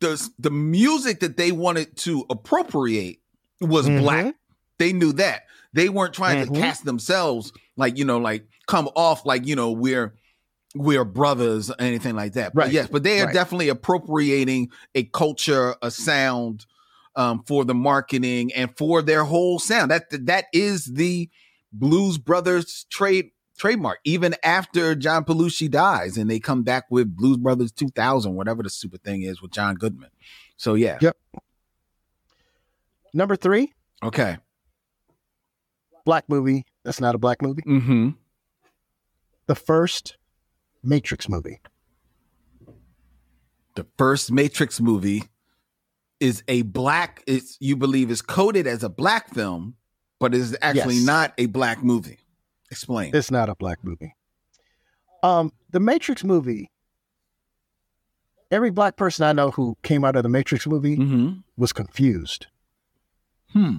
[0.00, 3.20] the, the music that they wanted to appropriate
[3.60, 4.00] was Mhm.
[4.00, 4.34] black.
[4.78, 5.44] They knew that.
[5.72, 6.52] They weren't trying Mhm.
[6.54, 10.14] to cast themselves like, you know, like come off like, you know, we're
[10.76, 12.52] we're brothers or anything like that.
[12.52, 12.72] But Right.
[12.72, 13.34] yes, but they are Right.
[13.34, 16.66] definitely appropriating a culture, a sound
[17.16, 19.90] um, for the marketing and for their whole sound.
[19.90, 21.28] That that is the
[21.72, 23.98] Blues Brothers trade trademark.
[24.04, 28.70] Even after John Belushi dies, and they come back with Blues Brothers 2000, whatever the
[28.70, 30.10] super thing is with John Goodman.
[30.56, 31.16] So yeah, Yep.
[33.12, 34.38] Number three, okay.
[36.04, 36.66] black movie.
[36.84, 37.62] That's not a black movie.
[37.62, 38.10] Mm-hmm.
[39.46, 40.16] The first
[40.82, 41.60] Matrix movie.
[43.76, 45.24] The first Matrix movie
[46.20, 47.22] is a black.
[47.26, 49.74] It's you believe is coded as a black film,
[50.20, 51.04] but is actually Yes.
[51.06, 52.18] not a black movie.
[52.70, 53.14] Explain.
[53.14, 54.14] It's not a black movie.
[55.22, 56.70] Um, the Matrix movie.
[58.50, 61.38] Every black person I know who came out of the Matrix movie mm-hmm.
[61.56, 62.46] was confused
[63.52, 63.76] Hmm.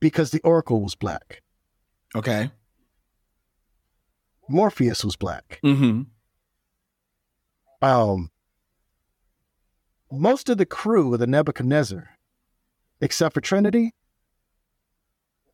[0.00, 1.42] because the Oracle was black,
[2.14, 2.50] Okay.
[4.48, 5.60] Morpheus was black.
[5.64, 6.02] Mm-hmm.
[7.86, 8.30] Um,
[10.10, 12.08] most of the crew of the Nebuchadnezzar,
[13.00, 13.94] except for Trinity,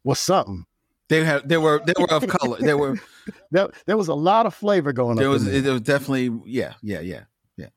[0.04, 0.66] was something.
[1.09, 1.48] They had.
[1.48, 1.80] They were.
[1.84, 2.59] They were of color.
[2.61, 2.98] They were.
[3.50, 5.16] There, there was a lot of flavor going on.
[5.16, 5.46] There was.
[5.46, 6.40] It was definitely.
[6.46, 7.00] Yeah, yeah.
[7.00, 7.24] Yeah.
[7.57, 7.68] Yeah.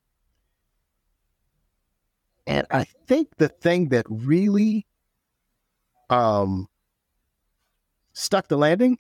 [2.48, 4.88] And I think the thing that really
[6.10, 6.68] um
[8.14, 8.98] stuck the landing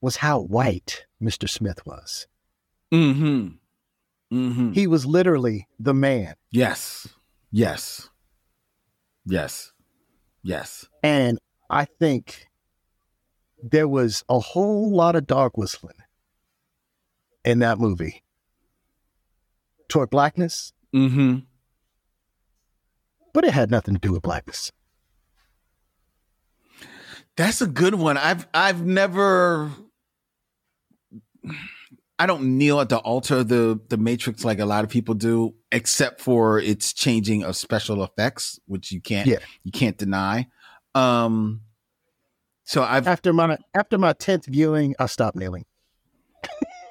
[0.00, 1.48] was how white Mr.
[1.48, 2.26] Smith was.
[2.92, 3.56] Mm-hmm.
[4.32, 4.72] Mm-hmm.
[4.72, 6.34] He was literally the man.
[6.50, 7.08] Yes.
[7.50, 8.08] Yes.
[9.24, 9.72] Yes.
[10.42, 10.86] Yes.
[11.02, 11.38] And
[11.70, 12.46] I think
[13.62, 15.96] there was a whole lot of dog whistling
[17.44, 18.22] in that movie
[19.88, 21.38] toward blackness, Mm-hmm.
[23.34, 24.70] but it had nothing to do with blackness.
[27.36, 28.16] That's a good one.
[28.16, 29.70] I've I've never
[32.18, 35.14] I don't kneel at the altar of the the Matrix like a lot of people
[35.14, 39.38] do, except for its changing of special effects, which you can't Yeah.
[39.62, 40.48] you can't deny.
[40.94, 41.60] Um
[42.64, 45.64] so I've After my after my tenth viewing, I stopped kneeling.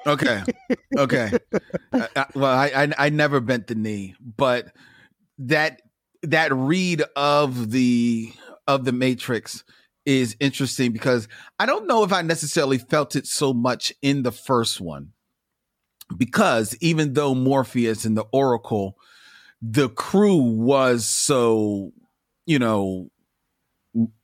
[0.06, 0.42] Okay.
[0.96, 1.30] Okay.
[1.92, 4.72] I- I- well, I, I I never bent the knee, but
[5.38, 5.82] that
[6.22, 8.32] that read of the
[8.66, 9.62] of the Matrix
[10.06, 14.32] is interesting because I don't know if I necessarily felt it so much in the
[14.32, 15.12] first one.
[16.16, 18.96] Because even though Morpheus and the Oracle,
[19.60, 21.92] the crew was so,
[22.46, 23.10] you know,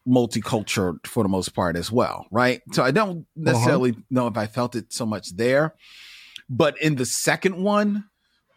[0.09, 2.61] multicultural for the most part as well, right?
[2.72, 5.74] So I don't necessarily know if I felt it so much there,
[6.49, 8.05] but in the second one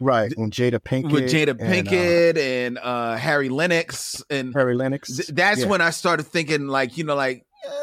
[0.00, 0.32] Right.
[0.36, 1.10] When Jada Pinkett.
[1.10, 5.06] with Jada and, uh, Pinkett and uh, Harry Lennix, and Harry Lennix.
[5.16, 5.66] th- that's Yeah.
[5.66, 7.80] when I started thinking, like, you know, like, yeah,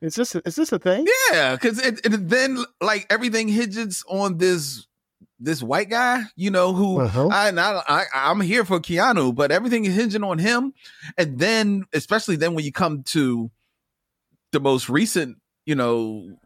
[0.00, 1.06] is- Is this is this a thing?
[1.32, 4.86] yeah, because it, it, then like everything hinges on this
[5.42, 7.28] this white guy, you know, who Uh-huh.
[7.28, 10.74] I, I, I I'm here for Keanu, but everything is hinging on him.
[11.16, 13.50] And then, especially then when you come to
[14.52, 16.36] the most recent, you know,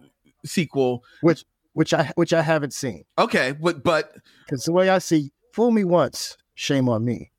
[0.44, 1.02] sequel.
[1.22, 3.04] Which which I which I haven't seen.
[3.18, 4.14] Okay, but but
[4.46, 7.32] Because the way I see, fool me once, shame on me.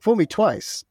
[0.00, 0.84] Fool me twice,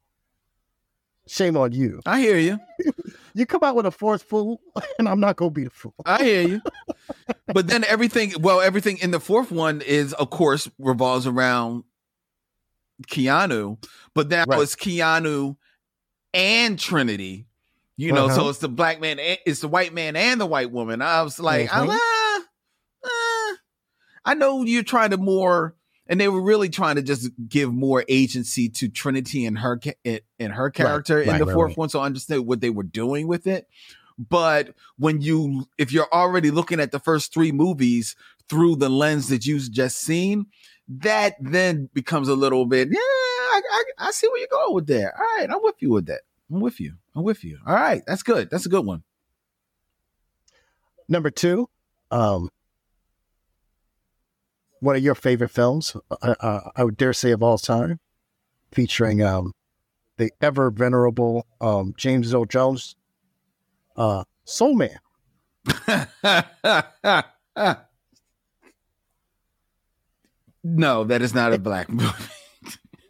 [1.28, 2.02] shame on you.
[2.06, 2.60] I hear you.
[3.38, 4.62] You come out with a fourth fool,
[5.00, 5.94] and I'm not gonna be the fool.
[6.06, 6.62] I hear you.
[7.54, 11.84] but then everything, well, everything in the fourth one is, of course, revolves around
[13.08, 13.78] Keanu.
[14.14, 14.62] But now Right.
[14.62, 15.58] it's Keanu
[16.34, 17.46] and Trinity.
[17.98, 18.50] You know, so Uh-huh.
[18.50, 21.02] it's the black man, it's the white man and the white woman.
[21.02, 21.90] I was like, Mhm.
[21.98, 22.42] ah,
[23.06, 23.54] ah,
[24.26, 25.76] I know you're trying to more
[26.08, 30.52] and they were really trying to just give more agency to Trinity and her in
[30.52, 31.78] her character in right, the right, fourth right.
[31.78, 33.68] one, so I understood what they were doing with it.
[34.18, 38.16] But when you, if you're already looking at the first three movies
[38.48, 40.46] through the lens that you've just seen,
[40.88, 44.88] that then becomes a little bit, yeah, I, I, I see where you're going with
[44.88, 45.14] that.
[45.18, 46.22] All right, I'm with you with that.
[46.52, 46.94] I'm with you.
[47.16, 47.60] I'm with you.
[47.66, 48.50] All right, that's good.
[48.50, 49.04] That's a good one.
[51.10, 51.70] Number two,
[52.12, 52.50] um,
[54.80, 58.00] one of your favorite films, uh, uh, I would dare say of all time,
[58.72, 59.54] featuring um,
[60.18, 62.96] the ever venerable um, James Earl Jones,
[63.96, 65.00] uh, Soul Man.
[70.64, 72.14] no, that is not a black movie.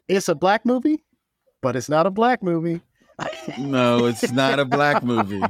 [0.08, 1.04] It's a black movie,
[1.62, 2.82] but it's not a black movie.
[3.58, 5.42] No, it's not a black movie.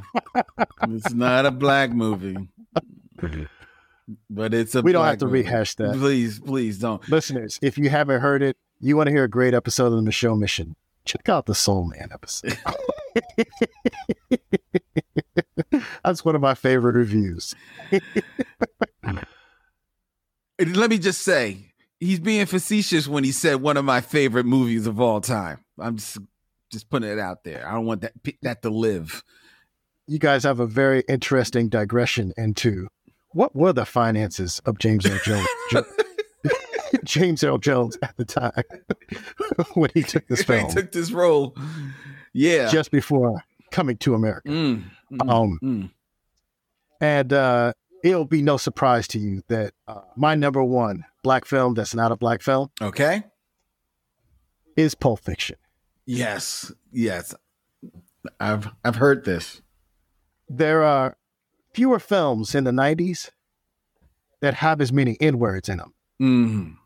[0.82, 2.48] It's not a black movie.
[4.30, 5.42] But it's a We don't have to movie.
[5.42, 5.94] rehash that.
[5.94, 7.06] Please, please don't.
[7.08, 10.10] Listeners, if you haven't heard it, you want to hear a great episode of the
[10.10, 12.56] Micheaux Mission, check out the Soul Man episode.
[16.04, 17.54] That's one of my favorite reviews.
[20.58, 24.86] Let me just say, he's being facetious when he said one of my favorite movies
[24.86, 25.58] of all time.
[25.78, 26.18] I'm just
[26.70, 27.66] just putting it out there.
[27.68, 29.22] I don't want that that to live.
[30.06, 32.88] You guys have a very interesting digression into
[33.36, 35.46] what were the finances of James Earl Jones,
[37.04, 38.62] James Earl Jones at the time
[39.74, 41.54] when he took this he film, took this role.
[42.32, 42.68] Yeah.
[42.70, 44.48] just before coming to America.
[44.48, 45.90] Mm, mm, Um, mm.
[47.00, 47.72] And uh,
[48.02, 52.12] it'll be no surprise to you that uh, my number one black film that's not
[52.12, 53.22] a black film Okay.
[54.76, 55.56] is Pulp Fiction.
[56.06, 56.72] Yes.
[56.92, 57.34] Yes.
[58.40, 59.60] I've I've heard this.
[60.48, 61.16] There are
[61.76, 63.28] fewer films in the 90s
[64.40, 66.76] that have as many N words in them Mm.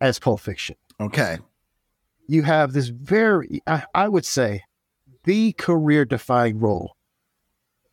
[0.00, 0.76] as Pulp Fiction.
[1.00, 1.38] Okay.
[2.28, 4.62] You have this very, I, I would say,
[5.24, 6.94] the career defining role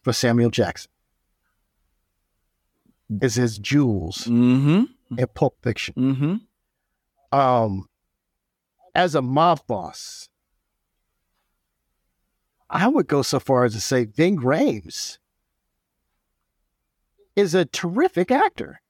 [0.03, 0.91] for Samuel Jackson
[3.21, 4.83] is his Jules Mm-hmm.
[5.17, 5.95] in Pulp Fiction.
[5.97, 7.37] Mm-hmm.
[7.37, 7.87] um
[8.93, 10.27] as a mob boss
[12.69, 15.17] i would go so far as to say ving Rhames
[17.35, 18.81] is a terrific actor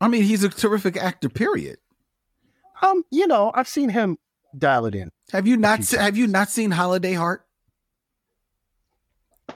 [0.00, 1.28] I mean, he's a terrific actor.
[1.30, 1.78] Period.
[2.82, 4.18] um you know i've seen him
[4.56, 7.46] dial it in Have you not se- have you not seen Holiday Heart?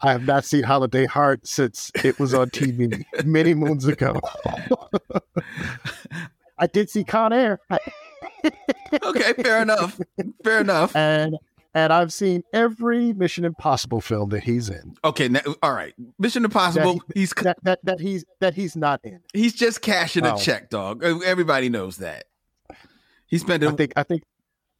[0.00, 4.18] i have not seen holiday heart since it was on tv many moons ago
[6.58, 7.60] i did see con air
[9.04, 10.00] Okay, fair enough.
[10.44, 10.94] Fair enough.
[10.96, 11.36] and
[11.74, 15.94] and i've seen every mission impossible film that he's in Okay, now, all right.
[16.18, 16.94] Mission Impossible.
[16.94, 20.38] That he's that that, that he's that he's not in he's just cashing a Oh.
[20.38, 21.02] check, dog.
[21.02, 22.24] Everybody knows that.
[23.26, 24.22] He spent I a, think I think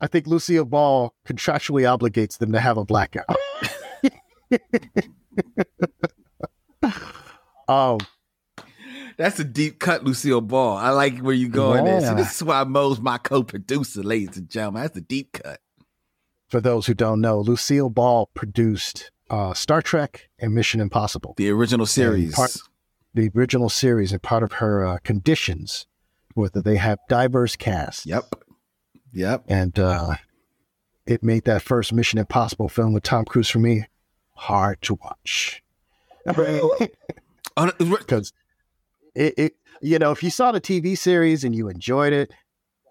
[0.01, 3.25] I think Lucille Ball contractually obligates them to have a blackout.
[7.69, 7.99] um,
[9.17, 10.77] that's a deep cut, Lucille Ball.
[10.77, 12.01] I like where you're going there.
[12.01, 12.15] See, Yeah.
[12.15, 14.83] this is why Moe's my co-producer, ladies and gentlemen.
[14.83, 15.61] That's a deep cut.
[16.53, 21.49] For those who don't know, Lucille Ball produced uh, Star Trek and Mission Impossible, The
[21.49, 22.35] original series.
[22.35, 22.59] part-
[23.15, 25.87] the original series, and part of her uh, conditions
[26.37, 28.05] was that they have diverse casts.
[28.05, 28.35] Yep.
[29.15, 29.45] Yep.
[29.49, 30.17] and uh,
[31.07, 33.87] it made that first Mission Impossible film with Tom Cruise for me
[34.35, 35.63] hard to watch.
[36.27, 36.43] Because
[39.15, 42.31] it, it you know if you saw the tv series and you enjoyed it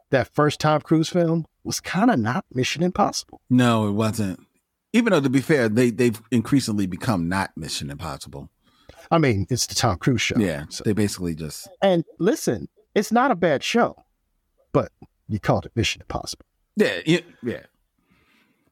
[0.09, 4.39] that first tom cruise film was kind of not mission impossible no, it wasn't.
[4.93, 8.49] Even though, to be fair, they they've increasingly become not Mission Impossible.
[9.09, 13.11] i mean it's the tom cruise show Yeah, So- they basically just and listen it's
[13.11, 13.95] not a bad show
[14.73, 14.91] but
[15.29, 16.45] you called it mission impossible
[16.75, 17.19] yeah yeah.
[17.43, 17.63] yeah.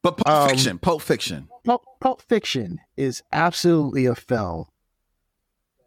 [0.01, 1.49] But Pulp Um, Fiction, Pulp Fiction.
[1.65, 4.65] pulp, pulp fiction is absolutely a film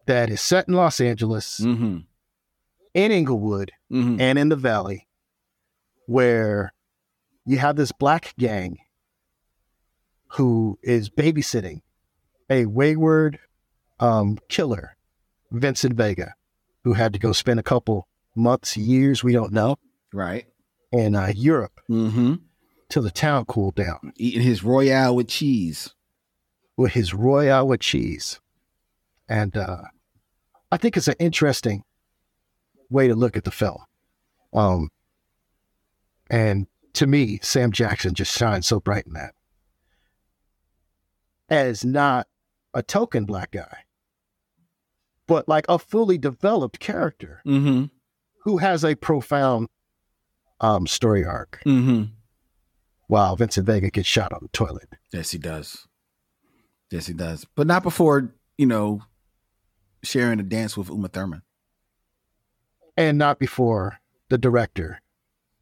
[0.07, 1.99] that is set in los angeles Mm-hmm.
[2.95, 4.21] in inglewood Mm-hmm.
[4.21, 5.09] and in the valley
[6.07, 6.73] where
[7.45, 8.79] you have this black gang
[10.29, 11.81] who is babysitting
[12.49, 13.39] a wayward
[14.01, 14.97] um, killer,
[15.51, 16.35] Vincent Vega,
[16.85, 19.77] who had to go spend a couple months, years, we don't know,
[20.13, 20.47] Right.
[20.91, 22.35] in uh, Europe Mm-hmm.
[22.89, 25.95] till the town cooled down Eating his Royale with cheese.
[26.77, 28.41] with his Royale with cheese.
[29.29, 29.83] And uh,
[30.71, 31.85] I think it's an interesting
[32.91, 33.83] way to look at the film.
[34.53, 34.91] Um,
[36.31, 39.35] and to me, Sam Jackson just shines so bright in that.
[41.49, 42.27] As not
[42.73, 43.79] a token black guy,
[45.27, 47.85] but like a fully developed character Mm-hmm.
[48.45, 49.69] who has a profound
[50.61, 52.05] um, story arc, Mm-hmm.
[53.09, 54.89] while Vincent Vega gets shot on the toilet.
[55.13, 55.87] Yes, he does.
[56.91, 57.47] Yes, he does.
[57.55, 59.03] But not before, you know,
[60.03, 61.43] sharing a dance with Uma Thurman.
[62.97, 65.01] and not before the director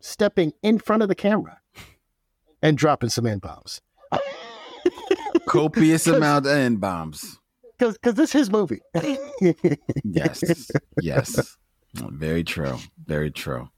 [0.00, 1.58] stepping in front of the camera
[2.62, 3.80] and dropping some N bombs.
[5.46, 7.38] Copious amount of N bombs.
[7.78, 8.80] Because because this is his movie.
[10.04, 10.70] Yes.
[11.00, 11.56] yes.
[11.94, 12.78] Very true.
[13.06, 13.70] Very true.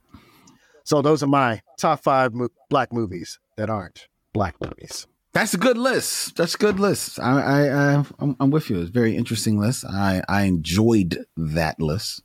[0.84, 5.06] so those are my top five mo- black movies that aren't black movies.
[5.32, 6.36] That's a good list.
[6.36, 7.18] That's a good list.
[7.20, 8.80] I, I, I I'm, I'm with you.
[8.80, 9.84] It's a very interesting list.
[9.86, 12.22] I, I enjoyed that list.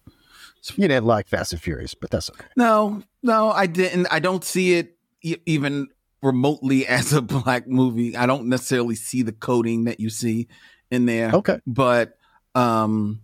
[0.76, 2.45] You didn't like Fast and Furious, but that's okay.
[2.55, 4.07] No, no, I didn't.
[4.11, 5.88] I don't see it e- even
[6.22, 8.15] remotely as a black movie.
[8.18, 10.47] I don't necessarily see the coding that you see
[10.91, 11.32] in there.
[11.34, 11.59] Okay.
[11.68, 12.18] but
[12.55, 13.22] um,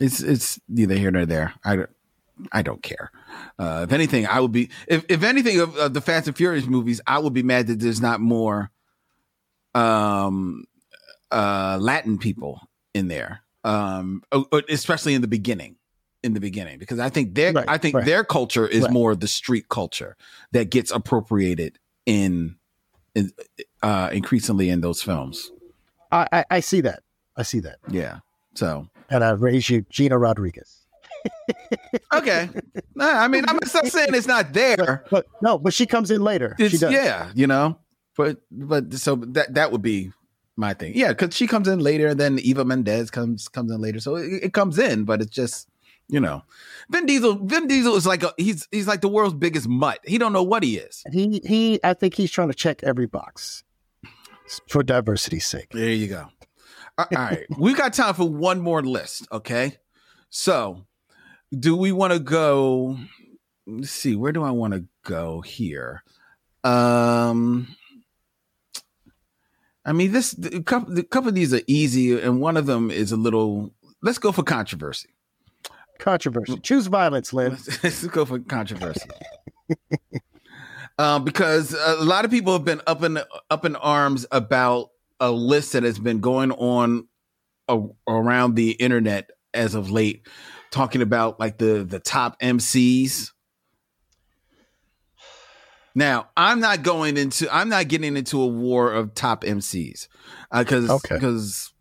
[0.00, 1.54] it's it's neither here nor there.
[1.64, 1.90] I don't-
[2.50, 3.12] I don't care.
[3.58, 6.66] Uh, if anything, I would be if if anything of, of the Fast and Furious
[6.66, 8.70] movies, I would be mad that there's not more
[9.74, 10.64] um
[11.30, 12.60] uh Latin people
[12.94, 13.40] in there.
[13.64, 14.22] Um,
[14.68, 15.76] especially in the beginning.
[16.22, 18.04] In the beginning, because I think their Right, I think right.
[18.06, 18.92] their culture is Right.
[18.92, 20.16] more the street culture
[20.52, 22.56] that gets appropriated in,
[23.16, 23.32] in
[23.82, 25.50] uh increasingly in those films.
[26.12, 27.02] I, I, I see that.
[27.36, 27.78] I see that.
[27.90, 28.18] Yeah.
[28.54, 30.78] So And I raise you Gina Rodriguez.
[32.14, 32.48] okay.
[32.94, 35.04] Nah, I mean, I'm not saying it's not there.
[35.10, 36.54] But no, but she comes in later.
[36.58, 36.92] she does.
[36.92, 37.78] yeah, you know.
[38.16, 40.12] But but so that that would be
[40.56, 40.92] my thing.
[40.94, 44.16] Yeah, because she comes in later, and then Eva Mendes comes comes in later, so
[44.16, 45.68] it, it comes in, but it's just
[46.08, 46.42] you know,
[46.90, 47.34] Vin Diesel.
[47.44, 50.00] Vin Diesel is like a he's he's like the world's biggest mutt.
[50.04, 51.02] He don't know what he is.
[51.12, 53.64] He he I think he's trying to check every box
[54.68, 55.70] for diversity's sake.
[55.70, 56.28] There you go.
[56.98, 59.26] All right, we got time for one more list.
[59.32, 59.78] Okay,
[60.28, 60.84] so
[61.56, 62.98] do we want to go?
[63.66, 64.16] Let's see.
[64.16, 66.02] Where do I want to go here?
[66.64, 67.74] Um,
[69.84, 72.90] I mean, this a couple, a couple of these are easy, and one of them
[72.90, 73.72] is a little.
[74.02, 75.08] Let's go for controversy.
[76.02, 76.58] Controversy.
[76.60, 77.50] Choose violence, Len.
[77.52, 79.08] Let's, let's go for controversy.
[80.98, 83.18] um, because a lot of people have been up in
[83.50, 84.90] up in arms about
[85.20, 87.06] a list that has been going on
[87.68, 90.26] a, around the internet as of late,
[90.72, 93.30] talking about like the the top MCs.
[95.94, 100.08] Now, I'm not going into I'm not getting into a war of top MCs
[100.50, 101.14] because Okay.
[101.14, 101.72] because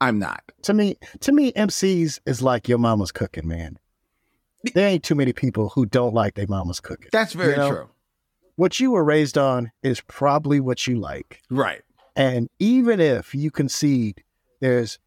[0.00, 0.42] I'm not.
[0.62, 3.78] To me, to me, MCs is like your mama's cooking, man.
[4.74, 7.08] There ain't too many people who don't like their mama's cooking.
[7.12, 7.70] That's very You know?
[7.70, 7.88] true.
[8.56, 11.40] What you were raised on is probably what you like.
[11.48, 11.82] Right.
[12.16, 14.22] And even if you concede
[14.60, 14.98] there's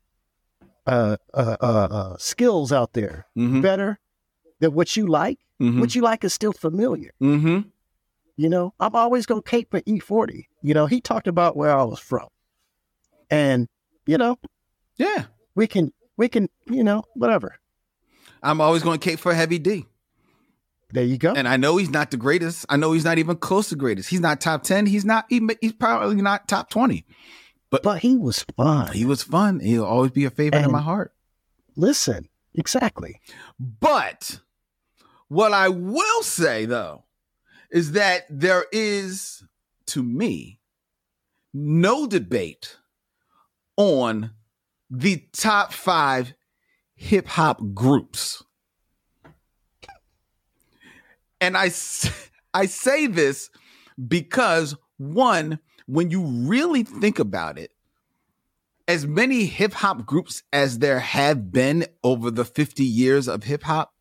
[0.87, 3.59] uh, uh, uh, uh, skills out there Mm-hmm.
[3.61, 3.99] better
[4.59, 5.79] than what you like, Mm-hmm.
[5.81, 7.11] what you like is still familiar.
[7.21, 7.67] mm-hmm.
[8.37, 10.45] You know, I'm always going to cape for E-40.
[10.63, 12.27] You know, he talked about where I was from.
[13.29, 13.67] And,
[14.07, 14.39] you know,
[15.01, 15.25] Yeah.
[15.55, 17.55] we can, we can, you know, whatever.
[18.43, 19.85] I'm always going to cape for Heavy D.
[20.93, 21.33] There you go.
[21.33, 22.65] And I know he's not the greatest.
[22.67, 24.09] I know he's not even close to greatest.
[24.09, 24.85] He's not top 10.
[24.87, 27.05] He's not even, he's probably not top 20.
[27.69, 28.91] but but he was fun.
[28.91, 29.59] He was fun.
[29.61, 31.13] He'll always be a favorite in my heart.
[31.77, 33.21] Listen, exactly.
[33.57, 34.41] But
[35.29, 37.05] what I will say though
[37.71, 39.43] is that there is,
[39.87, 40.59] to me,
[41.53, 42.77] no debate
[43.77, 44.31] on
[44.91, 46.33] the top five
[46.95, 48.43] hip hop groups.
[51.39, 51.71] And I,
[52.53, 53.49] I say this
[54.07, 57.71] because one, when you really think about it,
[58.87, 63.63] as many hip hop groups as there have been over the 50 years of hip
[63.63, 63.93] hop,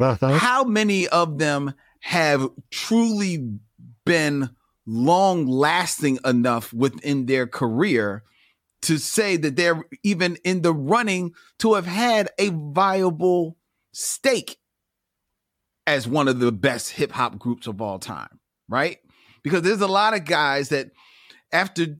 [0.00, 0.38] Uh-huh.
[0.38, 3.58] how many of them have truly
[4.04, 4.50] been
[4.86, 8.22] long lasting enough within their career
[8.86, 13.56] to say that they're even in the running to have had a viable
[13.92, 14.58] stake
[15.86, 18.98] as one of the best hip hop groups of all time, right?
[19.42, 20.90] Because there's a lot of guys that
[21.52, 21.96] after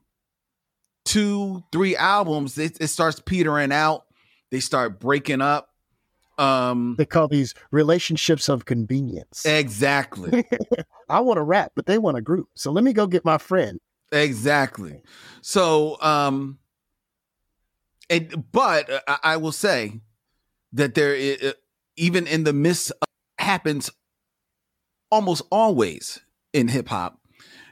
[1.04, 4.04] two, three albums, it, it starts petering out.
[4.50, 5.68] They start breaking up.
[6.38, 9.44] Um, They call these relationships of convenience.
[9.46, 10.44] exactly.
[11.08, 12.48] I want to rap, but they want a group.
[12.54, 13.78] So let me go get my friend.
[14.12, 15.00] Exactly.
[15.40, 16.58] So, um,
[18.08, 20.00] and but uh, I, I will say
[20.72, 21.52] that there, is, uh,
[21.96, 23.08] even in the midst, of,
[23.38, 23.90] happens
[25.10, 26.20] almost always
[26.52, 27.20] in hip hop.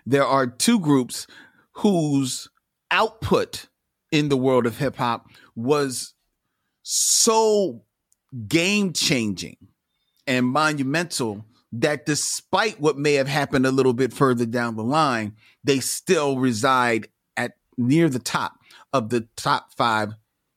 [0.06, 1.27] There are two groups
[1.73, 2.48] whose
[2.90, 3.66] output
[4.12, 6.15] in the world of hip hop was
[6.82, 7.82] so
[8.47, 9.56] game changing
[10.27, 15.35] and monumental that despite what may have happened a little bit further down the line,
[15.65, 18.59] they still reside at near the top
[18.93, 20.15] of the top five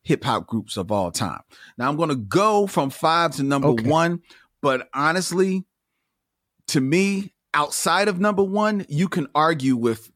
[0.08, 1.42] hip hop groups of all time.
[1.78, 3.88] Now I'm going to go from five to number Okay.
[3.90, 4.22] one,
[4.62, 5.66] but honestly,
[6.68, 10.10] to me, outside of number one, you can argue with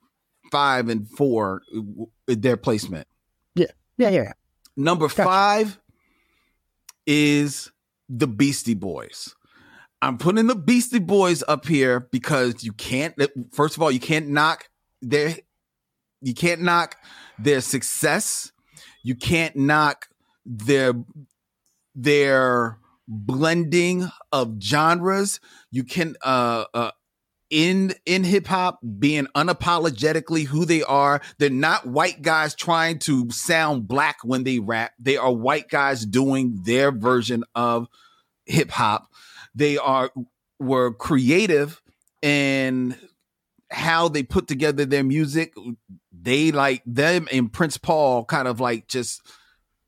[0.52, 1.62] five and four
[2.28, 3.08] their placement.
[3.56, 4.10] Yeah, yeah.
[4.10, 4.34] Yeah.
[4.78, 5.24] Number Gotcha.
[5.24, 5.80] five
[7.06, 7.72] is
[8.10, 9.36] the Beastie Boys.
[10.02, 13.14] I'm putting the Beastie Boys up here because you can't.
[13.20, 14.70] Eh, first of all, you can't knock
[15.02, 15.36] their
[16.22, 16.96] you can't knock
[17.40, 18.52] their success.
[19.04, 20.08] You can't knock
[20.46, 20.94] their
[21.96, 25.40] their blending of genres.
[25.72, 26.92] You can uh uh
[27.50, 31.22] in in hip hop being unapologetically who they are.
[31.38, 34.94] They're not white guys trying to sound black when they rap.
[34.98, 37.88] They are white guys doing their version of
[38.46, 39.12] hip hop.
[39.54, 40.12] They are
[40.60, 41.82] were creative
[42.22, 42.96] in
[43.70, 45.54] how they put together their music.
[46.22, 49.22] They like them and Prince Paul kind of like just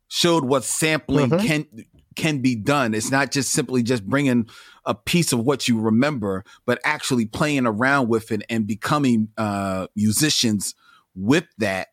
[0.08, 1.46] showed what sampling Mhm.
[1.46, 1.68] can
[2.16, 2.94] can be done.
[2.94, 4.48] It's not just simply just bringing
[4.86, 9.88] a piece of what you remember, but actually playing around with it and becoming uh,
[9.96, 10.76] musicians
[11.16, 11.88] with that.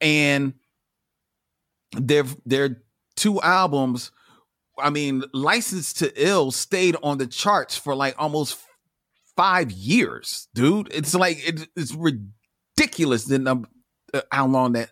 [0.00, 0.54] And
[1.92, 2.82] their their
[3.16, 4.10] two albums,
[4.78, 8.58] I mean, License to Ill stayed on the charts for like almost
[9.36, 10.88] five years, dude.
[10.94, 12.28] It's like it, it's ridiculous
[12.76, 13.68] the number,
[14.14, 14.90] uh, how long that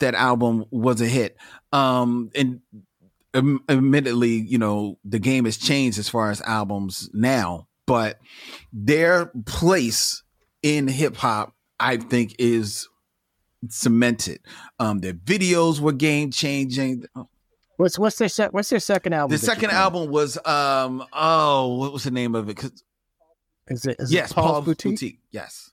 [0.00, 1.36] that album was a hit.
[1.72, 2.60] Um, and
[3.34, 8.18] um, admittedly, you know, the game has changed as far as albums now, but
[8.72, 10.22] their place
[10.62, 12.88] in hip hop, I think, is
[13.68, 14.40] cemented.
[14.78, 17.04] Um, their videos were game changing.
[17.76, 19.32] What's what's their sec- what's their second album?
[19.32, 22.62] The second album was um oh what was the name of it?
[23.68, 24.92] is it is yes, it Paul's, Paul's Boutique?
[24.92, 25.18] Boutique.
[25.30, 25.71] Yes,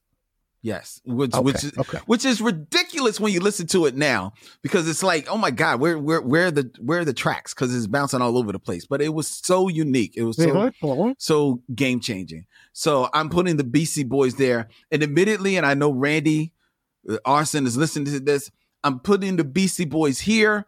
[0.61, 1.01] yes.
[1.05, 1.99] Which Okay, which is okay.
[2.05, 5.79] which is ridiculous when you listen to it now because it's like oh my god
[5.79, 8.59] where where where are the where are the tracks because it's bouncing all over the
[8.59, 8.85] place.
[8.85, 10.13] But it was so unique.
[10.15, 10.71] It was so
[11.17, 12.45] so game changing.
[12.73, 16.53] So I'm putting the Beastie Boys there, and admittedly, and I know Randy
[17.09, 18.51] uh, R-SON is listening to this.
[18.83, 20.65] I'm putting the Beastie Boys here.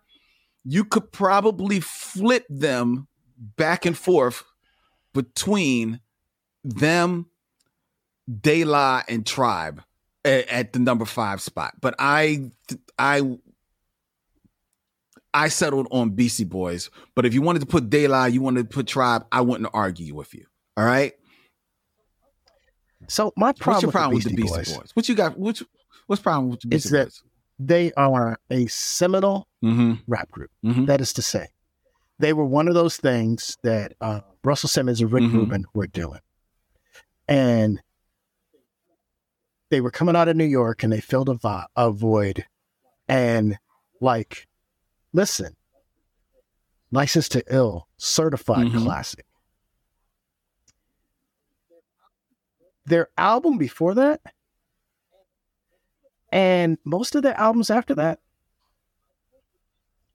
[0.63, 3.07] You could probably flip them
[3.38, 4.43] back and forth
[5.13, 5.99] between
[6.63, 7.27] them,
[8.40, 9.82] De La, and Tribe
[10.24, 11.74] at, at the number five spot.
[11.82, 12.52] But I,
[12.99, 13.38] I,
[15.34, 16.90] I settled on Beastie Boys.
[17.16, 19.70] But if you wanted to put De La, you wanted to put Tribe, I wouldn't
[19.74, 20.45] argue with you.
[20.78, 21.14] All right.
[23.08, 24.90] So my What's problem, your problem with with the Beastie Beastie Boys, Boys?
[24.94, 25.38] What you got?
[25.38, 25.64] What's
[26.08, 27.24] what's problem with the It's Beastie that- Boys?
[27.60, 29.94] they are a seminal Mm-hmm.
[30.08, 30.49] rap group.
[30.66, 30.88] Mhm.
[30.88, 31.48] That is to say,
[32.18, 35.34] they were one of those things that uh, Russell Simmons and Rick Mhm.
[35.34, 36.20] Rubin were doing,
[37.28, 37.80] and
[39.72, 42.45] they were coming out of New York and they filled a, vo- a void,
[43.07, 43.57] and
[43.99, 44.48] like,
[45.14, 45.56] listen,
[46.91, 48.84] License to Ill, certified Mhm.
[48.84, 49.26] classic.
[52.85, 54.22] Their album before that,
[56.31, 58.19] and most of their albums after that,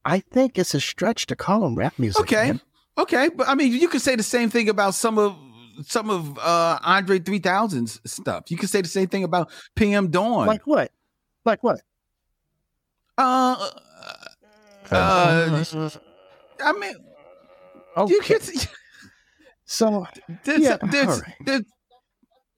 [0.04, 2.20] I think it's a stretch to call them rap music.
[2.22, 2.60] Okay, man.
[2.98, 5.36] okay, but I mean, you could say the same thing about some of
[5.82, 8.50] some of uh Andre 3000's stuff.
[8.50, 10.46] You could say the same thing about PM Dawn.
[10.46, 10.90] Like what?
[11.44, 11.80] Like what?
[13.18, 13.70] uh,
[14.90, 15.64] uh,
[16.62, 16.94] I mean,
[17.96, 18.12] Okay.
[18.12, 18.42] you could.
[19.64, 20.06] so
[20.44, 21.34] There's, Yeah, there's, all right.
[21.44, 21.62] there's,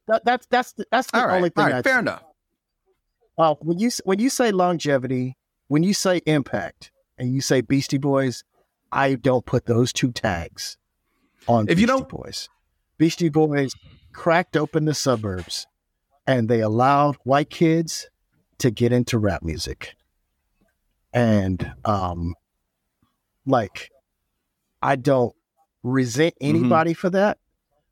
[0.08, 1.64] that, that's that's the, that's the all right, only thing.
[1.64, 1.98] all right, I'd fair say.
[2.00, 2.22] enough.
[3.36, 5.36] Uh, when you when you say longevity,
[5.68, 8.42] when you say impact, and you say Beastie Boys,
[8.90, 10.76] I don't put those two tags
[11.46, 12.48] on If you Beastie don't- Boys.
[12.98, 13.72] Beastie Boys
[14.12, 15.66] cracked open the suburbs,
[16.26, 18.08] and they allowed white kids
[18.58, 19.94] to get into rap music,
[21.12, 22.34] and um,
[23.46, 23.90] like,
[24.82, 25.34] I don't
[25.82, 26.56] resent Mm-hmm.
[26.56, 27.38] anybody for that,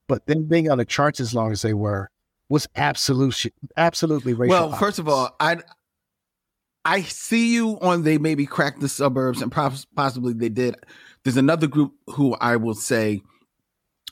[0.08, 2.10] but them being on the charts as long as they were
[2.48, 3.46] was absolute,
[3.76, 4.68] absolutely racial.
[4.68, 5.58] Well, first of all, I
[6.84, 10.76] I see you on they maybe cracked the suburbs and pos- possibly they did.
[11.24, 13.22] There's another group who I will say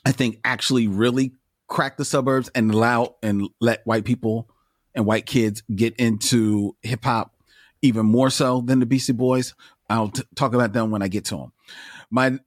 [0.05, 1.33] I think actually really
[1.67, 4.49] cracked the suburbs and allow and let white people
[4.93, 7.35] and white kids get into hip hop
[7.81, 9.53] even more so than the Beastie Boys.
[9.89, 11.51] I'll t- talk about them when I get to them.
[12.11, 12.39] My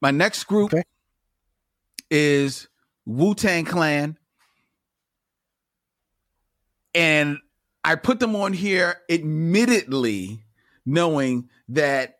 [0.00, 0.84] my next group Okay.
[2.10, 2.68] is
[3.06, 4.18] Wu Tang Clan,
[6.94, 7.38] and
[7.84, 10.40] I put them on here, admittedly,
[10.84, 12.18] knowing that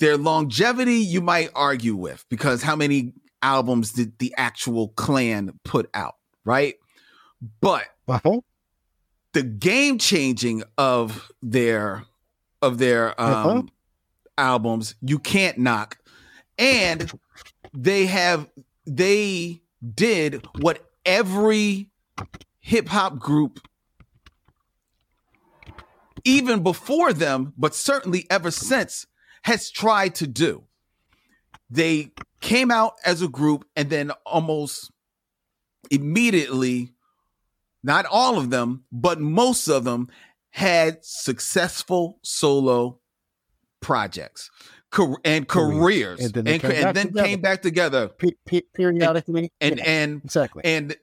[0.00, 5.88] their longevity you might argue with because how many albums that the actual clan put
[5.94, 6.74] out, right?
[7.60, 8.40] But Uh-huh.
[9.32, 12.04] the game changing of their
[12.62, 13.62] of their um Uh-huh.
[14.38, 15.98] albums you can't knock
[16.58, 17.12] and
[17.74, 18.48] they have
[18.86, 19.60] they
[19.94, 21.90] did what every
[22.60, 23.60] hip hop group
[26.24, 29.06] even before them but certainly ever since
[29.42, 30.64] has tried to do
[31.70, 34.90] they came out as a group and then almost
[35.90, 36.92] immediately
[37.82, 40.08] not all of them, but most of them
[40.50, 42.98] had successful solo
[43.80, 44.50] projects
[45.24, 47.26] and careers, And and, then ca- came and back then together.
[47.28, 48.08] came back together.
[48.08, 49.52] Pe- pe- periodically.
[49.60, 50.62] And Yeah, and exactly.
[50.64, 50.96] and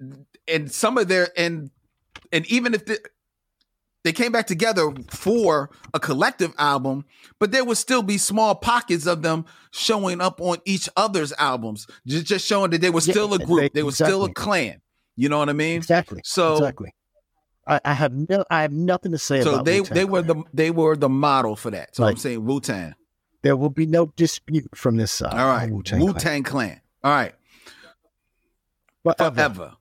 [0.47, 1.69] and some of their and
[2.31, 2.99] and even if the,
[4.03, 7.05] they came back together for a collective album,
[7.39, 11.87] but there would still be small pockets of them showing up on each other's albums,
[12.05, 14.33] just, just showing that they were Yeah, still a group, they- they, were still a
[14.33, 14.81] clan.
[15.15, 15.77] You know what I mean?
[15.77, 16.21] exactly.
[16.23, 16.93] So exactly.
[17.65, 20.21] I, I have no, I have nothing to say so about they Wu-Tang they were
[20.21, 21.95] the they were the model for that.
[21.95, 22.93] So I'm saying Wu Tang.
[23.41, 25.33] There will be no dispute from this side.
[25.33, 26.13] All right, Clan.
[26.15, 26.81] Tang Clan.
[27.03, 27.33] All right,
[29.03, 29.31] Forever.
[29.35, 29.73] forever.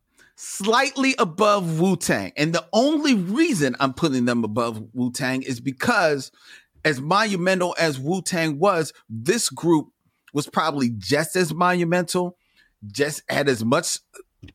[0.45, 5.61] Slightly above Wu Tang, and the only reason I'm putting them above Wu Tang is
[5.61, 6.33] because,
[6.85, 9.93] as monumental as Wu Tang was, this group
[10.35, 12.37] was probably just as monumental,
[12.89, 14.01] just had as much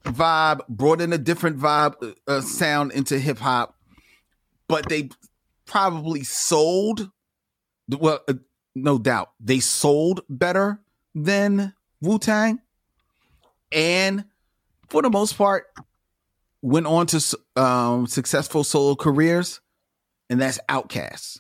[0.04, 3.74] vibe, brought in a different vibe, uh, uh, sound into hip hop,
[4.68, 5.08] but they
[5.66, 7.10] probably sold.
[7.88, 8.34] Well, uh,
[8.76, 10.82] no doubt, they sold better
[11.16, 12.60] than Wu Tang,
[13.72, 14.26] and
[14.90, 15.68] for the most part,
[16.62, 19.62] went on to um, successful solo careers,
[20.30, 21.40] and that's Outkast.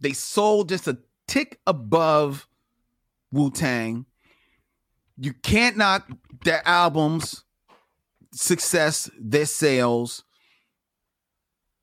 [0.00, 2.48] They sold just a tick above
[3.32, 4.06] Wu Tang.
[5.16, 6.08] You can't knock
[6.44, 7.44] their albums,
[8.32, 10.22] success, their sales,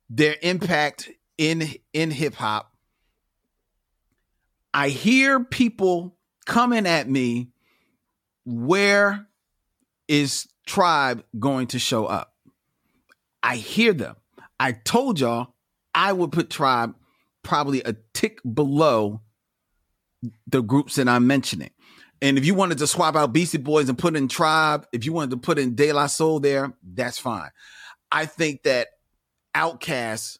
[0.09, 2.71] their impact in in hip hop.
[4.73, 7.49] I hear people coming at me.
[8.45, 9.27] Where
[10.07, 12.33] is Tribe going to show up?
[13.43, 14.15] I hear them.
[14.59, 15.53] I told y'all
[15.93, 16.95] I would put Tribe
[17.43, 19.21] probably a tick below
[20.47, 21.71] the groups that I'm mentioning.
[22.21, 25.13] And if you wanted to swap out Beastie Boys and put in Tribe, if you
[25.13, 27.49] wanted to put in De La Soul there, that's fine.
[28.11, 28.87] I think that
[29.55, 30.39] Outkast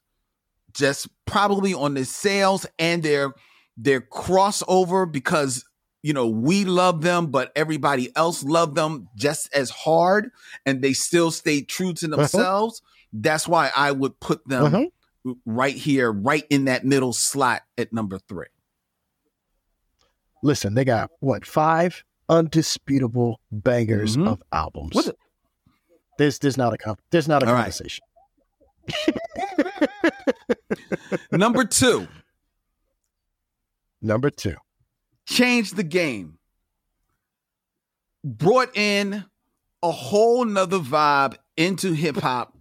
[0.73, 3.33] just probably on the sales and their
[3.77, 5.65] their crossover because
[6.05, 10.29] you know we love them but everybody else loved them just as hard
[10.65, 14.85] and they still stayed true to themselves that's why i would put them Uh-huh.
[15.45, 18.45] right here right in that middle slot at number three
[20.43, 24.27] Listen, they got what five undisputable bangers Mhm.
[24.27, 24.91] of albums.
[24.93, 25.15] The-
[26.19, 27.61] there's there's not a comp- there's not a All right.
[27.73, 28.05] conversation.
[31.31, 32.07] number two
[34.01, 34.55] Number two.
[35.25, 36.37] Changed the game,
[38.23, 39.25] brought in
[39.81, 42.57] a whole nother vibe into hip hop,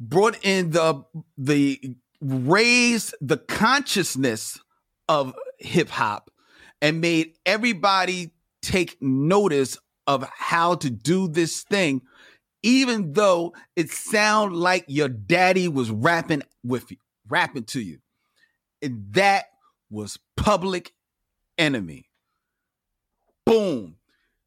[0.00, 1.04] brought in the
[1.38, 4.58] the raised the consciousness
[5.08, 6.30] of hip hop
[6.80, 8.30] and made everybody
[8.62, 12.00] take notice of how to do this thing
[12.62, 16.96] even though it sound like your daddy was rapping with you
[17.28, 17.98] rapping to you.
[18.82, 19.46] And that
[19.90, 20.92] was public
[21.58, 22.08] enemy.
[23.44, 23.96] Boom.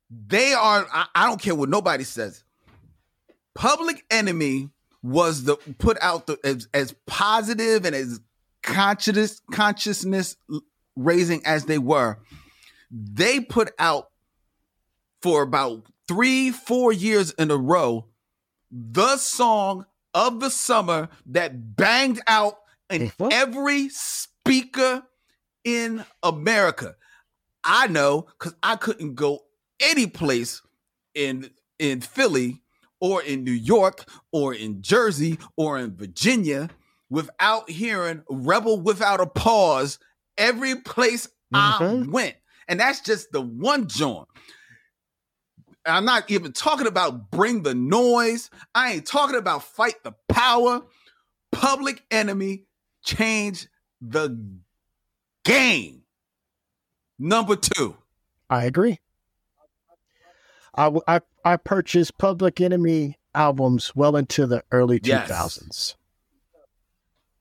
[0.10, 2.44] They are I, I don't care what nobody says.
[3.56, 4.69] Public enemy
[5.02, 8.19] was the put out the as, as positive and as
[8.64, 10.36] conscious consciousness
[10.95, 12.19] raising as they were.
[12.91, 14.10] They put out
[15.22, 18.10] for about three four years in a row
[18.72, 22.56] the song of the summer that banged out
[22.90, 25.03] in every speaker
[25.64, 26.95] in america
[27.64, 29.40] i know because i couldn't go
[29.81, 30.61] any place
[31.15, 31.49] in
[31.80, 32.61] in philly
[33.02, 36.69] or in new york or in jersey or in virginia
[37.10, 39.99] without hearing rebel without a pause
[40.38, 42.11] every place i Mhm.
[42.11, 42.36] went
[42.68, 44.27] and that's just the one joint
[45.86, 48.49] I'm not even talking about bring the noise.
[48.76, 50.81] I ain't talking about fight the power.
[51.52, 52.65] Public enemy
[53.03, 53.68] change
[54.02, 54.38] the
[55.44, 56.03] game.
[57.18, 57.98] Number two.
[58.49, 58.99] I agree.
[60.76, 65.30] I, I, I purchased Public Enemy albums well into the early Yes.
[65.30, 65.95] 2000s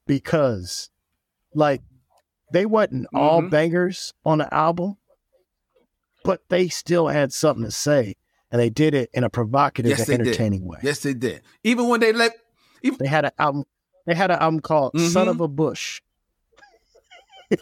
[0.06, 0.90] because,
[1.54, 1.82] like,
[2.52, 3.50] they wasn't all Mhm.
[3.50, 4.96] bangers on the album,
[6.24, 8.16] but they still had something to say,
[8.50, 10.26] and they did it in a provocative Yes, and they did.
[10.28, 10.78] entertaining way.
[10.82, 11.42] Yes, they did.
[11.62, 12.32] Even when they let
[12.98, 13.64] They had an album.
[14.06, 15.30] They had an album called "Son Mhm.
[15.30, 16.00] of a Bush."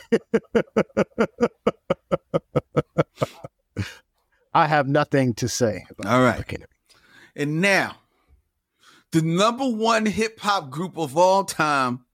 [4.55, 5.87] I have nothing to say.
[6.05, 6.45] All right.
[7.35, 7.97] And now,
[9.13, 12.05] the number one hip hop group of all time,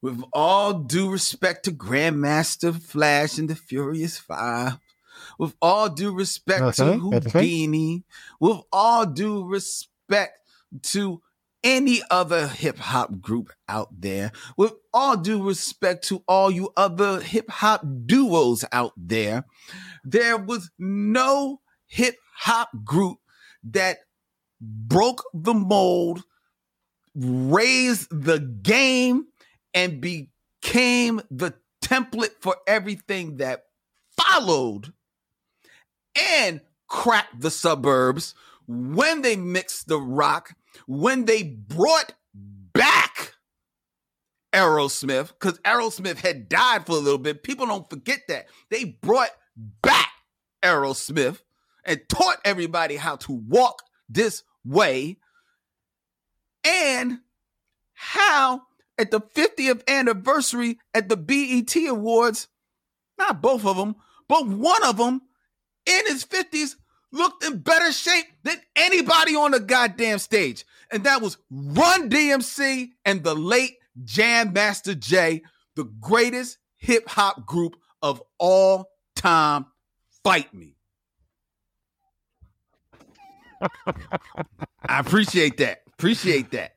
[0.00, 4.78] with all due respect to Grandmaster Flash and the Furious Five,
[5.38, 7.20] with all due respect to Uh-huh, uh-huh.
[7.20, 8.04] Whodini,
[8.40, 10.38] with all due respect
[10.82, 11.20] to
[11.64, 17.20] any other hip hop group out there, with all due respect to all you other
[17.20, 19.44] hip hop duos out there,
[20.04, 23.18] there was no hip hop group
[23.64, 23.98] that
[24.60, 26.22] broke the mold,
[27.14, 29.26] raised the game,
[29.74, 33.64] and became the template for everything that
[34.16, 34.92] followed
[36.38, 38.34] and cracked the suburbs
[38.66, 40.54] when they mixed the rock,
[40.86, 43.34] when they brought back
[44.52, 47.42] Aerosmith, because Aerosmith had died for a little bit.
[47.42, 48.46] People don't forget that.
[48.70, 50.10] They brought back
[50.62, 51.40] Aerosmith
[51.84, 55.18] and taught everybody how to walk this way.
[56.64, 57.18] And
[57.94, 58.62] how
[58.98, 62.48] at the 50th anniversary at the BET Awards,
[63.18, 63.96] not both of them,
[64.28, 65.22] but one of them
[65.86, 66.76] in his 50s
[67.12, 70.64] looked in better shape than anybody on the goddamn stage.
[70.90, 75.42] And that was Run DMC and the late Jam Master Jay,
[75.76, 79.66] the greatest hip hop group of all time.
[80.24, 80.76] Fight me.
[84.88, 85.82] I appreciate that.
[85.94, 86.74] Appreciate that.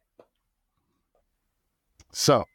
[2.11, 2.45] So,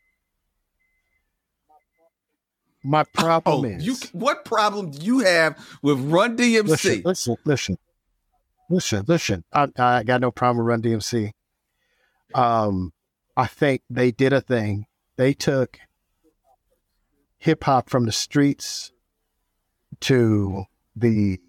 [2.83, 6.67] my problem Oh, is you what problem do you have with Run DMC?
[6.69, 7.79] listen, listen, listen,
[8.71, 9.45] listen, listen.
[9.53, 11.33] I, I got no problem with Run DMC.
[12.35, 12.93] Um,
[13.37, 14.87] I think they did a thing.
[15.17, 15.79] They took
[17.39, 18.93] hip hop from the streets
[20.01, 20.65] to
[20.97, 21.41] the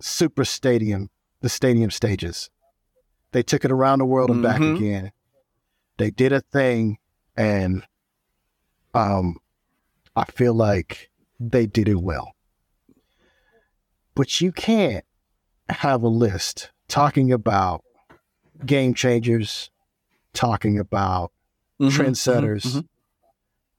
[0.00, 2.50] super stadium, the stadium stages.
[3.32, 4.76] They took it around the world and back Mhm.
[4.76, 5.12] again.
[5.98, 6.98] They did a thing,
[7.36, 7.86] and
[8.96, 9.36] um,
[10.14, 12.32] I feel like they did it well.
[14.14, 15.04] But you can't
[15.68, 17.82] have a list talking about
[18.64, 19.70] game changers,
[20.32, 21.32] talking about
[21.78, 22.88] Mhm, trendsetters, mhm,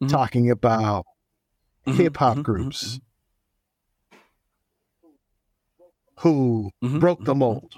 [0.04, 0.10] mhm.
[0.10, 1.06] talking about
[1.88, 3.00] mhm, hip hop mhm, groups
[6.20, 7.74] who broke the mold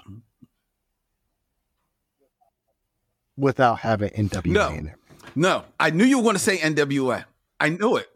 [3.36, 4.68] without having NWA No.
[4.74, 4.96] in there.
[5.34, 7.24] No, I knew you were going to say NWA.
[7.60, 8.08] I knew it.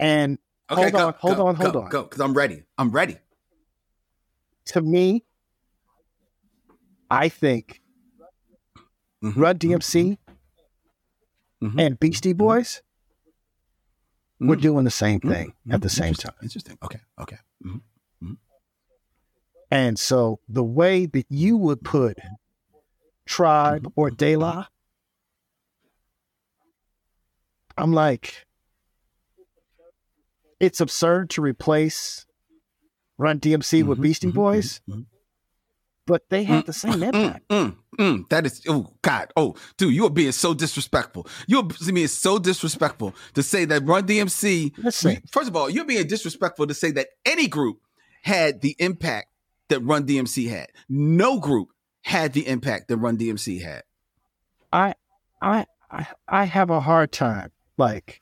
[0.00, 0.38] And
[0.70, 1.88] Okay, Hold go, on, hold go, on, hold go, on.
[1.90, 2.64] Go, because I'm ready.
[2.78, 3.18] I'm ready.
[4.66, 5.24] to me,
[7.10, 7.80] I think
[9.22, 10.18] Mhm, Run DMC
[11.62, 11.78] mhm, mm-hmm.
[11.78, 12.38] and Beastie mm-hmm.
[12.38, 12.82] Boys
[14.40, 15.72] were mhm, doing the same thing mm-hmm.
[15.74, 16.32] at the same time.
[16.42, 16.78] Interesting.
[16.82, 16.98] Okay.
[17.20, 17.36] Okay.
[19.70, 22.18] And so the way that you would put
[23.26, 24.66] Tribe or De La,
[27.78, 28.46] I'm like,
[30.62, 32.24] it's absurd to replace
[33.18, 35.06] Run DMC with Mhm, Beastie mhm, Boys, mhm,
[36.06, 37.48] but they had the same mm, impact.
[37.48, 38.28] mm, mm.
[38.30, 41.26] That is, oh God, oh dude, you are being so disrespectful.
[41.46, 44.72] You're being so disrespectful to say that Run DMC.
[44.78, 45.20] Listen.
[45.30, 47.80] First of all, you're being disrespectful to say that any group
[48.22, 49.28] had the impact
[49.68, 50.68] that Run DMC had.
[50.88, 51.68] No group
[52.02, 53.82] had the impact that Run DMC had.
[54.72, 54.94] I,
[55.40, 57.50] I, I, I have a hard time.
[57.76, 58.20] Like,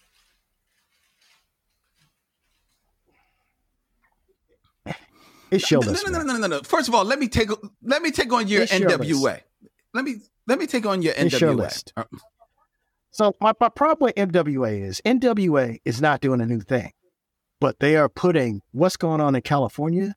[5.51, 6.61] it's your no, no, no, no, no, no, no.
[6.63, 7.51] First of all, let me take
[7.83, 9.41] let me take on your It's NWA.
[9.95, 10.17] Let me
[10.47, 11.57] let me take on your It's NWA.
[11.57, 11.93] list.
[11.97, 12.05] Uh,
[13.13, 16.93] So my, my problem with NWA is NWA is not doing a new thing,
[17.61, 20.15] but they are putting what's going on in California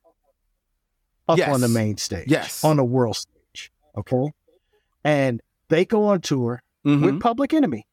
[1.28, 1.52] up Yes.
[1.52, 2.62] on the main stage, Yes.
[2.62, 3.72] on the world stage.
[3.96, 4.32] Okay,
[5.02, 7.02] and they go on tour mhm.
[7.04, 7.86] with Public Enemy,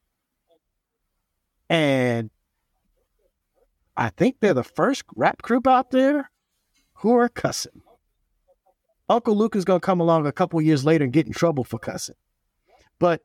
[1.68, 2.30] and
[3.96, 6.30] I think they're the first rap group out there
[7.02, 7.82] who are cussing.
[9.08, 11.78] Uncle Luke is gonna come along a couple years later and get in trouble for
[11.78, 12.14] cussing,
[13.00, 13.20] but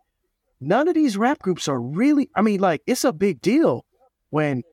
[0.59, 2.29] none of these rap groups are really.
[2.35, 3.85] I mean, like it's a big deal
[4.31, 4.63] when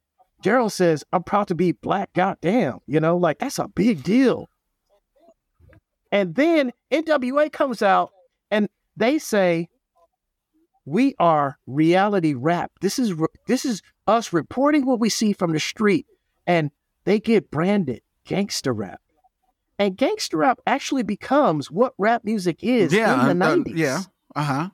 [0.42, 4.48] Daryl says, "I'm proud to be black." Goddamn, you know, like that's a big deal.
[6.10, 8.10] And then NWA comes out
[8.50, 9.68] and they say,
[10.86, 12.72] "We are reality rap.
[12.80, 13.12] This is
[13.46, 16.06] this is us reporting what we see from the street,
[16.46, 16.70] and
[17.04, 19.00] they get branded gangster rap.
[19.78, 23.76] And gangster rap actually becomes what rap music is yeah, in the uh, 90s.
[23.76, 24.02] yeah,
[24.34, 24.68] uh huh.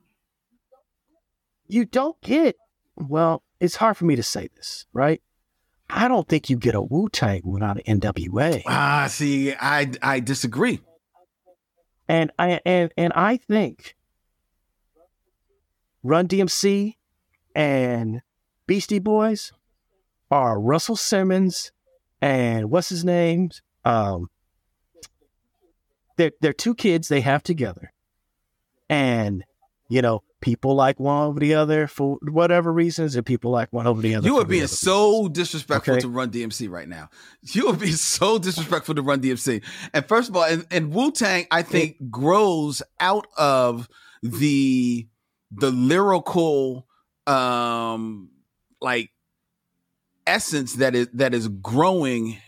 [1.68, 2.56] You don't get,
[2.96, 5.22] well, it's hard for me to say this, right?
[5.88, 8.62] I don't think you get a Wu Tang without an NWA.
[8.66, 10.80] Ah, see, I I disagree.
[12.08, 13.96] And I and and I think
[16.02, 16.96] Run DMC
[17.54, 18.22] and
[18.66, 19.52] Beastie Boys
[20.30, 21.72] are Russell Simmons
[22.20, 23.50] and what's his name?
[23.84, 24.28] Um,
[26.16, 27.92] they're they're two kids they have together,
[28.88, 29.44] and
[29.88, 33.86] you know people like one over the other for whatever reasons, and people like one
[33.86, 34.26] over the other.
[34.26, 35.34] You are being so reasons.
[35.38, 36.00] disrespectful Okay.
[36.02, 37.08] to Run DMC right now.
[37.42, 39.62] You are being so disrespectful to Run DMC.
[39.92, 43.88] And first of all, and, and Wu Tang, I think, grows out of
[44.22, 45.06] the
[45.50, 46.86] the lyrical
[47.26, 48.30] um
[48.80, 49.10] like
[50.30, 52.38] essence that is that is growing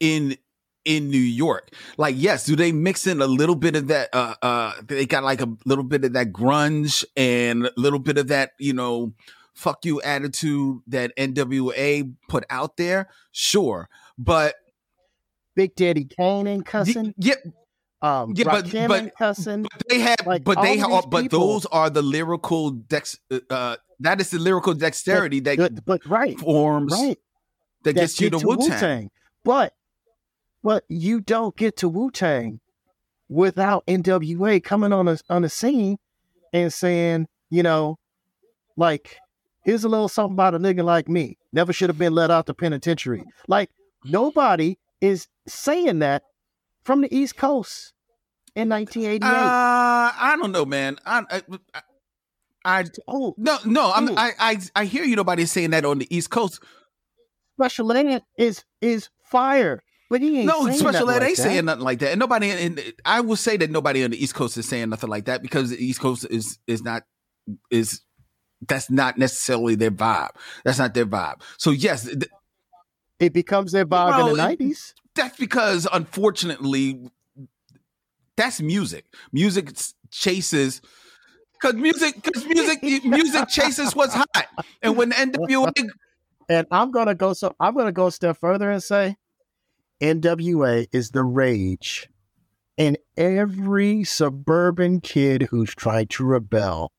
[0.00, 0.36] in
[0.84, 1.70] in New York.
[1.98, 4.08] Like, yes, do they mix in a little bit of that?
[4.12, 8.16] Uh, uh, they got like a little bit of that grunge and a little bit
[8.16, 9.12] of that, you know,
[9.54, 13.08] fuck you attitude that NWA put out there.
[13.32, 14.54] Sure, but
[15.54, 17.12] Big Daddy Kane and cussing.
[17.18, 17.34] yeah,
[18.00, 19.62] Um, yeah, but- but- cussing.
[19.62, 23.18] but they have, Like, but they are, but people- those are the lyrical dex.
[23.30, 27.18] uh, Uh, that is the lyrical dexterity that But, but right, forms right.
[27.82, 29.10] That that gets you to Wu Tang.
[29.44, 29.74] But
[30.62, 32.60] but you don't get to Wu Tang
[33.28, 35.98] without NWA coming on the on the scene
[36.52, 37.98] and saying, you know,
[38.76, 39.16] like,
[39.64, 41.36] here's a little something about a nigga like me.
[41.52, 43.24] Never should have been let out the penitentiary.
[43.46, 43.70] Like
[44.04, 46.22] nobody is saying that
[46.84, 47.92] from the East Coast
[48.54, 49.22] in 1988.
[49.26, 50.98] Uh, I don't know, man.
[51.04, 51.42] I, I,
[52.64, 53.92] I oh, no, no.
[53.92, 55.16] I'm, I, I, I hear you.
[55.16, 56.62] Nobody's saying that on the East Coast.
[57.58, 61.42] Special Ed is is fire, but he ain't No, special ed like ain't that.
[61.42, 62.10] saying nothing like that.
[62.12, 65.10] And nobody, and I will say that nobody on the East Coast is saying nothing
[65.10, 67.02] like that because the East Coast is is not
[67.72, 68.02] is
[68.68, 70.30] that's not necessarily their vibe.
[70.64, 71.40] That's not their vibe.
[71.56, 72.28] So yes, th-
[73.18, 74.94] It becomes their vibe Well, in the 90s.
[75.16, 77.10] that's because unfortunately
[78.36, 79.72] that's music music
[80.12, 80.80] chases
[81.60, 84.46] because music because music music chases what's hot
[84.80, 85.72] and when the nwa
[86.48, 89.16] And I'm gonna go so I'm gonna go a step further and say
[90.00, 92.08] NWA is the rage
[92.76, 96.92] in every suburban kid who's trying to rebel,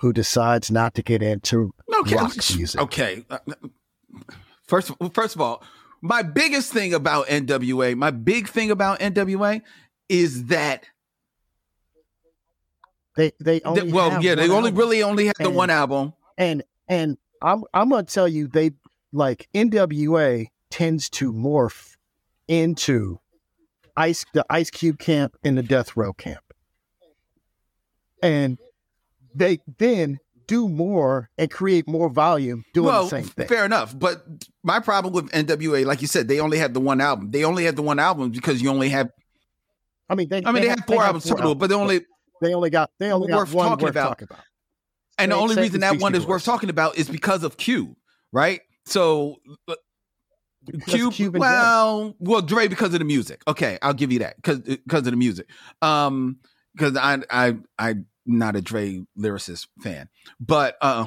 [0.00, 2.80] who decides not to get into okay rock music.
[2.80, 3.38] okay uh,
[4.66, 5.62] first first of all
[6.02, 9.62] my biggest thing about nwa my big thing about nwa
[10.10, 10.84] is that
[13.16, 14.78] They they only well have yeah they one only album.
[14.78, 18.72] really only have the one album and and I'm I'm gonna tell you they
[19.14, 21.96] like NWA tends to morph
[22.48, 23.20] into
[23.96, 26.42] ice the Ice Cube camp and the Death Row camp,
[28.22, 28.58] and
[29.34, 33.46] they then do more and create more volume doing well, the same thing.
[33.46, 33.98] fair enough.
[33.98, 34.24] But
[34.62, 37.30] my problem with NWA, like you said, they only had the one album.
[37.30, 39.10] They only had the one album because you only have.
[40.10, 42.04] I mean, they I mean, they, have four albums four total, but they only.
[42.42, 44.08] they only got they only worth got one talking worth about.
[44.08, 44.44] talking about.
[45.16, 47.96] And the only reason that one is worth talking about is because of Q,
[48.32, 48.60] right?
[48.86, 49.36] So
[50.66, 53.42] Because Cube, and well, well, Dre because of the music.
[53.46, 55.46] Okay, I'll give you that because because of the music.
[55.82, 56.38] Um,
[56.74, 60.08] because I I I'm not a Dre lyricist fan,
[60.40, 61.06] but uh,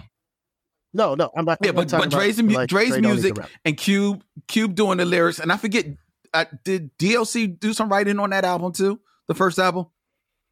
[0.94, 1.58] no, no, I'm not.
[1.64, 3.36] Yeah, but- but Dre's about, mu- like, Dre's Dre music
[3.66, 5.86] and Cube Cube doing the lyrics, and I forget.
[6.34, 7.48] Uh, did D.O.C.
[7.48, 9.00] do some writing on that album too?
[9.30, 9.88] The first album.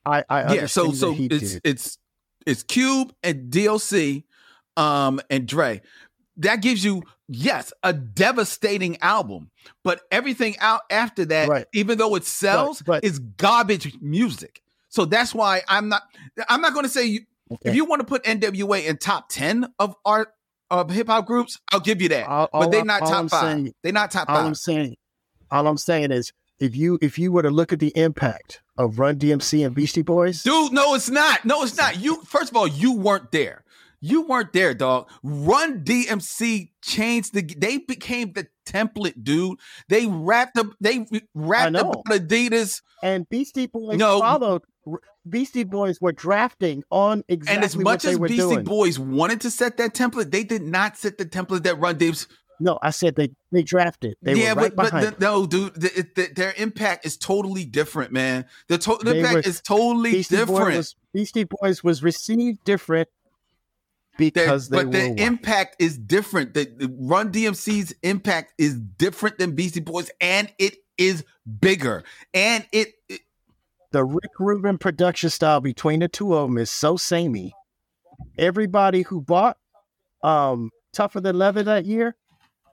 [0.06, 0.66] I, I yeah.
[0.68, 1.62] So so it's did.
[1.66, 1.98] it's
[2.46, 4.24] it's Cube and D.O.C.,
[4.78, 5.82] um, and Dre.
[6.38, 9.50] That gives you yes a devastating album,
[9.84, 11.66] but everything out after that, Right.
[11.74, 14.62] even though it sells, but- is garbage music.
[14.90, 16.04] So that's why I'm not.
[16.48, 17.22] I'm not going to say you,
[17.52, 17.70] Okay.
[17.70, 20.30] if you want to put NWA in top ten of art
[20.72, 22.28] of hip hop groups, I'll give you that.
[22.28, 23.42] All- but they're not all top I'm five.
[23.42, 24.46] saying- they're not top all five.
[24.46, 24.96] I'm saying,
[25.52, 28.98] all I'm saying is, if you if you were to look at the impact of
[28.98, 31.44] Run DMC and Beastie Boys, Dude, no, it's not.
[31.44, 32.00] No, it's not.
[32.00, 33.65] You first of all, you weren't there.
[34.02, 35.10] You weren't there, dog.
[35.24, 37.42] Run DMC changed the.
[37.42, 39.60] They became the template, dude.
[39.90, 40.68] They wrapped up.
[40.80, 44.20] They wrapped up Adidas, and Beastie Boys No.
[44.20, 44.62] followed.
[45.28, 48.64] Beastie Boys were drafting on exactly and as what much they as Beastie doing.
[48.64, 52.28] Boys wanted to set that template, they did not set the template that Run DMC.
[52.60, 54.16] no, I said they they drafted.
[54.22, 57.66] They yeah, were right but, but the- no, dude, the, the- their impact is totally
[57.66, 58.46] different, man.
[58.68, 60.78] The, to- the impact were- is totally Beastie different.
[60.78, 63.10] Was Beastie Boys was received different.
[64.18, 65.20] Because they but the white.
[65.20, 66.54] impact is different.
[66.54, 71.24] The, the Run DMC's impact is different than Beastie Boys, and it is
[71.60, 72.04] bigger.
[72.34, 73.22] And it, it
[73.92, 77.54] the Rick Rubin production style between the two of them is so samey.
[78.38, 79.58] Everybody who bought
[80.24, 82.16] um Tougher Than Leather that year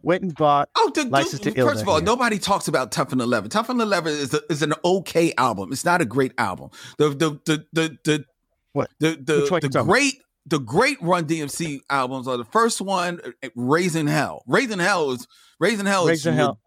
[0.02, 0.68] went and bought.
[0.76, 2.04] oh, the, License to Ill first of all, year.
[2.04, 3.48] nobody talks about Tougher Than Leather.
[3.48, 5.72] Tougher Than Leather is a, is an okay album.
[5.72, 6.70] It's not a great album.
[6.98, 8.24] The the the the the
[8.72, 8.90] What?
[8.98, 14.06] the the, the great the great Run DMC albums are the first one, uh, Raising
[14.06, 14.42] Hell.
[14.46, 15.26] Raising Hell is
[15.58, 16.58] Raising Hell Raising is Hell.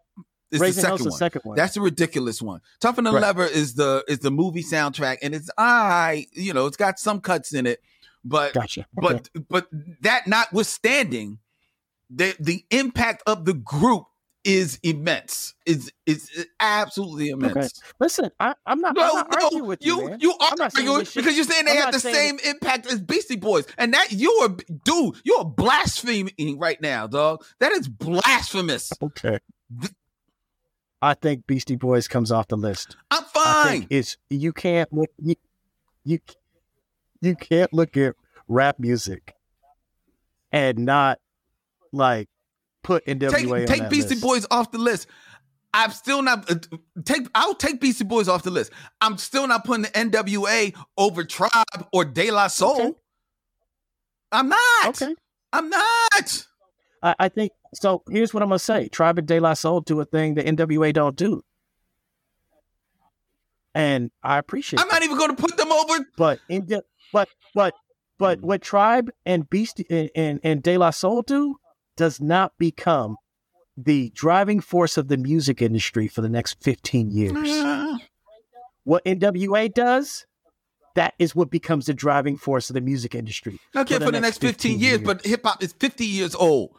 [0.51, 1.17] Raising the Hell's second the one.
[1.17, 1.55] second one.
[1.57, 2.61] That's the ridiculous one.
[2.79, 3.21] Tough and the Right.
[3.21, 7.19] Lever is the is the movie soundtrack, and it's I you know it's got some
[7.19, 7.81] cuts in it,
[8.23, 8.85] but gotcha.
[8.97, 9.19] Okay.
[9.29, 9.67] but but
[10.01, 11.39] that notwithstanding,
[12.09, 14.05] the the impact of the group
[14.45, 15.55] is immense.
[15.65, 17.55] Is is absolutely immense.
[17.55, 17.67] Okay.
[17.99, 20.01] listen, I, I'm not, No, I'm not no, arguing with you.
[20.03, 20.19] you man.
[20.21, 22.51] you are not arguing this shit- because you're saying they I'm have the saying same
[22.53, 24.49] impact as Beastie Boys, and that you are
[24.85, 27.43] dude, you are blaspheming right now, dog.
[27.59, 28.93] That is blasphemous.
[29.01, 29.39] Okay.
[29.81, 29.91] Th-
[31.01, 32.95] I think Beastie Boys comes off the list.
[33.11, 33.67] I'm fine.
[33.67, 35.35] think it's you can't look you,
[36.03, 36.19] you
[37.21, 38.15] you can't look at
[38.47, 39.33] rap music
[40.51, 41.19] and not
[41.91, 42.29] like
[42.85, 44.21] put NWA take on take that Beastie list.
[44.21, 45.07] Boys off the list.
[45.73, 46.55] I'm still not uh,
[47.03, 47.27] take.
[47.35, 48.71] I'll take Beastie Boys off the list.
[49.01, 52.79] I'm still not putting the NWA over Tribe or De La Soul.
[52.79, 52.93] Okay.
[54.31, 54.85] I'm not.
[55.01, 55.13] Okay.
[55.51, 56.45] I'm not.
[57.01, 58.03] I, I think so.
[58.09, 60.93] Here's what I'm gonna say: Tribe and De La Soul do a thing that NWA
[60.93, 61.41] don't do,
[63.73, 64.79] and I appreciate.
[64.79, 66.05] I'm not even going to put them over.
[66.17, 66.67] But in
[67.11, 67.73] but but
[68.17, 71.57] but what Tribe and Beastie and, and, and De La Soul do
[71.95, 73.17] does not become
[73.77, 78.01] the driving force of the music industry for the next 15 years.
[78.85, 80.27] What NWA does,
[80.93, 83.59] that is what becomes the driving force of the music industry.
[83.75, 86.77] Okay, for the, next 15, years, but hip hop is 50 years old.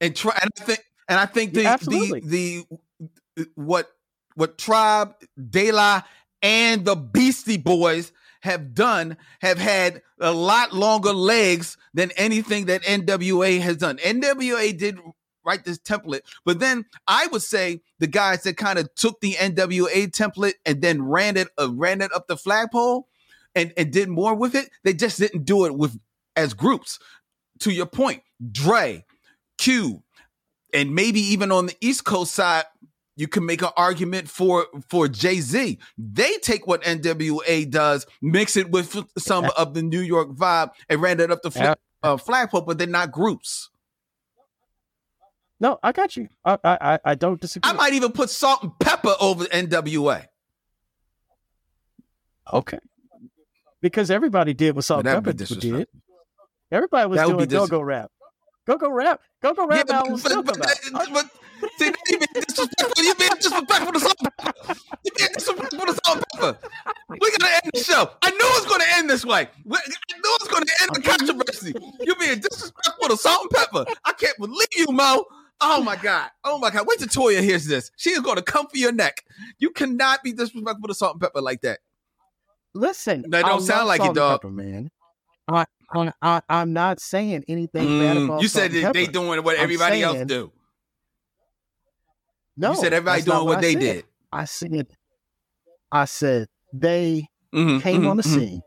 [0.00, 3.90] And try and I think and I think the Yeah, the the what
[4.36, 5.14] what Tribe,
[5.50, 6.02] De La,
[6.40, 12.82] and the Beastie Boys have done have had a lot longer legs than anything that
[12.82, 13.98] NWA has done.
[13.98, 14.98] NWA did
[15.44, 19.34] write this template, but then I would say the guys that kind of took the
[19.34, 23.08] NWA template and then ran it uh, ran it up the flagpole
[23.54, 24.70] and and did more with it.
[24.84, 25.98] They just didn't do it with
[26.36, 26.98] as groups.
[27.60, 29.04] To your point, Dre,
[29.58, 30.02] Q,
[30.72, 32.64] and maybe even on the East Coast side,
[33.18, 35.76] you can make an argument for for Jay Z.
[35.98, 41.02] They take what NWA does, mix it with some of the New York vibe, and
[41.02, 41.72] ran it up the fl-
[42.04, 43.70] uh, flagpole, but they're not groups.
[45.58, 46.28] No, I got you.
[46.44, 47.68] I I, I- don't disagree.
[47.68, 50.26] I might even put Salt-N-Pepa over NWA.
[52.52, 52.78] okay.
[53.80, 55.88] Because everybody did what Salt-N-Pepa did.
[56.70, 58.12] Everybody was That doing be go go rap.
[58.64, 59.20] Go go rap.
[59.42, 61.30] Go go rap Yeah, albums but, still but, but, but
[61.78, 63.04] see, you being disrespectful.
[63.04, 64.78] You being disrespectful to Salt-N-Pepa.
[65.04, 66.58] You being disrespectful to Salt Pepper.
[67.20, 68.10] We gotta end the show.
[68.22, 69.40] I knew it was gonna end this way.
[69.40, 71.74] I knew it was gonna end the controversy.
[72.00, 73.86] You being disrespectful to Salt-N-Pepa.
[74.04, 75.24] I can't believe you, Moe.
[75.60, 76.30] Oh my god.
[76.44, 76.86] Oh my god.
[76.86, 77.90] Wait till Toya hears this.
[77.96, 79.24] She is gonna come for your neck.
[79.58, 81.80] You cannot be disrespectful to Salt-N-Pepa like that.
[82.74, 84.40] Listen, That don't I sound like it, dog.
[84.40, 84.90] Pepper, man.
[85.48, 85.64] I,
[86.20, 90.22] I, I'm not saying anything bad Mm, about you said they doing what everybody else
[90.26, 90.52] do.
[92.58, 93.80] No, you said everybody doing what I they said.
[93.80, 94.04] did.
[94.32, 94.86] I said,
[95.92, 98.34] I said they Mhm, came mhm, on the mhm.
[98.34, 98.60] scene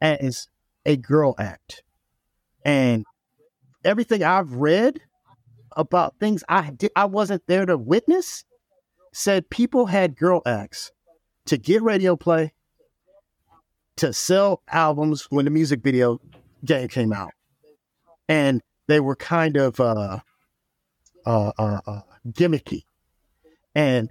[0.00, 0.48] as
[0.84, 1.82] a girl act,
[2.64, 3.04] and
[3.84, 5.00] everything I've read
[5.76, 8.44] about things I did, I wasn't there to witness,
[9.12, 10.90] said people had girl acts
[11.46, 12.52] to get radio play,
[13.96, 16.18] to sell albums when the music video
[16.64, 17.32] game came out,
[18.28, 20.18] and they were kind of uh,
[21.26, 22.82] uh, uh, uh, gimmicky,
[23.74, 24.10] and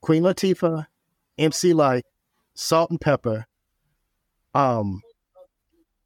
[0.00, 0.86] Queen Latifah,
[1.38, 2.04] MC Lyte,
[2.54, 3.46] Salt and Pepper,
[4.54, 5.00] um,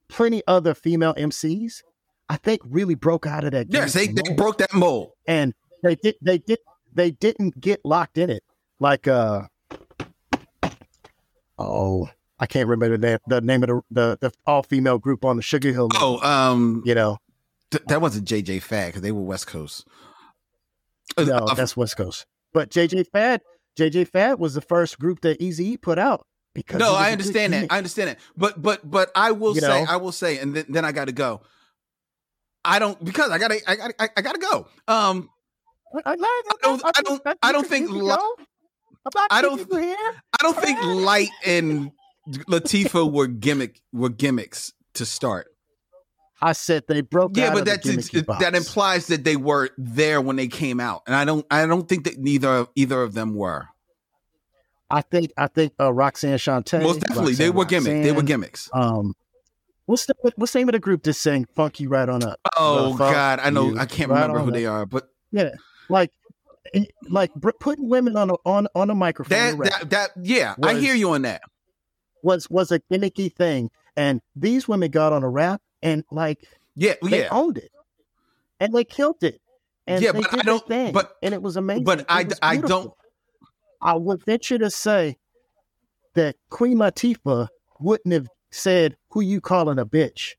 [0.09, 1.83] plenty other female MCs,
[2.29, 3.67] I think really broke out of that.
[3.71, 4.37] Yes, they, they mold.
[4.37, 5.13] broke that mold.
[5.27, 5.53] and
[5.83, 6.59] they did they did
[6.95, 8.43] they didn't get locked in it
[8.81, 9.43] like uh
[11.59, 12.09] oh
[12.39, 15.37] I can't remember the name, the name of the the, the all female group on
[15.37, 15.89] the Sugar Hill.
[15.95, 17.19] Oh, um, you know,
[17.71, 19.87] th- that wasn't JJ Fad because they were West Coast.
[21.19, 22.27] No, uh, that's West Coast.
[22.53, 23.41] But JJ Fad,
[23.79, 27.67] JJ Fad was the first group that Eazy put out because no, I understand that.
[27.71, 28.19] I understand that.
[28.37, 29.87] But but but I will You say, know?
[29.89, 31.43] I will say, and then, then I got to go.
[32.65, 34.69] I don't because I gotta I gotta I, I gotta go.
[34.89, 35.29] Um,
[36.05, 36.17] I, I,
[36.63, 38.11] don't- I don't- I don't think li-
[39.31, 39.69] I don't-.
[40.41, 41.91] I don't think Lyte and
[42.49, 45.49] Latifah were gimmick were gimmicks to start.
[46.45, 50.47] I said they broke Yeah, but that's that implies that they were there when they
[50.47, 53.67] came out, and I don't I don't think that neither either of them were.
[54.91, 56.83] I think I think uh, Roxanne Shante.
[56.83, 58.07] Most definitely, they were gimmicks.
[58.07, 58.69] They were gimmicks.
[58.75, 59.15] Um,
[59.87, 62.39] what's the what's the name of the group that sang "Funky Right On Up"?
[62.59, 63.79] Oh God, I know you.
[63.79, 64.55] I can't Right remember who up.
[64.55, 65.49] they are, but Yeah,
[65.89, 66.11] like
[67.09, 70.95] like putting women on a on on a microphone that that, that yeah, I hear
[70.95, 71.41] you on that.
[72.23, 76.45] was was a gimmicky thing, and these women got on a rap and like
[76.75, 77.29] Yeah, they yeah.
[77.31, 77.71] owned it,
[78.59, 79.41] and they killed it.
[79.87, 81.85] And Yeah, they but did I don't- thing, but- and it was amazing.
[81.85, 82.93] but I- I don't-
[83.81, 85.19] I would venture to say
[86.15, 87.49] that Queen Latifah
[87.79, 90.35] wouldn't have said, "Who you calling a bitch?"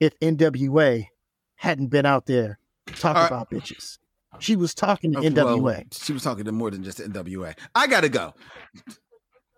[0.00, 1.06] if NWA
[1.54, 3.98] hadn't been out there talking about bitches.
[4.40, 7.54] She was talking to Oh, NWA well, she was talking to more than just NWA.
[7.76, 8.34] I gotta go.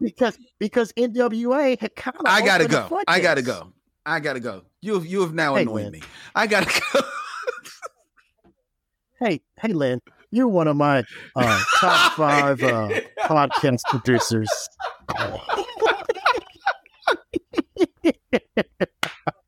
[0.01, 3.01] because because NWA had kind of I gotta go.
[3.09, 3.72] I gotta go.
[4.06, 4.62] I gotta go.
[4.81, 5.93] You you have now Hey, annoyed man.
[5.93, 6.02] me.
[6.35, 7.01] I gotta go.
[9.20, 10.01] Hey, hey, Len,
[10.32, 11.02] you're one of my
[11.36, 12.90] uh, top five uh,
[13.22, 14.51] podcast producers.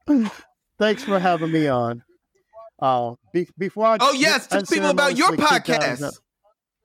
[0.79, 2.03] Thanks for having me on.
[2.81, 6.19] Uh, be- before I oh yes, tell people about your kicked out podcast.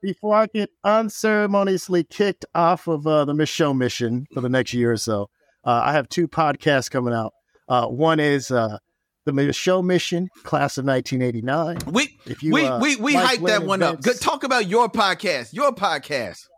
[0.00, 4.92] before I get unceremoniously kicked off of uh, the Micheaux Mission for the next year
[4.92, 5.28] or so,
[5.64, 7.32] uh, I have two podcasts coming out.
[7.72, 8.76] Uh, one is uh,
[9.24, 11.90] the Show mission, class of 1989.
[11.90, 13.94] We you we uh, we we like hyped that one up.
[13.94, 14.20] events, Good.
[14.20, 15.54] Talk about your podcast.
[15.54, 16.48] Your podcast.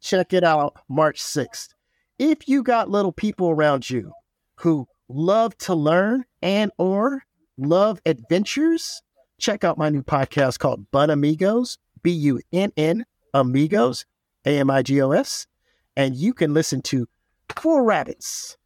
[0.00, 1.70] check it out March 6th.
[2.20, 4.12] If you got little people around you
[4.58, 7.24] who love to learn and or
[7.56, 9.02] love adventures,
[9.40, 14.06] check out my new podcast called Bunnamigos, B U N N Amigos,
[14.46, 15.48] A M I G O S,
[15.96, 17.08] and you can listen to
[17.56, 18.56] four rabbits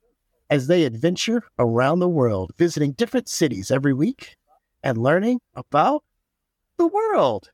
[0.52, 4.36] as they adventure around the world, visiting different cities every week
[4.82, 6.04] and learning about
[6.76, 7.48] the world.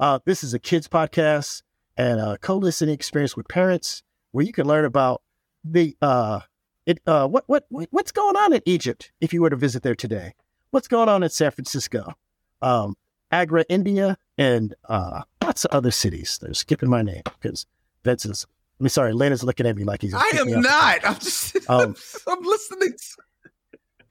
[0.00, 1.60] Uh, this is a kids podcast
[1.98, 5.20] and a co-listening experience with parents where you can learn about
[5.62, 6.40] the uh
[6.86, 9.82] it uh what what what- what's going on in Egypt if you were to visit
[9.82, 10.32] there today.
[10.70, 12.14] What's going on in San Francisco?
[12.62, 12.94] Um
[13.30, 16.38] Agra, India, and uh lots of other cities.
[16.40, 17.66] They're skipping my name because
[18.02, 18.46] Vince is
[18.78, 20.98] I mean sorry, Len is looking at me like he's I am not.
[21.04, 21.56] I'm just.
[21.68, 21.94] Um,
[22.26, 22.94] I'm listening.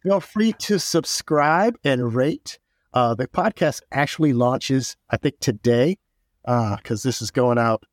[0.03, 2.59] feel free to subscribe and rate.
[2.93, 5.97] Uh, the podcast actually launches, I think, today,
[6.43, 7.83] because this is going out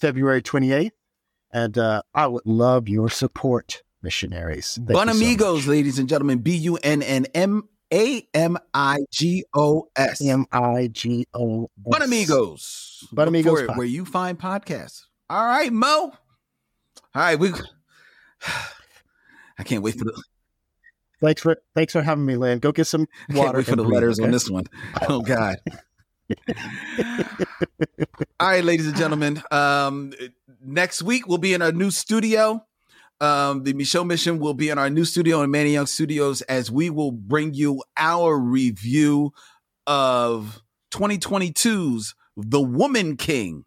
[0.00, 0.90] February 28th.
[1.52, 4.74] And uh, I would love your support, missionaries.
[4.74, 6.38] Thank Bun you so amigos, ladies and gentlemen.
[6.38, 10.24] B U N N M A M I G O S.
[10.24, 11.70] M I G O.
[11.80, 13.04] Bunnamigos.
[13.12, 15.04] Bun Amigos for it pod- where you find podcasts.
[15.32, 15.86] All right, Moe.
[15.88, 16.12] All
[17.14, 17.52] right, we.
[19.58, 20.22] I can't wait for the
[21.22, 22.58] Thanks for thanks for having me, Len.
[22.58, 23.62] Go get some water.
[23.62, 24.64] for the breathe, letters on this one.
[25.08, 25.56] Oh God.
[28.38, 29.42] All right, ladies and gentlemen.
[29.50, 30.12] Um,
[30.62, 32.66] next week we'll be in our new studio.
[33.18, 36.70] Um, the Micheaux Mission will be in our new studio in Manny Young Studios as
[36.70, 39.32] we will bring you our review
[39.86, 40.60] of
[40.90, 43.64] 2022's The Woman King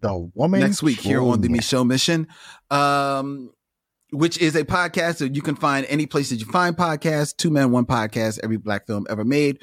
[0.00, 1.48] The woman next week here on the.
[1.48, 2.26] Micheaux Mission,
[2.70, 3.52] um,
[4.10, 7.36] which is a podcast that you can find any place that you find podcasts.
[7.36, 9.62] Two men, one podcast, every black film ever made.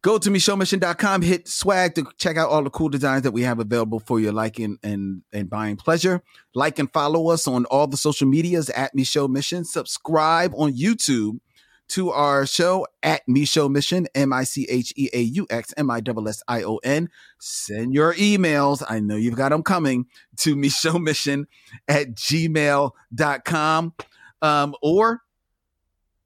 [0.00, 3.58] Go to micheauxmission.com, hit swag to check out all the cool designs that we have
[3.58, 6.22] available for your liking and, and buying pleasure.
[6.54, 9.64] Like and follow us on all the social medias at Micheaux Mission.
[9.64, 11.40] Subscribe on YouTube
[11.88, 15.90] to our show at Micheaux Mission, M I C H E A U X M
[15.90, 17.08] I S S I O N.
[17.38, 18.82] Send your emails.
[18.88, 20.06] I know you've got them coming
[20.38, 21.46] to Micheaux Mission
[21.86, 23.94] at gmail.com.
[24.40, 25.22] Um, or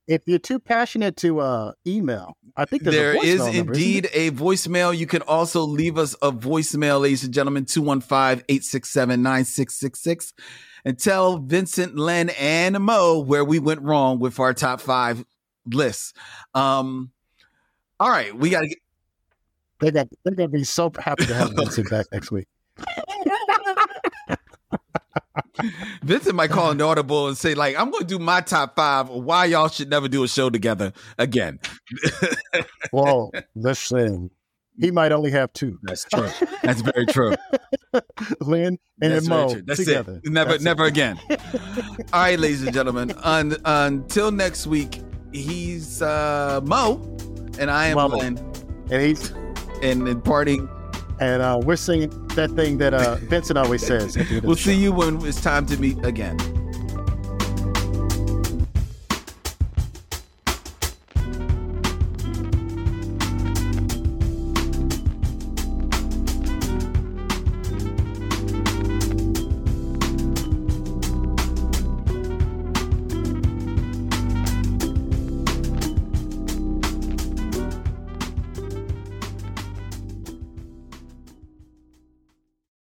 [0.06, 4.08] If you're too passionate to uh, email, I think there's there a is number, indeed
[4.12, 4.96] a voicemail.
[4.96, 10.34] You can also leave us a voicemail, ladies and gentlemen, 215 867 9666,
[10.84, 15.24] and tell Vincent, Len, and Moe where we went wrong with our top five
[15.66, 16.12] lists.
[16.54, 17.10] Um,
[18.00, 18.78] all right, we got to get.
[19.80, 22.46] They're gonna, they're gonna be so happy to have Vincent back next week.
[26.02, 29.08] Vincent might call an audible and say, like, I'm going to do my top five.
[29.08, 31.58] Why y'all should never do a show together again.
[32.92, 34.30] Well, listen,
[34.78, 35.78] he might only have two.
[35.82, 36.28] That's true.
[36.62, 37.34] That's very true.
[38.42, 39.54] Len and That's Moe.
[39.64, 40.20] That's together.
[40.22, 40.30] it.
[40.30, 40.64] Never, That's it.
[40.66, 41.18] never again.
[41.30, 43.12] All right, ladies and gentlemen.
[43.22, 45.00] Un, until next week,
[45.32, 47.00] he's uh, Moe,
[47.58, 47.96] and I am.
[47.96, 48.38] Len,
[48.90, 49.30] And he's
[49.82, 50.68] and, and parting.
[51.20, 54.16] and uh, we're singing that thing that uh, Vincent always says.
[54.16, 56.36] at the end of We'll see you when it's time to meet again.